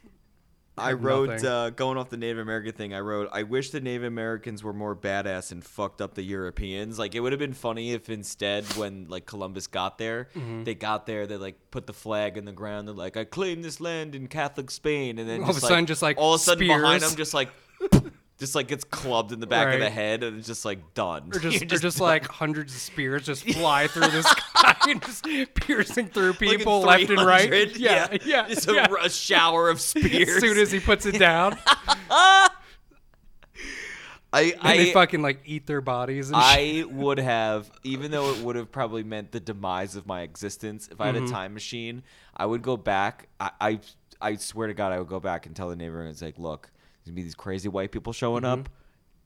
[0.80, 2.94] I wrote uh, going off the Native American thing.
[2.94, 6.98] I wrote, I wish the Native Americans were more badass and fucked up the Europeans.
[6.98, 10.64] Like it would have been funny if instead, when like Columbus got there, Mm-hmm.
[10.64, 12.88] they got there, they like put the flag in the ground.
[12.88, 15.68] They're like, I claim this land in Catholic Spain, and then All of just, a
[15.68, 17.12] sudden, just, like, all of a sudden behind spears.
[17.12, 17.48] them, just like.
[18.40, 21.30] Just like gets clubbed in the back of the head and it's just like done.
[21.32, 25.02] or just, You're or just like hundreds of spears just fly through the sky and
[25.02, 27.46] just piercing through Like people left and right.
[27.48, 28.48] 300, Yeah, yeah.
[28.48, 28.86] Just a, yeah.
[29.02, 30.28] a shower of spears.
[30.36, 31.58] As soon as he puts it down,
[34.32, 36.44] I, and they fucking like eat their bodies and shit.
[36.44, 40.88] I would have, even though it would have probably meant the demise of my existence,
[40.90, 41.24] if I had Mm-hmm.
[41.26, 42.04] a time machine,
[42.36, 43.28] I would go back.
[43.40, 43.80] I, I,
[44.20, 46.70] I swear to God, I would go back and tell the neighbor neighborhood, like, look,
[47.04, 48.68] there's gonna be these crazy white people showing up.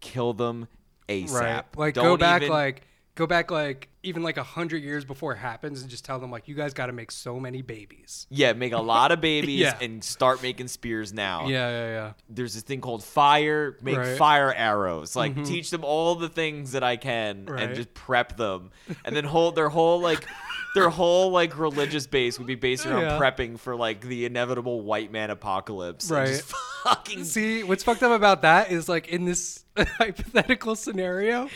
[0.01, 0.69] Kill them
[1.09, 1.27] ASAP.
[1.29, 1.35] Mm-hmm.
[1.37, 1.65] Right.
[1.77, 2.83] Like go Don't back even- like
[3.17, 6.31] go back like even like a hundred years before it happens and just tell them
[6.33, 8.27] like you guys got to make so many babies.
[8.29, 9.79] yeah, make a lot of babies Yeah.
[9.81, 11.47] and start making spears now.
[11.47, 12.13] Yeah, yeah, yeah.
[12.29, 13.79] There's this thing called fire.
[13.83, 14.07] Make Right.
[14.09, 14.17] Mm-hmm.
[14.17, 15.15] fire arrows.
[15.17, 17.63] Like teach them all the things that I can Right.
[17.63, 18.71] and just prep them.
[19.05, 20.27] And then hold their whole like
[20.75, 23.19] their whole like religious base would be based around Yeah.
[23.19, 26.11] prepping for like the inevitable white man apocalypse.
[26.11, 26.41] Right.
[26.85, 31.49] fucking See, what's fucked up about that is like in this hypothetical scenario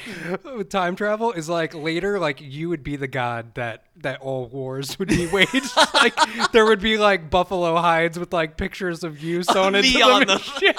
[0.45, 4.47] with time travel is like later, like you would be the god that that all
[4.47, 5.53] wars would be waged.
[5.95, 6.15] like
[6.53, 10.39] there would be like buffalo hides with like pictures of you sewn into them.
[10.39, 10.77] shit.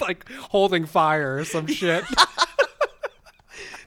[0.00, 2.04] like holding fire or some shit.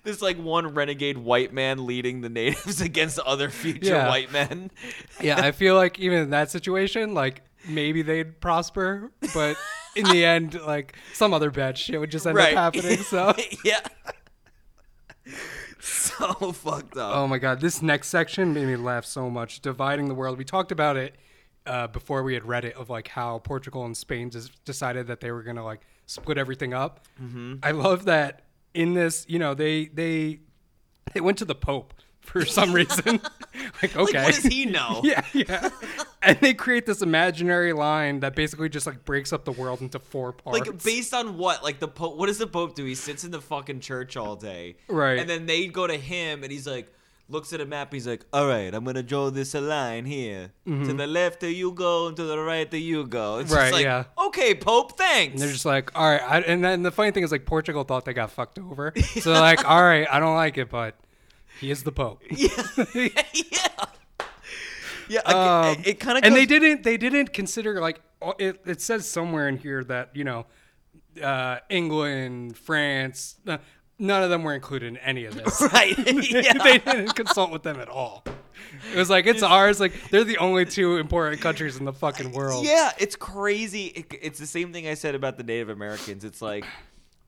[0.09, 4.07] This like one renegade white man leading the natives against other future Yeah.
[4.09, 4.71] white men.
[5.21, 9.55] yeah, I feel like even in that situation, like maybe they'd prosper, but
[9.95, 12.55] in the end, like some other bad shit would just end Right.
[12.55, 12.97] up happening.
[12.99, 13.33] So.
[13.63, 13.79] yeah.
[15.79, 17.15] So fucked up.
[17.15, 19.61] Oh my god, this next section made me laugh so much.
[19.61, 20.37] Dividing the world.
[20.37, 21.15] We talked about it
[21.65, 25.21] uh, before we had read it of like how Portugal and Spain just decided that
[25.21, 27.05] they were gonna like split everything up.
[27.21, 27.55] Mm-hmm.
[27.63, 28.41] I love that
[28.73, 29.25] in this.
[29.27, 30.39] You know, they they
[31.13, 33.19] they went to the Pope for some reason.
[33.81, 35.01] like okay, Like, what does he know?
[35.03, 35.69] yeah, yeah.
[36.21, 39.99] and they create this imaginary line that basically just like breaks up the world into
[39.99, 40.59] four parts.
[40.59, 41.63] Like based on what?
[41.63, 42.17] Like the Pope.
[42.17, 42.85] What does the Pope do?
[42.85, 45.19] He sits in the fucking church all day, Right.
[45.19, 46.93] And then they go to him, and he's like,
[47.29, 47.93] looks at a map.
[47.93, 50.51] He's like, "All right, I'm gonna draw this a line here.
[50.65, 53.57] To the left, there you go, and to the right, there you go." It's Mm-hmm.
[53.57, 54.25] Right, just like, yeah.
[54.27, 54.97] Okay, Pope.
[54.97, 55.33] Thanks.
[55.33, 56.21] And they're just like, all right.
[56.21, 58.93] I, and then the funny thing is, like, Portugal thought they got fucked over.
[59.21, 60.95] So they're like, all right, I don't like it, but
[61.59, 62.21] he is the Pope.
[62.29, 62.47] yeah,
[62.95, 63.67] yeah,
[65.07, 65.19] yeah.
[65.21, 66.83] Um, it, it kind of and they didn't.
[66.83, 68.01] They didn't consider like
[68.37, 68.61] it.
[68.65, 70.45] It says somewhere in here that you know,
[71.21, 73.57] uh, England, France, uh,
[73.99, 75.61] none of them were included in any of this.
[75.73, 75.97] right.
[76.31, 76.53] yeah.
[76.63, 78.23] they didn't consult with them at all.
[78.93, 79.79] It was like it's ours.
[79.79, 82.65] Like they're the only two important countries in the fucking world.
[82.65, 83.87] Yeah, it's crazy.
[83.87, 86.23] It, it's the same thing I said about the Native Americans.
[86.23, 86.65] It's like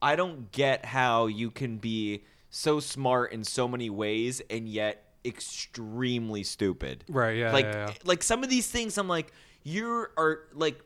[0.02, 5.06] I don't get how you can be so smart in so many ways and yet
[5.24, 7.04] extremely stupid.
[7.08, 7.38] Right.
[7.38, 7.54] Yeah.
[7.54, 7.94] like yeah, yeah.
[8.04, 9.32] like some of these things I'm like
[9.64, 10.82] you are like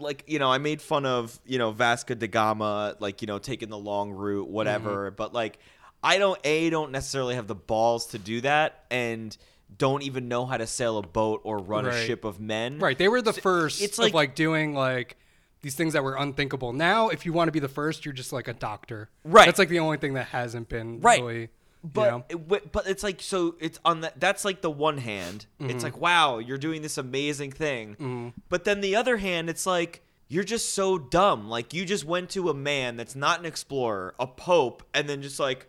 [0.00, 3.38] like you know I made fun of you know Vasco da Gama like you know
[3.38, 5.16] taking the long route whatever Mm-hmm.
[5.16, 5.58] but like
[6.02, 9.36] I don't a don't necessarily have the balls to do that and
[9.76, 12.96] don't even know how to sail a boat or run a ship of men Right.
[12.96, 15.16] They were the So first it's of like- like doing like
[15.60, 16.72] these things that were unthinkable.
[16.72, 19.10] Now, if you want to be the first, you're just like a doctor.
[19.24, 19.44] Right.
[19.46, 21.20] That's like the only thing that hasn't been Right.
[21.20, 21.48] really.
[21.84, 22.24] You but know?
[22.28, 25.70] it, but it's like so it's on that that's like the one hand Mm-hmm.
[25.70, 30.02] it's like wow you're doing this amazing thing but then the other hand it's like
[30.28, 34.14] you're just so dumb like you just went to a man that's not an explorer
[34.18, 35.68] a pope and then just like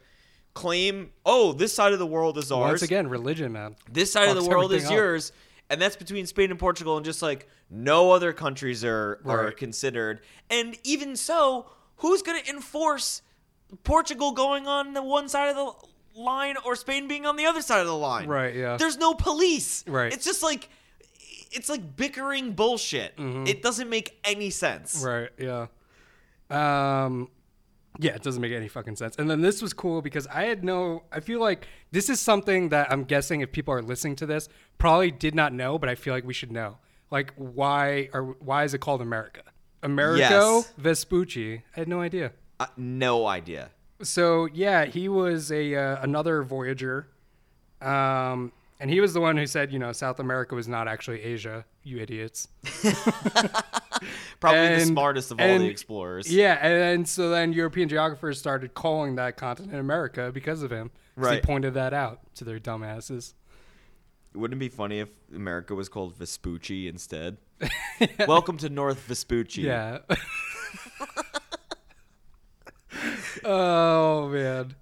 [0.54, 3.76] claim oh this side of the world is ours Once again, religion, man.
[3.92, 4.92] this side of the world is up.
[4.92, 5.32] yours
[5.70, 10.22] and that's between spain and portugal and just like no other countries are are considered
[10.50, 11.68] and even so
[11.98, 13.22] who's going to enforce
[13.84, 15.72] portugal going on the one side of the
[16.20, 18.78] line or spain being on the other side of the line Right, yeah.
[18.78, 20.12] there's no police Right.
[20.14, 20.70] it's just like
[21.52, 25.30] it's like bickering bullshit it doesn't make any sense Right.
[25.38, 25.68] Yeah.
[26.50, 27.30] Um.
[28.02, 29.16] Yeah, it doesn't make any fucking sense.
[29.18, 31.04] And then this was cool because I had no.
[31.12, 34.48] I feel like this is something that I'm guessing if people are listening to this
[34.78, 36.78] probably did not know, but I feel like we should know.
[37.12, 39.42] Like why or why is it called America?
[39.84, 40.74] Americo Yes.
[40.78, 41.64] Vespucci.
[41.76, 42.32] I had no idea.
[42.60, 43.70] Uh, no idea
[44.02, 47.08] So yeah, he was a uh, another voyager,
[47.82, 51.22] um, and he was the one who said, you know, South America was not actually
[51.22, 51.66] Asia.
[51.84, 52.48] You idiots.
[54.40, 58.40] probably the smartest of all and- the explorers Yeah, and then so then European geographers
[58.40, 60.92] started calling that continent America because of him.
[61.16, 61.36] Right.
[61.36, 63.34] He pointed that out to their dumbasses.
[64.34, 67.38] Wouldn't it be funny if America was called Vespucci instead?
[68.28, 69.64] Welcome to North Vespucci.
[69.64, 70.00] Yeah.
[73.44, 74.76] oh man.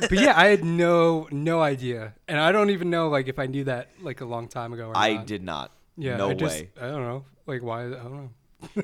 [0.00, 3.46] but yeah, I had no no idea, and I don't even know like if I
[3.46, 5.26] knew that like a long time ago or I not.
[5.26, 5.72] did not.
[5.96, 6.70] Yeah, no I just, way.
[6.80, 7.86] I don't know, like why?
[7.86, 8.30] I don't know.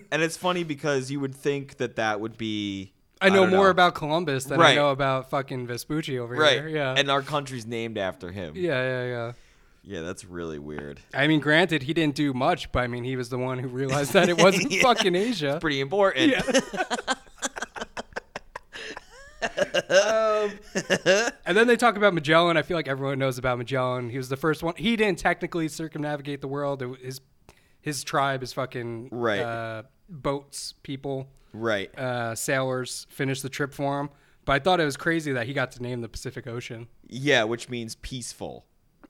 [0.10, 2.92] And it's funny because you would think that that would be.
[3.20, 6.54] I know don't more about Columbus than I know about fucking Vespucci over right.
[6.58, 6.68] here.
[6.68, 6.94] Yeah.
[6.96, 8.54] And our country's named after him.
[8.56, 9.32] yeah, yeah, yeah.
[9.84, 11.00] Yeah, that's really weird.
[11.14, 13.68] I mean, granted, he didn't do much, but I mean, he was the one who
[13.68, 14.82] realized that it wasn't Yeah.
[14.82, 15.58] fucking Asia.
[15.60, 16.34] Pretty important.
[19.42, 20.50] Um,
[21.46, 22.56] and then they talk about Magellan.
[22.56, 24.10] I feel like everyone knows about Magellan.
[24.10, 24.74] He was the first one.
[24.76, 26.82] He didn't technically circumnavigate the world.
[26.82, 27.20] It His
[27.80, 29.40] his tribe is fucking Right.
[29.40, 31.96] uh, boats people, right.
[31.98, 34.10] uh, sailors finished the trip for him.
[34.44, 36.88] But I thought it was crazy that he got to name the Pacific Ocean.
[37.06, 38.64] Yeah, which means peaceful.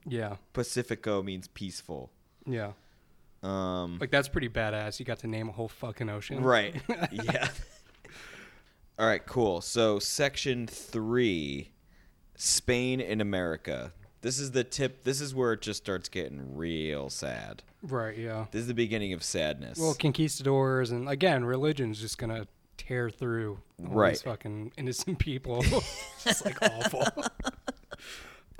[0.07, 2.11] Yeah, Pacifico means peaceful.
[2.45, 2.71] yeah.
[3.41, 4.99] Um, Like that's pretty badass.
[4.99, 6.43] You got to name a whole fucking ocean.
[6.43, 6.75] right.
[7.11, 7.47] yeah.
[8.99, 9.61] All right, cool.
[9.61, 11.69] So, section three
[12.35, 13.93] Spain in America.
[14.21, 15.05] This is the tip.
[15.05, 17.63] This is where it just starts getting real sad.
[17.81, 18.17] Right.
[18.17, 18.47] Yeah.
[18.51, 19.79] This is the beginning of sadness.
[19.79, 22.45] Well, conquistadors and again, religion's just gonna
[22.77, 24.09] tear through all Right.
[24.11, 25.63] these fucking innocent people.
[26.25, 27.07] it's like awful.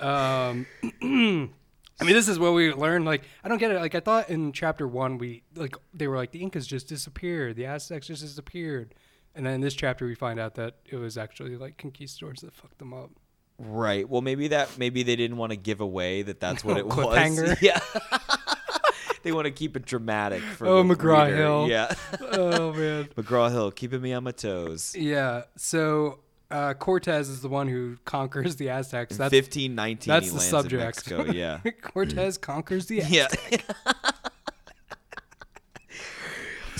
[0.00, 0.66] um,
[1.02, 3.04] I mean, this is what we learned.
[3.04, 3.78] Like, I don't get it.
[3.78, 7.56] Like, I thought in chapter one, we like they were like the Incas just disappeared,
[7.56, 8.94] the Aztecs just disappeared,
[9.34, 12.52] and then in this chapter we find out that it was actually like conquistadors that
[12.52, 13.10] fucked them up.
[13.58, 14.08] right.
[14.08, 17.56] Well, maybe that maybe they didn't want to give away that that's what it was.
[17.62, 17.78] Yeah.
[19.22, 21.36] they want to keep it dramatic for Oh, McGraw reader.
[21.36, 21.66] Hill.
[21.68, 21.92] Yeah.
[22.32, 23.08] oh man.
[23.16, 24.94] McGraw Hill, keeping me on my toes.
[24.96, 25.42] Yeah.
[25.56, 26.20] So
[26.50, 29.16] uh, Cortez is the one who conquers the Aztecs.
[29.16, 30.72] That's 1519 that's he the subject.
[30.72, 31.24] in Mexico.
[31.32, 31.60] Yeah.
[31.82, 33.28] Cortez conquers the yeah.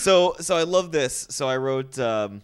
[0.00, 1.26] So so I love this.
[1.30, 2.42] So I wrote um,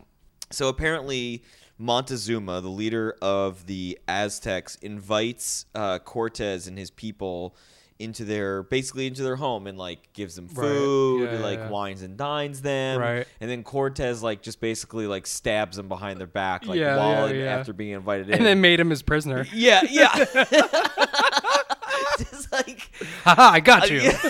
[0.51, 1.43] so apparently
[1.79, 7.57] Montezuma, the leader of the Aztecs, invites uh, Cortez and his people
[7.99, 10.55] into their basically into their home and like gives them Right.
[10.69, 11.71] food, Yeah, like yeah.
[11.71, 13.01] wines and dines them.
[13.01, 13.27] Right.
[13.41, 17.35] And then Cortez like just basically like stabs them behind their back like Yeah, while
[17.35, 17.45] yeah.
[17.57, 18.35] after being invited in.
[18.35, 19.47] and then made him his prisoner.
[19.53, 20.15] yeah, yeah.
[22.19, 22.91] just like
[23.25, 24.11] Haha, I got you.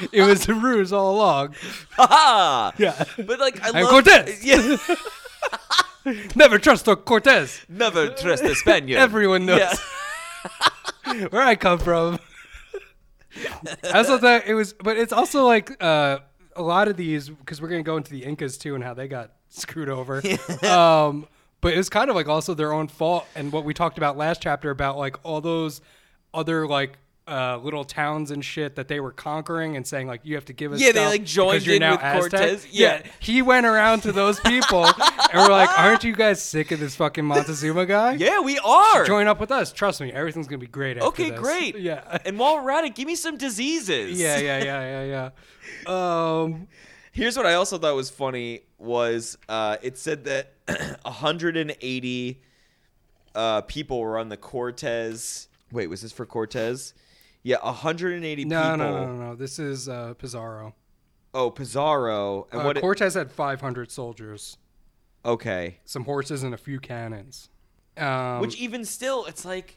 [0.12, 1.54] it was a ruse all along.
[1.96, 2.72] Ha!
[2.78, 3.04] Yeah.
[3.16, 4.44] But like I love Cortez.
[4.44, 4.76] Yeah.
[6.34, 7.64] Never trust a Cortez.
[7.68, 8.98] Never trust a Spaniard.
[9.00, 9.60] Everyone knows
[11.06, 11.26] Yeah.
[11.28, 12.18] where I come from.
[13.84, 16.18] I also thought it was, but it's also like uh,
[16.56, 19.08] a lot of these because we're gonna go into the Incas too and how they
[19.08, 20.22] got screwed over.
[20.66, 21.26] um,
[21.60, 24.16] but it was kind of like also their own fault and what we talked about
[24.16, 25.80] last chapter about like all those
[26.32, 26.98] other like
[27.30, 30.52] uh, little towns and shit that they were conquering and saying like you have to
[30.52, 32.66] give us Yeah, they, like, joined you're in now with Aztec." Cortez.
[32.70, 33.02] Yeah.
[33.20, 34.94] he went around to those people and
[35.34, 38.14] we're like, aren't you guys sick of this fucking Montezuma guy?
[38.14, 39.04] Yeah, we are.
[39.04, 39.72] Join up with us.
[39.72, 40.96] Trust me, everything's gonna be great.
[40.96, 41.40] After okay, this.
[41.40, 41.78] great.
[41.78, 42.18] Yeah.
[42.24, 44.20] And while we're at it, give me some diseases.
[44.20, 45.30] Yeah, yeah, yeah, yeah,
[45.86, 46.42] yeah.
[46.42, 46.68] Um,
[47.12, 50.52] Here's what I also thought was funny was uh, it said that
[51.02, 52.40] 180
[53.34, 55.48] uh, people were on the Cortez.
[55.72, 56.94] Wait, was this for Cortez?
[57.42, 58.76] Yeah, 180 no, people.
[58.76, 59.34] no, no, no, no.
[59.34, 60.74] This is uh, Pizarro.
[61.32, 62.46] Oh, Pizarro.
[62.52, 62.76] And Uh, what?
[62.76, 64.56] it- Cortez had 500 soldiers,
[65.24, 65.78] okay.
[65.84, 67.48] some horses, and a few cannons.
[67.96, 69.76] Um, Which even still, it's like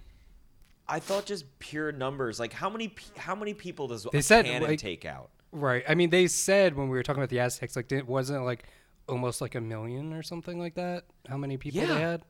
[0.87, 2.39] I thought just pure numbers.
[2.39, 5.29] Like how many how many people does They a said, cannon like- take out?
[5.51, 5.83] right.
[5.87, 8.65] I mean, they said when we were talking about the Aztecs, like, it wasn't like
[9.07, 11.03] almost like a million or something like that.
[11.29, 11.87] How many people Yeah.
[11.93, 12.21] they had?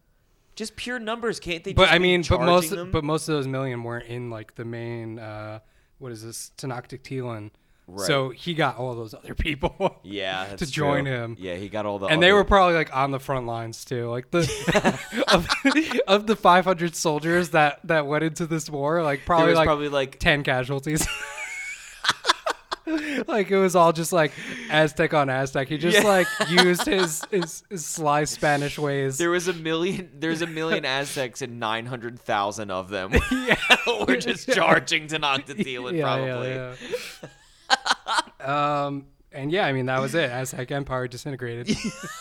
[0.56, 1.74] Just pure numbers, can't they?
[1.74, 2.92] But I mean, but most, them?
[2.92, 5.20] but most of those million weren't in like the main.
[5.20, 5.60] Uh,
[5.98, 6.52] what is this?
[6.58, 7.52] Tenochtitlan.
[7.86, 8.08] Right.
[8.08, 10.00] So he got all those other people.
[10.04, 11.14] yeah, that's to join true.
[11.14, 11.38] him.
[11.40, 14.10] Yeah, he got all the and they were probably like on the front lines too
[14.10, 14.40] like the
[15.28, 15.48] of,
[16.08, 20.18] of the 500 soldiers that that went into this war like probably like probably like
[20.18, 21.06] 10 casualties
[23.28, 24.32] like it was all just like
[24.70, 26.04] aztec on aztec he just Yeah.
[26.08, 30.84] like used his, his his sly spanish ways there was a million there's a million
[30.86, 33.56] Aztecs and nine hundred thousand of them yeah
[34.08, 35.20] were just charging to
[36.02, 36.50] probably.
[36.50, 36.76] yeah,
[38.40, 38.86] yeah.
[38.86, 41.70] um and yeah i mean that was it aztec empire disintegrated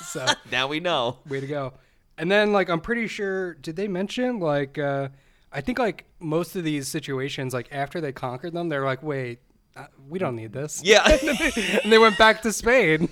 [0.05, 1.19] so Now we know.
[1.29, 1.75] way to go
[2.19, 5.09] and then like i'm pretty sure did they mention like uh
[5.53, 9.41] i think like most of these situations like after they conquered them they're like wait
[9.77, 11.07] uh, we don't need this Yeah.
[11.85, 13.09] and they went back to spain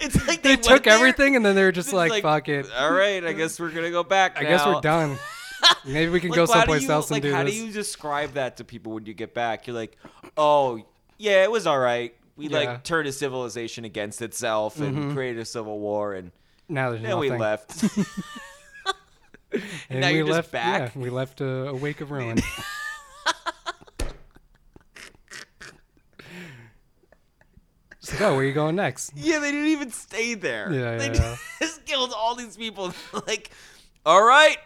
[0.00, 2.66] it's like they went took everything and then they were just it's like, fuck it
[2.76, 4.36] All right, I guess we're gonna go back.
[4.38, 5.16] i guess we're done
[5.86, 7.66] maybe we can Like, go someplace you- else and like, do how this How do
[7.66, 9.66] you describe that to people when you get back?
[9.68, 9.96] You're like,
[10.36, 10.82] oh,
[11.18, 12.12] yeah, it was all right.
[12.34, 12.58] We Yeah.
[12.58, 15.14] like turned a civilization against itself and Mhm.
[15.14, 16.32] created a civil war, and
[16.68, 17.80] now there's then we left.
[19.90, 20.94] and now we you're just left back.
[20.96, 22.38] yeah we left a, a wake of ruin
[28.02, 29.12] It's like, oh, where are you going next?
[29.16, 30.72] yeah, they didn't even stay there.
[30.72, 32.92] Yeah, they yeah, just killed all these people.
[33.26, 33.50] like,
[34.04, 34.58] all right,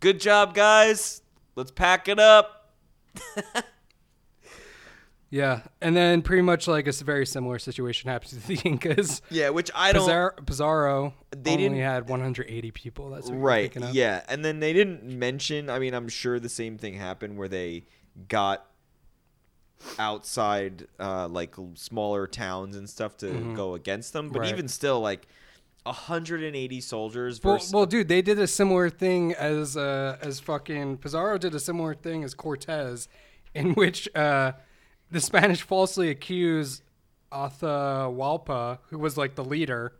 [0.00, 1.22] good job, guys.
[1.56, 2.70] Let's pack it up.
[5.30, 9.22] Yeah, and then pretty much like a very similar situation happens to the Incas.
[9.30, 10.02] Yeah, which I don't.
[10.02, 13.08] Pizarro, Pizarro They only didn't- had 180 people.
[13.08, 16.76] That's what right yeah and then they didn't mention i mean i'm sure the same
[16.76, 17.86] thing happened where they
[18.28, 18.66] got
[19.98, 24.40] outside uh like smaller towns and stuff to go against them but Mm-hmm.
[24.42, 24.50] Right.
[24.52, 25.26] even still like
[25.84, 30.98] 180 soldiers Well, versus well, dude, they did a similar thing as uh, as fucking
[30.98, 33.08] Pizarro did a similar thing as Cortez,
[33.52, 34.52] in which uh,
[35.10, 36.82] the Spanish falsely accused
[37.32, 39.92] Atahualpa, who was like the leader,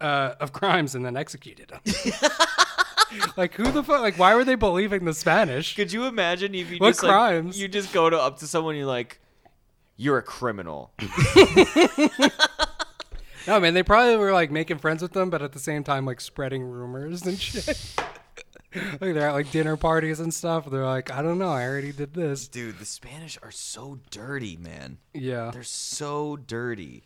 [0.00, 1.80] uh, of crimes and then executed him.
[3.36, 4.00] like who the fuck?
[4.00, 5.74] Like why were they believing the Spanish?
[5.76, 7.60] Could you imagine if you What just like, crimes?
[7.60, 9.20] you just go to up to someone you're like,
[9.96, 10.92] you're a criminal.
[13.46, 16.04] No, man, they probably were like making friends with them, but at the same time
[16.04, 17.80] like spreading rumors and shit.
[18.74, 20.70] like they're at like dinner parties and stuff.
[20.70, 22.46] They're like, I don't know, I already did this.
[22.46, 24.98] Dude, the Spanish are so dirty, man.
[25.14, 25.50] Yeah.
[25.50, 27.04] They're so dirty.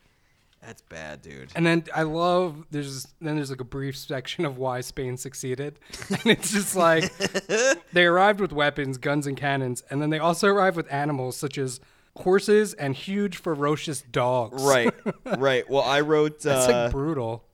[0.64, 1.50] That's bad, dude.
[1.56, 5.78] And then I love there's then there's like a brief section of why Spain succeeded,
[6.08, 7.12] and it's just like
[7.92, 11.58] they arrived with weapons, guns, and cannons, and then they also arrived with animals such
[11.58, 11.80] as
[12.16, 14.62] horses and huge ferocious dogs.
[14.62, 14.94] Right,
[15.38, 15.68] right.
[15.68, 16.40] Well, I wrote.
[16.40, 17.44] That's uh, like brutal.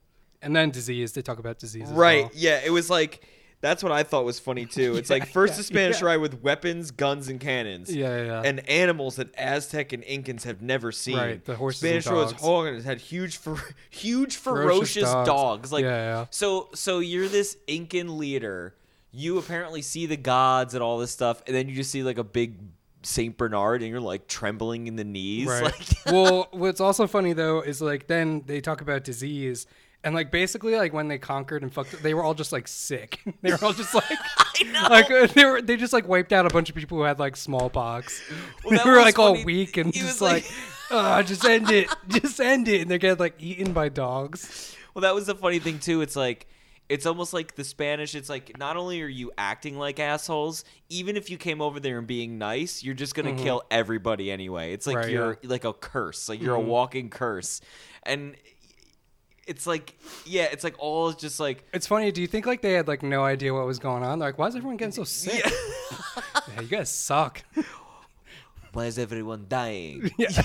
[0.43, 1.15] And then disease.
[1.15, 1.85] They talk about disease.
[1.91, 2.25] As Right.
[2.25, 2.33] well.
[2.35, 3.27] Yeah, it was like
[3.61, 4.97] that's what I thought was funny too.
[4.97, 6.07] It's like first yeah, the Spanish yeah.
[6.07, 7.95] arrived with weapons, guns, and cannons.
[7.95, 8.43] Yeah, yeah, yeah.
[8.45, 11.17] And animals that Aztec and Incans have never seen.
[11.17, 13.57] Right, the horses Spanish hogs had huge, fer-
[13.91, 15.29] huge Ferocious ferocious, dogs.
[15.29, 15.73] dogs.
[15.73, 16.27] Like, Yeah, yeah.
[16.31, 18.75] so, so you're this Incan leader.
[19.11, 22.19] You apparently see the gods and all this stuff, and then you just see like
[22.19, 22.57] a big
[23.03, 25.47] Saint Bernard, and you're like trembling in the knees.
[25.49, 25.63] Right.
[25.63, 25.75] Like,
[26.07, 29.67] well, what's also funny though is like then they talk about disease
[30.05, 33.21] and like basically like when they conquered and fucked, they were all just like sick.
[33.43, 34.09] they were all just like,
[34.91, 37.19] like uh, they were they just like wiped out a bunch of people who had
[37.19, 38.23] like smallpox.
[38.65, 40.53] Well, they were like all weak and just like, like-
[40.91, 44.77] oh, just end it, just end it, and they get like eaten by dogs.
[44.95, 46.01] Well, that was the funny thing too.
[46.01, 46.47] It's like
[46.89, 48.15] it's almost like the Spanish.
[48.15, 51.99] It's like not only are you acting like assholes, even if you came over there
[51.99, 54.73] and being nice, you're just gonna kill everybody anyway.
[54.73, 55.05] It's like Mm-hmm.
[55.05, 55.35] Right, you're yeah.
[55.35, 55.51] Mm-hmm.
[55.51, 56.29] like a curse.
[56.29, 57.61] Like you're a walking curse,
[58.05, 58.37] and
[59.49, 62.13] it's like yeah, it's like all just like It's funny.
[62.13, 64.19] Do you think like they had like no idea what was going on?
[64.19, 65.45] They're like, why is everyone getting so sick?
[66.55, 67.43] Yeah, you guys suck.
[68.73, 70.11] why is everyone dying?
[70.19, 70.29] yeah.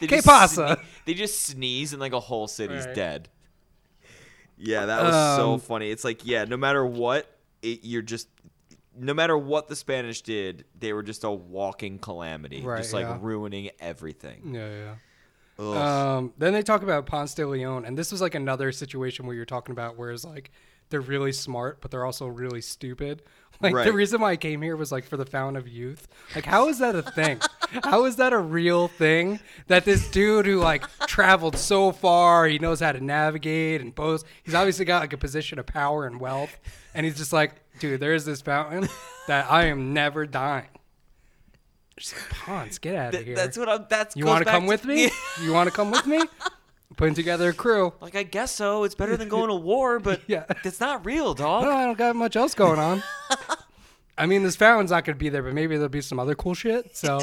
[0.00, 0.76] They ¿Qué just pasa?
[0.76, 2.94] sne- they just sneeze and like a whole city's Right.
[2.94, 3.28] dead.
[4.58, 5.90] Yeah, that was so Um, funny.
[5.90, 7.30] It's like, yeah, no matter what,
[7.62, 8.28] it, you're just,
[8.96, 13.06] no matter what the Spanish did, they were just a walking calamity, Right, just like
[13.06, 13.18] yeah.
[13.20, 14.54] ruining everything.
[14.54, 14.94] Yeah, yeah.
[15.58, 19.34] Um, then they talk about Ponce de Leon, and this was like another situation where
[19.34, 20.50] you're talking about whereas like
[20.90, 23.22] they're really smart, but they're also really stupid.
[23.58, 26.08] Like the reason why I came here was like for the fountain of youth.
[26.34, 27.40] Like, how is that a thing?
[27.84, 29.40] how is that a real thing?
[29.68, 34.26] That this dude who like traveled so far, he knows how to navigate and boast.
[34.42, 36.54] He's obviously got like a position of power and wealth,
[36.92, 38.90] and he's just like, dude, there's this fountain
[39.26, 40.68] that I am never dying.
[41.98, 43.34] Just like, Ponce, get out of Th- here.
[43.36, 43.86] that's what I'm.
[43.88, 45.10] That's You want to come with me?
[45.42, 46.20] you want to come with me?
[46.96, 47.92] Putting together a crew.
[48.00, 48.84] Like I guess so.
[48.84, 50.44] It's better than going to war, but Yeah.
[50.64, 51.64] it's not real, dog.
[51.64, 53.02] No, I don't got much else going on.
[54.18, 56.34] I mean, this fountain's not going to be there, but maybe there'll be some other
[56.34, 56.96] cool shit.
[56.96, 57.20] So,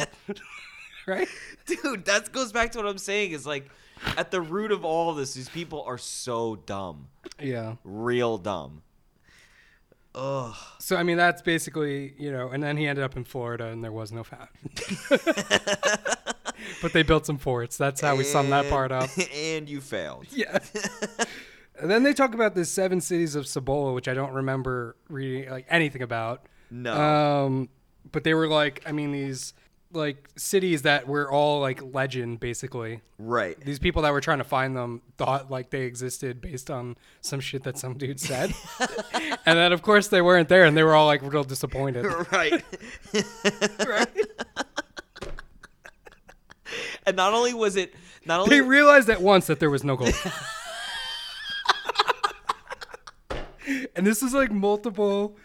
[1.07, 1.27] right?
[1.65, 3.31] Dude, that goes back to what I'm saying.
[3.31, 3.67] Is like,
[4.15, 7.07] at the root of all of this, these people are so dumb,
[7.41, 7.75] Yeah.
[7.83, 8.82] real dumb.
[10.15, 10.55] Ugh.
[10.79, 13.83] So, I mean, that's basically, you know, and then he ended up in Florida and
[13.83, 14.49] there was no fountain.
[16.81, 17.77] but they built some forts.
[17.77, 19.09] That's how we sum that part up.
[19.33, 20.27] and you failed.
[20.29, 20.59] Yeah.
[21.79, 25.49] and then they talk about the seven cities of Cibola, which I don't remember reading
[25.49, 26.47] like anything about.
[26.69, 26.93] No.
[26.93, 27.69] Um,
[28.11, 29.53] but they were like, I mean, these
[29.93, 33.01] like cities that were all like legend, basically.
[33.17, 33.59] right.
[33.59, 37.39] These people that were trying to find them thought like they existed based on some
[37.39, 38.53] shit that some dude said.
[39.45, 42.05] and then, of course, they weren't there and they were all like real disappointed.
[42.31, 42.63] right.
[43.87, 44.07] Right.
[47.05, 47.93] And not only was it
[48.25, 50.13] not only They realized at once that there was no gold.
[53.95, 55.37] and this is like multiple.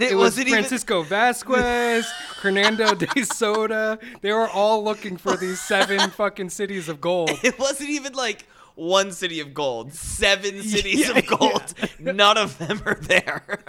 [0.00, 2.06] And it, It was wasn't even Francisco Vasquez,
[2.40, 3.98] Hernando de Soto.
[4.22, 7.30] They were all looking for these seven fucking cities of gold.
[7.42, 8.46] it wasn't even like
[8.76, 11.74] one city of gold, seven cities Yeah, of gold.
[11.98, 13.60] None of them are there.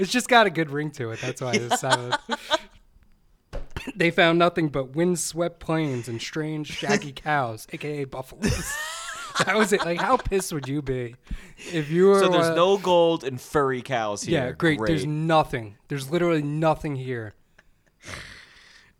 [0.00, 1.20] It's just got a good ring to it.
[1.20, 2.18] That's why it sounded.
[3.94, 8.74] They found nothing but windswept plains and strange, shaggy cows, aka buffaloes.
[9.44, 9.84] that was it.
[9.84, 11.16] Like, how pissed would you be
[11.72, 12.20] if you were?
[12.20, 14.46] so there's uh, no gold and furry cows here.
[14.46, 14.80] Yeah, great.
[14.84, 15.76] There's nothing.
[15.88, 17.34] There's literally nothing here.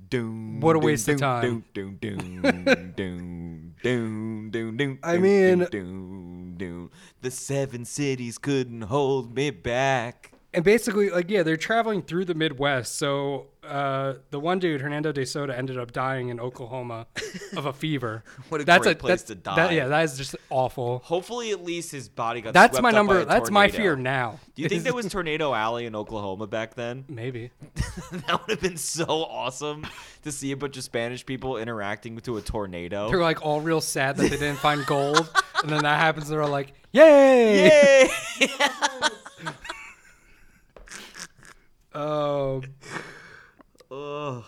[0.08, 1.42] Doom, What a doom, waste of time.
[1.42, 2.42] Doom, doom, doom,
[2.96, 6.90] doom, doom, doom, doom, I mean- doom, doom, doom.
[7.22, 10.32] the seven cities couldn't hold me back.
[10.54, 12.96] And basically, like, yeah, they're traveling through the Midwest.
[12.96, 17.06] So uh, the one dude, Hernando de Soto, ended up dying in Oklahoma
[17.56, 18.22] of a fever.
[18.48, 19.72] What a that's great place that's- to that- die.
[19.72, 21.00] yeah, that is just awful.
[21.04, 22.54] Hopefully, at least his body got.
[22.54, 23.20] That's swept my up by number.
[23.20, 24.38] a That's my fear now.
[24.54, 27.04] Do you think there was Tornado Alley in Oklahoma back then?
[27.08, 27.50] maybe?
[28.12, 29.86] that would have been so awesome
[30.22, 33.08] to see a bunch of Spanish people interacting to a tornado.
[33.10, 35.28] They're like all real sad that they didn't find gold,
[35.62, 36.28] and then that happens.
[36.28, 38.08] They're all like, "Yay!"
[38.40, 38.48] Yay!
[41.94, 42.62] Um,
[43.96, 44.44] Ugh.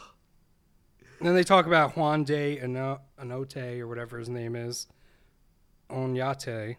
[1.21, 4.87] then they talk about Juan de Ano- Anote or whatever his name is,
[5.91, 6.77] Oñate,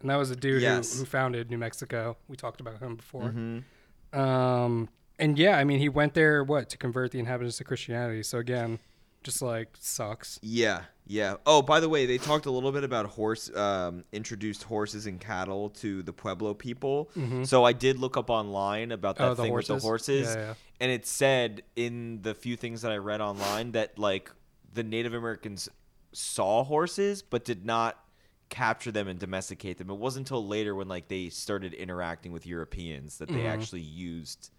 [0.00, 0.92] and that was a dude Yes.
[0.92, 2.16] who, who founded New Mexico.
[2.28, 3.30] We talked about him before.
[3.34, 3.64] Mhm.
[4.12, 8.22] Um, and yeah, I mean, he went there what to convert the inhabitants to Christianity.
[8.22, 8.78] So again,
[9.26, 10.38] just like sucks.
[10.42, 11.36] Yeah, yeah.
[11.44, 15.20] Oh, by the way, they talked a little bit about horse, um, introduced horses and
[15.20, 17.10] cattle to the Pueblo people.
[17.44, 19.30] So I did look up online about that Mm-hmm.
[19.32, 19.84] Oh, the thing with the horses?
[20.24, 20.54] horses, Yeah, yeah.
[20.80, 24.30] and it said in the few things that I read online that like
[24.72, 25.68] the Native Americans
[26.12, 28.02] saw horses but did not
[28.48, 29.90] capture them and domesticate them.
[29.90, 33.50] It wasn't until later when like they started interacting with Europeans that they Mhm.
[33.50, 34.50] actually used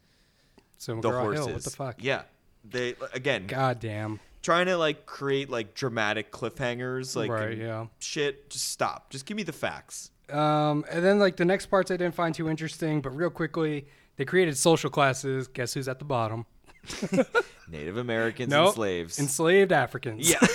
[0.77, 1.45] So the McGraw horses.
[1.45, 2.03] Hill, what the fuck?
[2.03, 2.23] Yeah.
[2.69, 4.19] They again God damn.
[4.48, 7.57] Trying to like create like dramatic cliffhangers like right.
[7.57, 7.88] Yeah.
[7.99, 11.91] shit just stop just give me the facts Um, and then like the next parts
[11.91, 15.49] I didn't find too interesting, but real quickly they created social classes.
[15.49, 16.45] Guess who's at the bottom?
[17.68, 18.68] native americans Nope.
[18.68, 20.30] and slaves Enslaved Africans.
[20.30, 20.40] yeah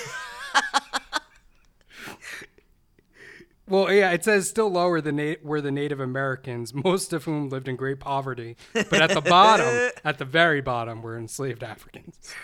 [3.68, 7.48] Well, yeah, it says still lower than na- were the Native Americans, most of whom
[7.48, 8.56] lived in great poverty.
[8.74, 12.34] But at the bottom, at the very bottom, were enslaved Africans.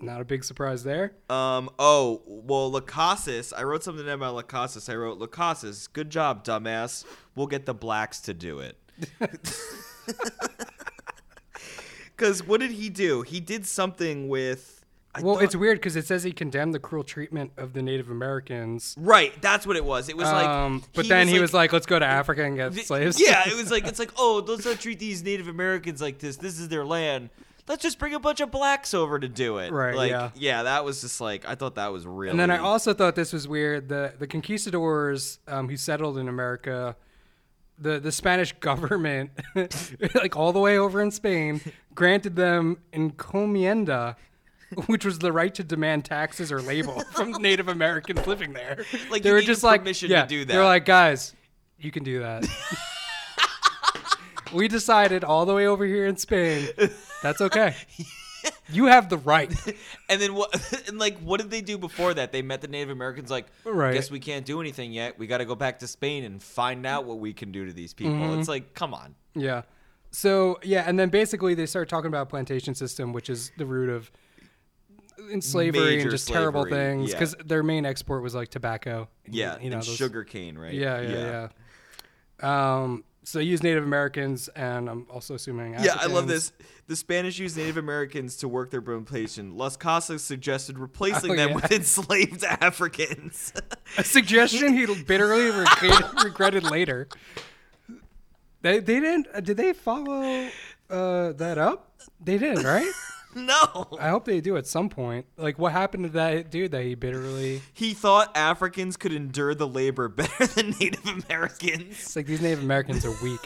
[0.00, 1.12] Not a big surprise there.
[1.30, 5.86] um oh well Las Casas i wrote something about Las Casas i wrote Las Casas
[5.88, 7.04] good job dumbass
[7.34, 8.76] we'll get the blacks to do it
[12.16, 14.74] because what did he do he did something with
[15.14, 17.82] I well, thought- it's weird because it says he condemned the cruel treatment of the
[17.82, 18.94] Native Americans.
[18.98, 21.86] right that's what it was it was like um, but then he was like, "Let's
[21.86, 24.64] go to Africa and get Th- slaves." Yeah, it was like it's like, oh, let's
[24.64, 26.36] not treat these Native Americans like this.
[26.36, 27.30] This is their land.
[27.68, 29.70] Let's just bring a bunch of blacks over to do it.
[29.72, 30.62] Right, Like, yeah.
[30.62, 32.30] that was just like I thought that was really.
[32.30, 33.88] And then I also thought this was weird.
[33.88, 36.96] The the conquistadors um, who settled in America,
[37.78, 39.30] the the Spanish government,
[40.14, 41.60] like all the way over in Spain,
[41.94, 44.16] granted them encomienda,
[44.86, 48.84] which was the right to demand taxes or labor from Native Americans living there.
[49.10, 50.68] Like, they were just like, permission to yeah, do They were that.
[50.68, 51.34] like, guys,
[51.78, 52.46] you can do that.
[54.52, 56.68] We decided all the way over here in Spain,
[57.22, 57.74] that's okay.
[58.70, 59.50] You have the right.
[60.08, 60.54] and then what?
[60.88, 62.32] And like, what did they do before that?
[62.32, 63.30] They met the Native Americans.
[63.30, 63.92] Like, Right.
[63.94, 65.18] guess we can't do anything yet.
[65.18, 67.72] We got to go back to Spain and find out what we can do to
[67.72, 68.12] these people.
[68.14, 68.38] Mm-hmm.
[68.38, 69.14] It's like, come on.
[69.34, 69.62] Yeah.
[70.10, 73.90] So yeah, and then basically they start talking about plantation system, which is the root
[73.90, 74.10] of
[75.30, 77.10] in slavery Major and just terrible slavery, things.
[77.10, 77.18] yeah.
[77.18, 79.08] Because their main export was like tobacco.
[79.28, 80.72] Yeah, you know and those- sugar cane, right?
[80.72, 81.48] Yeah, yeah,
[82.42, 82.74] yeah.
[82.82, 85.74] Um, so use Native Americans, and I'm also assuming.
[85.74, 86.52] Yeah, I love this.
[86.86, 89.56] The Spanish used Native Americans to work their plantation.
[89.56, 91.54] Las Casas suggested replacing Oh, them yeah.
[91.56, 93.52] with enslaved Africans.
[93.98, 97.06] A suggestion he bitterly regretted, regretted later.
[98.62, 99.28] They they didn't.
[99.34, 100.48] uh, Did they follow
[100.88, 101.92] uh, that up?
[102.24, 102.90] They didn't, right?
[103.46, 103.86] no.
[103.98, 105.26] I hope they do at some point.
[105.36, 107.62] Like, what happened to that dude that he bitterly?
[107.72, 111.90] He thought Africans could endure the labor better than Native Americans.
[111.90, 113.40] It's like these Native Americans are weak.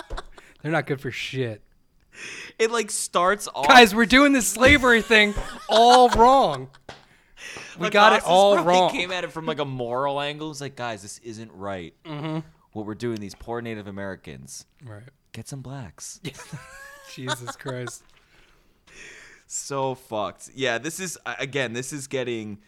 [0.62, 1.62] They're not good for shit.
[2.58, 3.68] It like starts off.
[3.68, 5.34] Guys, we're doing this slavery thing
[5.68, 6.68] all wrong.
[7.78, 8.90] We got it all wrong.
[8.90, 10.50] Came at it from like a moral angle.
[10.50, 11.94] It's like, guys, this isn't right.
[12.04, 12.40] Mm-hmm.
[12.72, 14.66] What we're doing, these poor Native Americans.
[14.84, 15.02] Right.
[15.32, 16.20] Get some blacks.
[17.14, 18.02] Jesus Christ.
[19.48, 20.50] So fucked.
[20.54, 21.72] Yeah, this is again.
[21.72, 22.58] This is getting.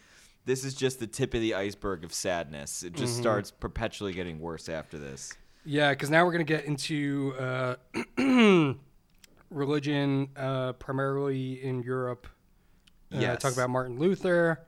[0.45, 2.81] This is just the tip of the iceberg of sadness.
[2.83, 3.01] It Mm-hmm.
[3.03, 5.33] just starts perpetually getting worse after this.
[5.65, 7.75] Yeah, because now we're gonna get into uh,
[9.49, 12.27] religion, uh, primarily in Europe.
[13.13, 13.41] Uh, Yes.
[13.41, 14.61] Talk about Martin Luther.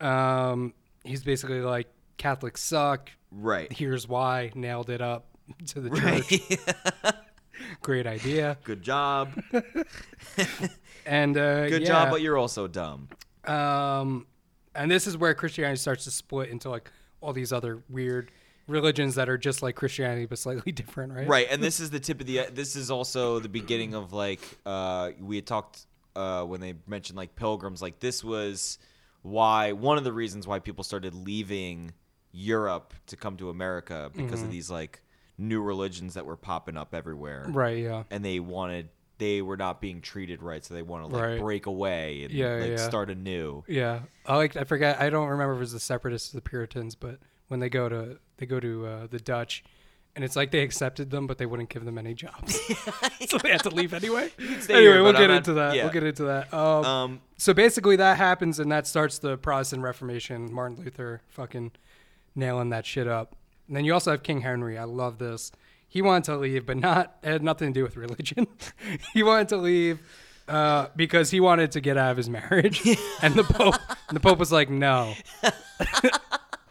[0.00, 3.10] Um, he's basically like Catholics suck.
[3.30, 3.72] Right.
[3.72, 4.50] Here's why.
[4.54, 5.26] Nailed it up
[5.68, 6.64] to the church.
[7.04, 7.14] Right.
[7.82, 8.58] Great idea.
[8.64, 9.30] Good job.
[11.08, 11.88] And uh, Good yeah.
[11.88, 13.08] job, but you're also dumb.
[13.46, 14.26] Um,
[14.74, 16.90] and this is where Christianity starts to split into like
[17.22, 18.30] all these other weird
[18.66, 21.26] religions that are just like Christianity but slightly different, right?
[21.26, 22.46] Right, and this is the tip of the.
[22.52, 27.16] This is also the beginning of like uh, we had talked uh, when they mentioned
[27.16, 27.80] like pilgrims.
[27.80, 28.78] Like this was
[29.22, 31.92] why one of the reasons why people started leaving
[32.32, 35.00] Europe to come to America because of these like
[35.38, 37.78] new religions that were popping up everywhere, Right.
[37.78, 38.02] Yeah.
[38.10, 38.88] and they wanted
[39.18, 41.40] they were not being treated right, so they want to like Right.
[41.40, 42.76] break away and Yeah, like yeah.
[42.76, 43.64] start anew.
[43.66, 44.00] Yeah.
[44.26, 44.56] I like.
[44.56, 45.00] I forget.
[45.00, 47.88] I don't remember if it was the Separatists or the Puritans, but when they go
[47.88, 49.64] to they go to uh, the Dutch.
[50.16, 52.58] And it's like they accepted them, but they wouldn't give them any jobs,
[53.28, 54.32] so they had to leave anyway.
[54.40, 55.74] Anyway, here, we'll get into that.
[55.74, 56.52] We'll get into that.
[56.52, 60.52] Um, so basically that happens and that starts the Protestant Reformation.
[60.52, 61.70] Martin Luther fucking
[62.34, 63.36] nailing that shit up.
[63.68, 64.76] And then you also have King Henry.
[64.78, 65.52] I love this.
[65.86, 68.46] he wanted to leave, but not it had nothing to do with religion.
[69.12, 70.00] he wanted to leave
[70.48, 72.82] uh, because he wanted to get out of his marriage,
[73.22, 73.76] and the pope
[74.08, 75.14] and the pope was like, no.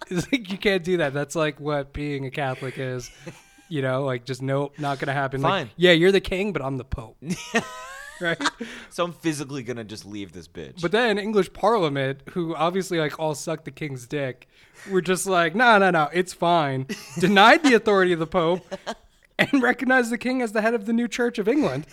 [0.09, 1.13] It's like you can't do that.
[1.13, 3.11] That's like what being a Catholic is.
[3.69, 5.41] You know, like just nope, not gonna happen.
[5.41, 5.69] Like, Fine.
[5.75, 7.17] yeah, you're the king, but I'm the pope.
[8.21, 8.41] right?
[8.89, 10.81] So I'm physically gonna just leave this bitch.
[10.81, 14.47] But then English Parliament, who obviously like all suck the king's dick,
[14.89, 16.87] were just like, no, no, no, it's fine.
[17.19, 18.65] Denied the authority of the Pope
[19.37, 21.85] and recognized the king as the head of the new Church of England.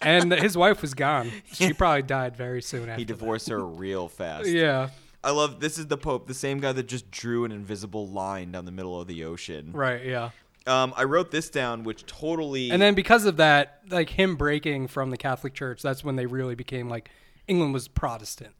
[0.00, 1.32] And his wife was gone.
[1.52, 2.98] She probably died very soon after.
[3.00, 4.46] he divorced her real fast.
[4.48, 4.90] Yeah,
[5.24, 8.52] I love this is the Pope, the same guy that just drew an invisible line
[8.52, 9.72] down the middle of the ocean.
[9.72, 10.30] right, yeah.
[10.66, 14.88] Um, I wrote this down, which totally And then because of that, like him breaking
[14.88, 17.10] from the Catholic Church, that's when they really became like
[17.46, 18.54] England was Protestant.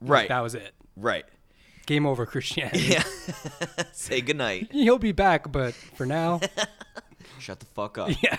[0.00, 0.72] Like, right, that was it.
[0.96, 1.24] right.
[1.86, 2.78] Game over Christianity.
[2.80, 3.02] Yeah.
[3.92, 4.68] Say goodnight.
[4.72, 6.40] He'll be back, but for now,
[7.38, 8.10] Shut the fuck up.
[8.22, 8.36] yeah.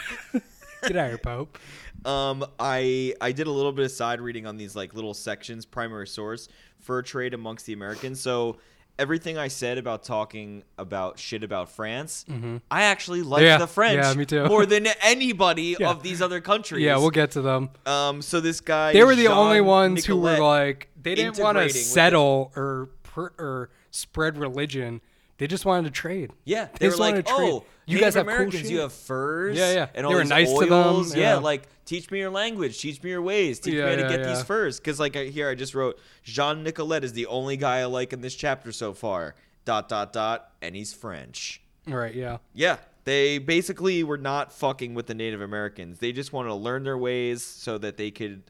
[0.84, 1.58] Get out of here, Pope.
[2.06, 5.66] Um, I I did a little bit of side reading on these like little sections.
[5.66, 6.48] Primary source
[6.80, 8.20] fur trade amongst the Americans.
[8.20, 8.58] So
[9.00, 12.26] everything I said about talking about shit about France,
[12.72, 13.48] I actually like Mm-hmm.
[13.48, 15.90] Yeah, the French yeah, more than anybody Yeah.
[15.90, 16.84] of these other countries.
[16.84, 17.70] Yeah, we'll get to them.
[17.86, 21.40] Um, so this guy, They were the Jean only ones who were like they didn't
[21.40, 25.02] want to settle or pr- or spread religion.
[25.44, 26.32] They just wanted to trade.
[26.46, 27.26] Yeah, They they were like.
[27.28, 29.88] "Oh, You Native guys have cool Americans, shit." you have furs, Yeah, yeah.
[29.94, 31.14] and They all were these nice to them, oils.
[31.14, 31.34] yeah.
[31.34, 34.02] Yeah, like teach me your language, teach me your ways, teach Yeah, me how to
[34.04, 37.58] yeah, get these furs." Because like here, I just wrote Jean Nicolet is the only
[37.58, 39.36] guy I like in this chapter so far.
[39.66, 41.62] Dot dot dot, and he's French.
[41.86, 42.16] Right.
[42.16, 42.38] Yeah.
[42.54, 46.00] Yeah, they basically were not fucking with the Native Americans.
[46.00, 48.44] They just wanted to learn their ways so that they could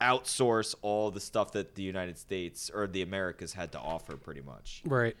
[0.00, 4.40] outsource all the stuff that the United States or the Americas had to offer, pretty
[4.40, 4.80] much.
[4.86, 5.14] Right.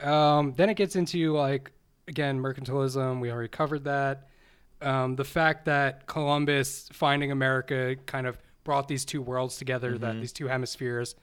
[0.00, 1.72] Um, then it gets into like
[2.08, 3.20] again mercantilism.
[3.20, 4.28] We already covered that.
[4.82, 9.92] Um, the fact that Columbus finding America kind of brought these two worlds together.
[9.92, 10.02] Mm-hmm.
[10.04, 11.14] That these two hemispheres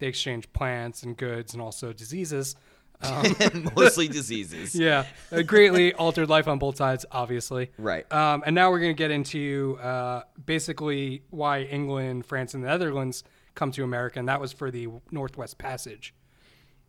[0.00, 2.56] they exchange plants and goods and also diseases.
[3.02, 4.74] Um, Mostly diseases.
[4.74, 7.70] yeah, it greatly altered life on both sides, obviously.
[7.78, 8.04] Right.
[8.12, 12.68] Um, and now we're going to get into uh, basically why England, France, and the
[12.68, 13.24] Netherlands
[13.54, 16.12] come to America, and that was for the Northwest Passage.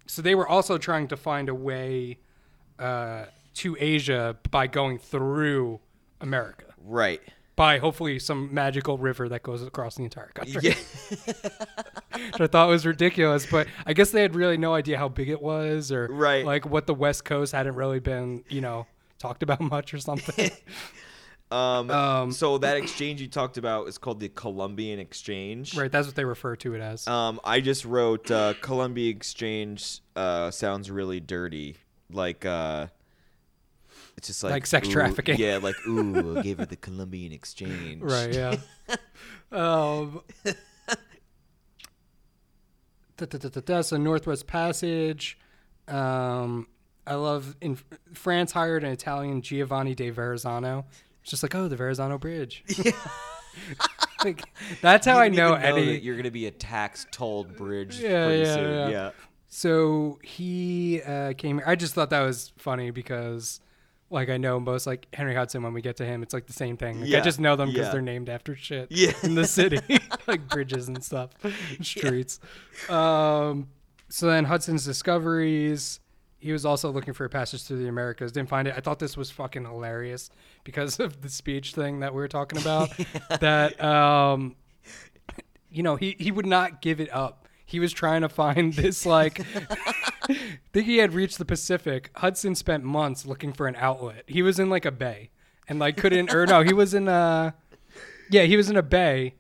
[0.08, 2.20] So they were also trying to find a way
[2.80, 3.26] uh,
[3.56, 5.80] to Asia by going through
[6.20, 7.22] America, Right.
[7.56, 10.62] by hopefully some magical river that goes across the entire country.
[10.70, 10.74] Yeah.
[12.32, 15.30] Which I thought was ridiculous, but I guess they had really no idea how big
[15.30, 16.46] it was, or Right.
[16.46, 18.86] like what the West Coast hadn't really been, you know,
[19.20, 20.52] talked about much or something.
[21.52, 25.76] Um, Um, so that exchange you talked about is called the Columbian Exchange.
[25.76, 27.08] right, that's what they refer to it as.
[27.08, 31.76] Um, I just wrote uh, Columbia Exchange uh, sounds really dirty.
[32.10, 32.88] Like uh,
[34.18, 35.38] it's just like Like sex ooh, trafficking.
[35.38, 38.02] Yeah, like ooh, I gave her the Columbian Exchange.
[38.02, 38.34] Right.
[38.34, 38.56] Yeah.
[39.52, 40.22] um.
[43.18, 45.38] da, da, da, da, da, so Northwest Passage.
[45.88, 46.68] Um,
[47.06, 47.78] I love in
[48.14, 50.86] France hired an Italian Giovanni de Verrazano.
[51.22, 52.64] It's just like, oh, the Verrazano Bridge.
[52.84, 52.92] Yeah.
[54.24, 54.46] like,
[54.82, 56.00] that's how I know know any.
[56.00, 58.74] you're gonna be a tax tolled bridge Yeah, pretty yeah, soon.
[58.74, 58.88] yeah.
[58.88, 59.12] Yeah.
[59.50, 61.68] So he uh, came here.
[61.68, 63.60] I just thought that was funny because,
[64.10, 65.64] like, I know most like Henry Hudson.
[65.64, 67.02] When we get to him, it's like the same thing.
[67.02, 67.92] Like, I just know them because yeah.
[67.92, 68.88] they're named after shit.
[68.90, 69.12] Yeah.
[69.24, 69.82] in the city,
[70.28, 71.32] like bridges and stuff,
[71.82, 72.40] streets.
[72.88, 73.68] Um,
[74.08, 76.00] so then Hudson's discoveries.
[76.42, 78.32] He was also looking for a passage through the Americas.
[78.32, 78.74] Didn't find it.
[78.76, 80.30] I thought this was fucking hilarious
[80.64, 82.90] because of the speech thing that we were talking about.
[83.40, 84.56] that um,
[85.72, 87.48] you know, he, he would not give it up.
[87.66, 89.40] He was trying to find this like
[90.28, 90.38] I
[90.74, 92.10] think he had reached the Pacific.
[92.16, 94.24] Hudson spent months looking for an outlet.
[94.28, 95.30] He was in like a bay
[95.68, 97.54] and like couldn't or no, he was in a
[98.30, 99.36] yeah, he was in a bay,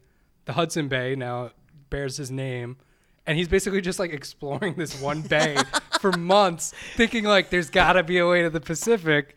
[0.45, 1.51] the Hudson Bay now
[1.89, 2.77] bears his name.
[3.25, 5.57] And he's basically just like exploring this one bay
[6.01, 9.35] for months, thinking like there's gotta be a way to the Pacific.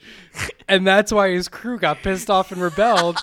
[0.67, 3.19] And that's why his crew got pissed off and rebelled.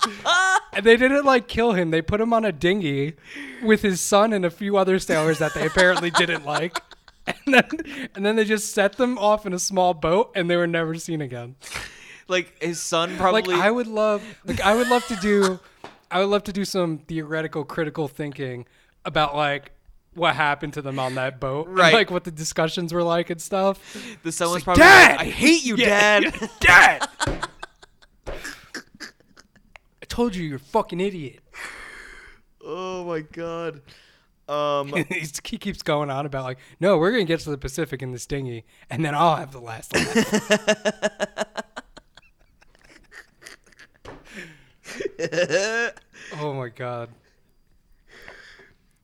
[0.73, 1.91] And they didn't like kill him.
[1.91, 3.15] They put him on a dinghy
[3.63, 6.79] with his son and a few other sailors that they apparently didn't like.
[7.27, 7.69] And then,
[8.15, 10.95] and then they just set them off in a small boat and they were never
[10.95, 11.55] seen again.
[12.27, 13.55] Like his son probably.
[13.55, 15.59] Like I would love like I would love to do
[16.09, 18.65] I would love to do some theoretical critical thinking
[19.05, 19.71] about like
[20.13, 21.67] what happened to them on that boat.
[21.67, 21.93] and, Right.
[21.93, 23.79] like what the discussions were like and stuff.
[24.23, 24.81] the was like, probably.
[24.83, 26.33] "Dad!" Like, I hate you, Yeah, Dad.
[26.41, 27.09] yeah, Dad.
[30.01, 31.39] I told you you're a fucking idiot.
[32.65, 33.81] oh my god.
[34.49, 34.93] Um.
[35.43, 38.25] He keeps going on about like, no, we're gonna get to the Pacific in this
[38.25, 41.55] dinghy, and then I'll have the last laugh.
[46.39, 47.09] Oh my god.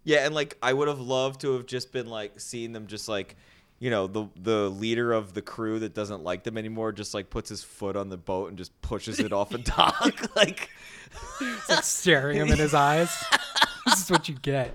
[0.08, 3.10] Yeah, and like I would have loved to have just been like seeing them just
[3.10, 3.36] like
[3.80, 7.30] you know, the the leader of the crew that doesn't like them anymore just like
[7.30, 10.02] puts his foot on the boat and just pushes it off a dock.
[10.38, 10.70] like
[11.70, 13.14] like staring him in his eyes.
[13.86, 14.74] this is what you get.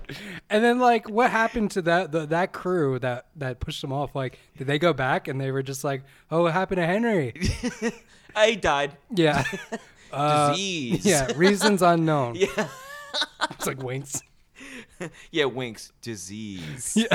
[0.51, 4.13] And then like what happened to that the, that crew that that pushed them off?
[4.13, 7.33] Like did they go back and they were just like, "Oh, what happened to Henry?"
[8.35, 8.97] I died.
[9.09, 9.43] Yeah.
[10.11, 11.03] Uh, Disease.
[11.07, 12.35] yeah, reasons unknown.
[12.35, 12.67] Yeah.
[13.49, 14.21] It's like winks.
[15.31, 15.91] Yeah, winks.
[16.01, 16.97] Disease.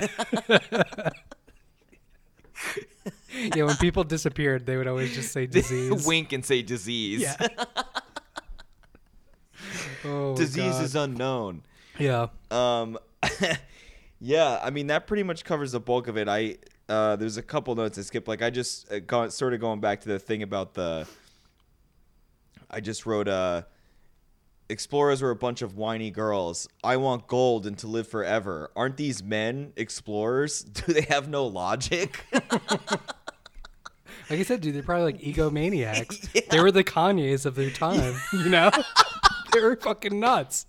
[3.32, 6.05] Yeah, yeah, when people disappeared, they would always just say disease.
[6.05, 7.22] Wink and say disease.
[7.22, 7.36] Yeah.
[10.05, 10.85] Oh, disease God.
[10.85, 11.62] is unknown.
[11.98, 12.28] Yeah.
[12.51, 12.98] Um,
[14.20, 16.28] yeah, I mean that pretty much covers the bulk of it.
[16.28, 16.56] I
[16.89, 18.28] uh, there's a couple notes I skipped.
[18.28, 21.06] Like I just uh, go, sort of going back to the thing about the.
[22.70, 23.62] I just wrote uh,
[24.69, 26.69] explorers were a bunch of whiny girls.
[26.85, 28.70] I want gold and to live forever.
[28.77, 30.62] Aren't these men explorers?
[30.65, 32.24] Do they have no logic?
[34.31, 36.28] Like I said, dude, they're probably like egomaniacs.
[36.51, 38.70] They were the Kanye's of their time, you know?
[39.55, 40.66] they were fucking nuts.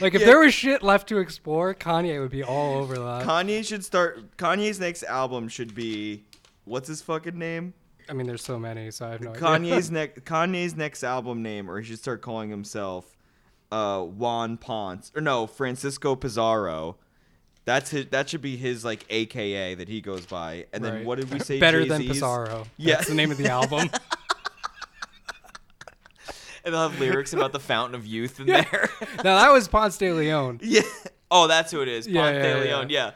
[0.00, 0.26] Like if Yeah.
[0.26, 3.24] there was shit left to explore, Kanye would be all over that.
[3.24, 4.36] Kanye should start.
[4.38, 6.24] Kanye's next album should be,
[6.64, 7.74] what's his fucking name?
[8.10, 9.40] I mean, there's so many, so I have no idea.
[9.42, 13.16] Kanye's next Kanye's next album name, or he should start calling himself
[13.70, 16.96] uh, Juan Ponce, or no, Francisco Pizarro.
[17.66, 18.06] That's his.
[18.06, 20.66] That should be his like AKA that he goes by.
[20.72, 21.04] And then Right.
[21.04, 21.60] what did we say?
[21.60, 22.14] Better than Jay-Z's?
[22.16, 22.66] Pizarro.
[22.78, 22.96] Yeah.
[22.96, 23.88] That's the name of the album.
[26.62, 28.64] And they'll have lyrics about the Fountain of Youth in Yeah.
[28.70, 28.90] there.
[29.24, 30.60] now that was Ponce de Leon.
[30.62, 30.82] yeah.
[31.30, 32.06] Oh, that's who it is.
[32.06, 32.60] Ponce Yeah, yeah, de.
[32.60, 32.90] Leon.
[32.90, 33.10] Yeah.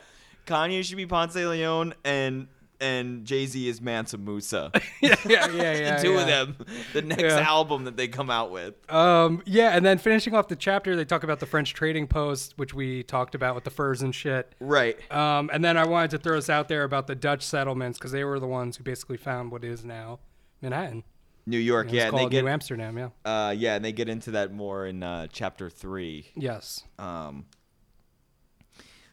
[0.47, 2.49] Kanye should be Ponce de Leon, and
[2.85, 4.71] and Jay Z is Mansa Musa.
[5.01, 5.97] yeah, yeah, yeah, yeah.
[5.97, 6.21] the two yeah.
[6.21, 6.67] of them.
[6.93, 7.41] The next Yeah.
[7.41, 8.75] album that they come out with.
[8.93, 12.55] Um, yeah, and then finishing off the chapter, they talk about the French trading post,
[12.57, 14.55] which we talked about with the furs and shit.
[14.61, 14.99] Right.
[15.11, 18.13] Um, and then I wanted to throw this out there about the Dutch settlements because
[18.13, 20.21] they were the ones who basically found what is now
[20.61, 21.05] Manhattan.
[21.47, 21.89] New York.
[21.91, 22.09] Yeah.
[22.09, 22.97] And they get New Amsterdam.
[22.99, 23.09] Yeah.
[23.25, 26.31] Uh, yeah, and they get into that more in uh, chapter three.
[26.35, 26.85] Yes.
[26.99, 27.47] Um,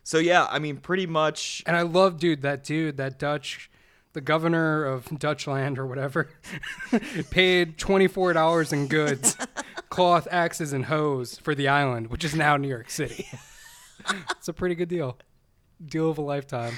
[0.03, 1.63] so yeah, I mean, pretty much.
[1.65, 3.69] And I love, dude, that dude, that Dutch,
[4.13, 6.29] the governor of Dutchland or whatever,
[7.31, 9.37] paid twenty four dollars in goods,
[9.89, 13.27] cloth, axes, and hoes for the island, which is now New York City.
[14.31, 15.17] it's a pretty good deal.
[15.85, 16.73] Deal of a lifetime.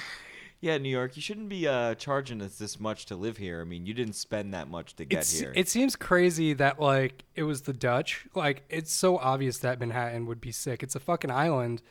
[0.60, 3.60] Yeah, New York, you shouldn't be uh, charging us this much to live here.
[3.60, 5.52] I mean, you didn't spend that much to get It's, here.
[5.54, 8.26] it seems crazy that like it was the Dutch.
[8.34, 10.82] Like it's so obvious that Manhattan would be sick.
[10.82, 11.82] It's a fucking island.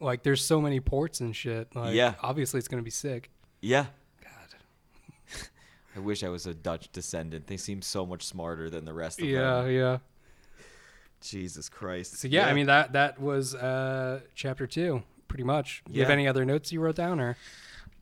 [0.00, 1.74] Like there's so many ports and shit.
[1.74, 2.14] Like Yeah.
[2.22, 3.30] obviously it's gonna be sick.
[3.60, 3.86] yeah.
[4.22, 5.40] God.
[5.96, 7.46] I wish I was a Dutch descendant.
[7.46, 9.70] They seem so much smarter than the rest of Yeah, them.
[9.70, 9.78] yeah.
[9.78, 9.98] Yeah.
[11.22, 12.18] Jesus Christ.
[12.18, 15.82] So yeah, I mean that that was uh chapter two, pretty much.
[15.90, 17.36] You have any other notes you wrote down or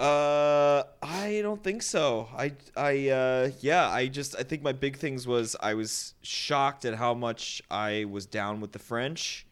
[0.01, 2.29] Uh, I don't think so.
[2.37, 6.85] I, I, uh, yeah, I just, I think my big things was I was shocked
[6.85, 9.47] at how much I was down with the French.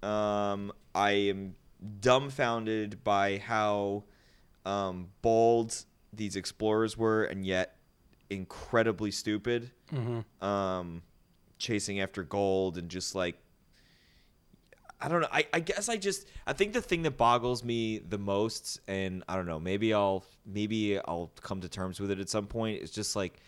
[0.00, 1.56] Um, I am
[2.00, 4.04] dumbfounded by how,
[4.64, 7.76] um, bold these explorers were and yet
[8.28, 9.70] incredibly stupid.
[9.92, 10.44] mm-hmm.
[10.44, 11.02] Um,
[11.58, 13.36] chasing after gold and just like
[15.02, 15.28] I don't know.
[15.32, 19.24] I, I guess I just I think the thing that boggles me the most, and
[19.28, 22.82] I don't know, maybe I'll maybe I'll come to terms with it at some point.
[22.82, 23.40] Is just like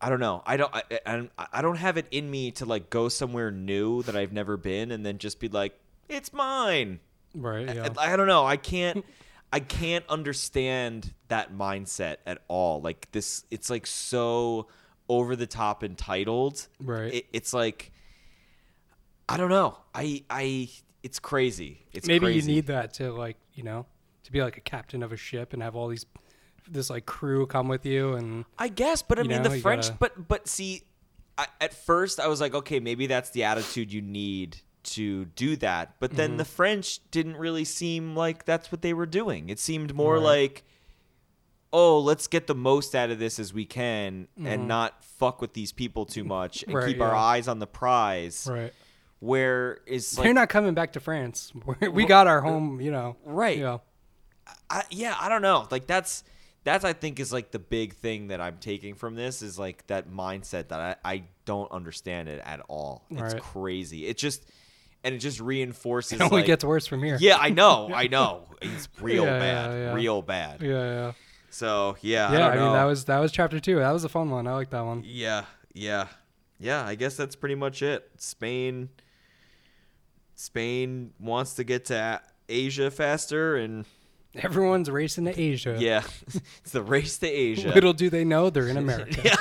[0.00, 0.42] I don't know.
[0.46, 4.04] I don't I, I, I don't have it in me to like go somewhere new
[4.04, 5.76] that I've never been and then just be like,
[6.10, 7.00] it's mine.
[7.34, 7.88] Right, yeah.
[7.98, 8.44] I, I don't know.
[8.44, 9.04] I can't.
[9.52, 12.80] I can't understand that mindset at all.
[12.80, 14.68] Like this, it's like so
[15.08, 16.68] over the top entitled.
[16.80, 17.14] Right.
[17.14, 17.90] It, it's like
[19.28, 19.76] I don't know.
[19.92, 20.68] I I
[21.02, 21.84] it's crazy.
[21.92, 22.48] It's Maybe crazy.
[22.50, 23.86] you need that to like, you know,
[24.22, 26.06] to be like a captain of a ship and have all these
[26.68, 29.86] this like crew come with you and I guess, but I mean know, the French.
[29.86, 30.82] gotta- But but see,
[31.36, 35.56] I, at first I was like, okay, maybe that's the attitude you need to do
[35.56, 35.94] that.
[36.00, 36.36] But then Mm-hmm.
[36.38, 39.48] the French didn't really seem like that's what they were doing.
[39.48, 40.22] It seemed more Right.
[40.22, 40.64] like,
[41.72, 45.52] oh, let's get the most out of this as we can and not fuck with
[45.54, 46.76] these people too much and Mm-hmm.
[46.78, 48.48] Right, keep our eyes on the prize.
[48.50, 48.72] right.
[49.20, 51.52] Where is They're like, not coming back to France.
[51.92, 53.16] we got our home, you know.
[53.24, 53.58] Right.
[53.58, 53.82] You know.
[54.70, 55.68] I, yeah, I don't know.
[55.70, 56.24] Like that's
[56.64, 59.86] that's I think is like the big thing that I'm taking from this is like
[59.88, 63.04] that mindset that I, I don't understand it at all.
[63.10, 63.42] It's Right.
[63.42, 64.06] crazy.
[64.06, 64.44] It just
[65.04, 67.16] and it just reinforces It only like, gets worse from here.
[67.20, 68.44] Yeah, I know, I know.
[68.62, 69.70] It's real Yeah, bad.
[69.72, 69.94] yeah, yeah.
[69.94, 70.62] Real bad.
[70.62, 71.12] Yeah, yeah.
[71.50, 72.64] So yeah, I Yeah, don't I, know.
[72.64, 73.76] mean that was that was chapter two.
[73.78, 74.46] That was a fun one.
[74.46, 75.02] I like that one.
[75.04, 75.44] Yeah,
[75.74, 76.06] yeah.
[76.58, 78.08] yeah, I guess that's pretty much it.
[78.18, 78.88] Spain
[80.36, 83.84] Spain wants to get to Asia faster and
[84.36, 85.76] Everyone's racing to Asia.
[85.78, 86.02] yeah,
[86.62, 87.68] it's the race to Asia.
[87.74, 89.36] Little do they know they're in America.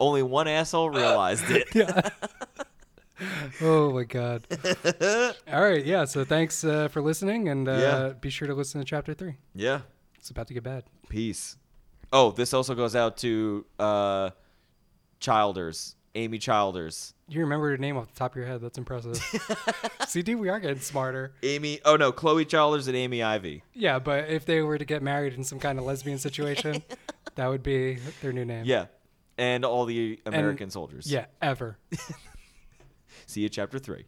[0.00, 1.66] Only one asshole realized it.
[1.74, 2.08] yeah.
[3.62, 4.46] Oh my god.
[5.52, 6.04] All right, yeah.
[6.04, 8.12] So thanks uh, for listening, and uh, Yeah.
[8.20, 9.36] be sure to listen to chapter three.
[9.54, 9.80] Yeah.
[10.18, 10.84] It's about to get bad.
[11.08, 11.56] Peace.
[12.12, 14.30] Oh, this also goes out to uh
[15.20, 17.14] Childers, Amy Childers.
[17.28, 18.60] You remember her name off the top of your head.
[18.60, 19.16] That's impressive.
[20.06, 21.32] See, dude, we are getting smarter.
[21.42, 23.62] Amy Oh no, Chloe Childers and Amy Ivy.
[23.74, 26.82] Yeah, but if they were to get married in some kind of lesbian situation,
[27.34, 28.64] that would be their new name.
[28.64, 28.86] Yeah.
[29.36, 31.10] And all the American soldiers.
[31.10, 31.78] Yeah, ever.
[33.28, 34.06] See you chapter 3.